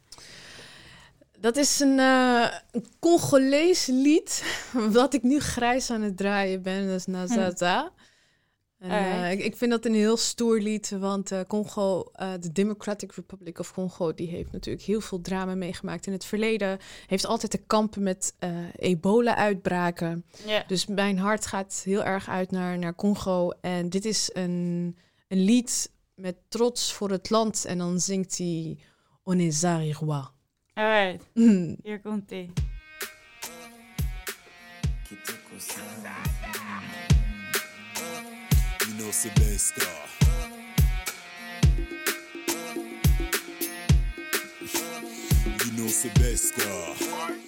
Dat 1.39 1.57
is 1.57 1.80
een, 1.80 1.97
een 1.99 2.86
Congolees 2.99 3.86
lied, 3.86 4.43
wat 4.99 5.14
ik 5.14 5.24
nu 5.24 5.39
grijs 5.39 5.91
aan 5.91 6.01
het 6.01 6.18
draaien 6.18 6.62
ben, 6.62 6.88
dat 6.88 6.95
is 6.95 7.05
Nazata. 7.05 7.91
En, 8.80 8.89
eh, 8.89 9.13
Alright. 9.13 9.39
ik, 9.39 9.45
ik 9.45 9.55
vind 9.55 9.71
dat 9.71 9.86
een 9.86 9.93
heel 9.93 10.17
stoer 10.17 10.59
lied, 10.59 10.89
want 10.89 11.32
eh, 11.32 11.39
Congo, 11.47 12.03
eh, 12.13 12.34
de 12.39 12.51
Democratic 12.51 13.11
Republic 13.11 13.59
of 13.59 13.73
Congo, 13.73 14.13
die 14.13 14.27
heeft 14.27 14.51
natuurlijk 14.51 14.86
heel 14.86 15.01
veel 15.01 15.21
drama 15.21 15.55
meegemaakt 15.55 16.05
in 16.05 16.13
het 16.13 16.25
verleden. 16.25 16.80
Heeft 17.07 17.25
altijd 17.25 17.51
te 17.51 17.57
kampen 17.57 18.03
met 18.03 18.36
eh, 18.39 18.51
ebola-uitbraken. 18.75 20.25
Dus 20.67 20.86
mijn 20.86 21.17
hart 21.17 21.45
gaat 21.45 21.82
heel 21.86 22.03
erg 22.03 22.30
uit 22.30 22.51
naar, 22.51 22.77
naar 22.77 22.95
Congo. 22.95 23.49
En 23.49 23.89
dit 23.89 24.05
is 24.05 24.30
een, 24.34 24.97
een 25.27 25.43
lied 25.43 25.91
met 26.15 26.36
trots 26.47 26.93
voor 26.93 27.09
het 27.11 27.30
land. 27.30 27.65
En 27.65 27.77
dan 27.77 27.99
zingt 27.99 28.38
hij 28.38 28.77
Onezari 29.23 29.93
Roi. 29.93 30.23
Alright, 30.73 31.25
Mm. 31.34 31.77
hier 31.84 32.01
komt 32.01 32.32
ie. 32.32 32.51
Daniel 39.10 39.14
Sylvester. 39.14 39.86
You 45.66 45.82
know 45.82 45.88
Sylvester. 45.88 47.38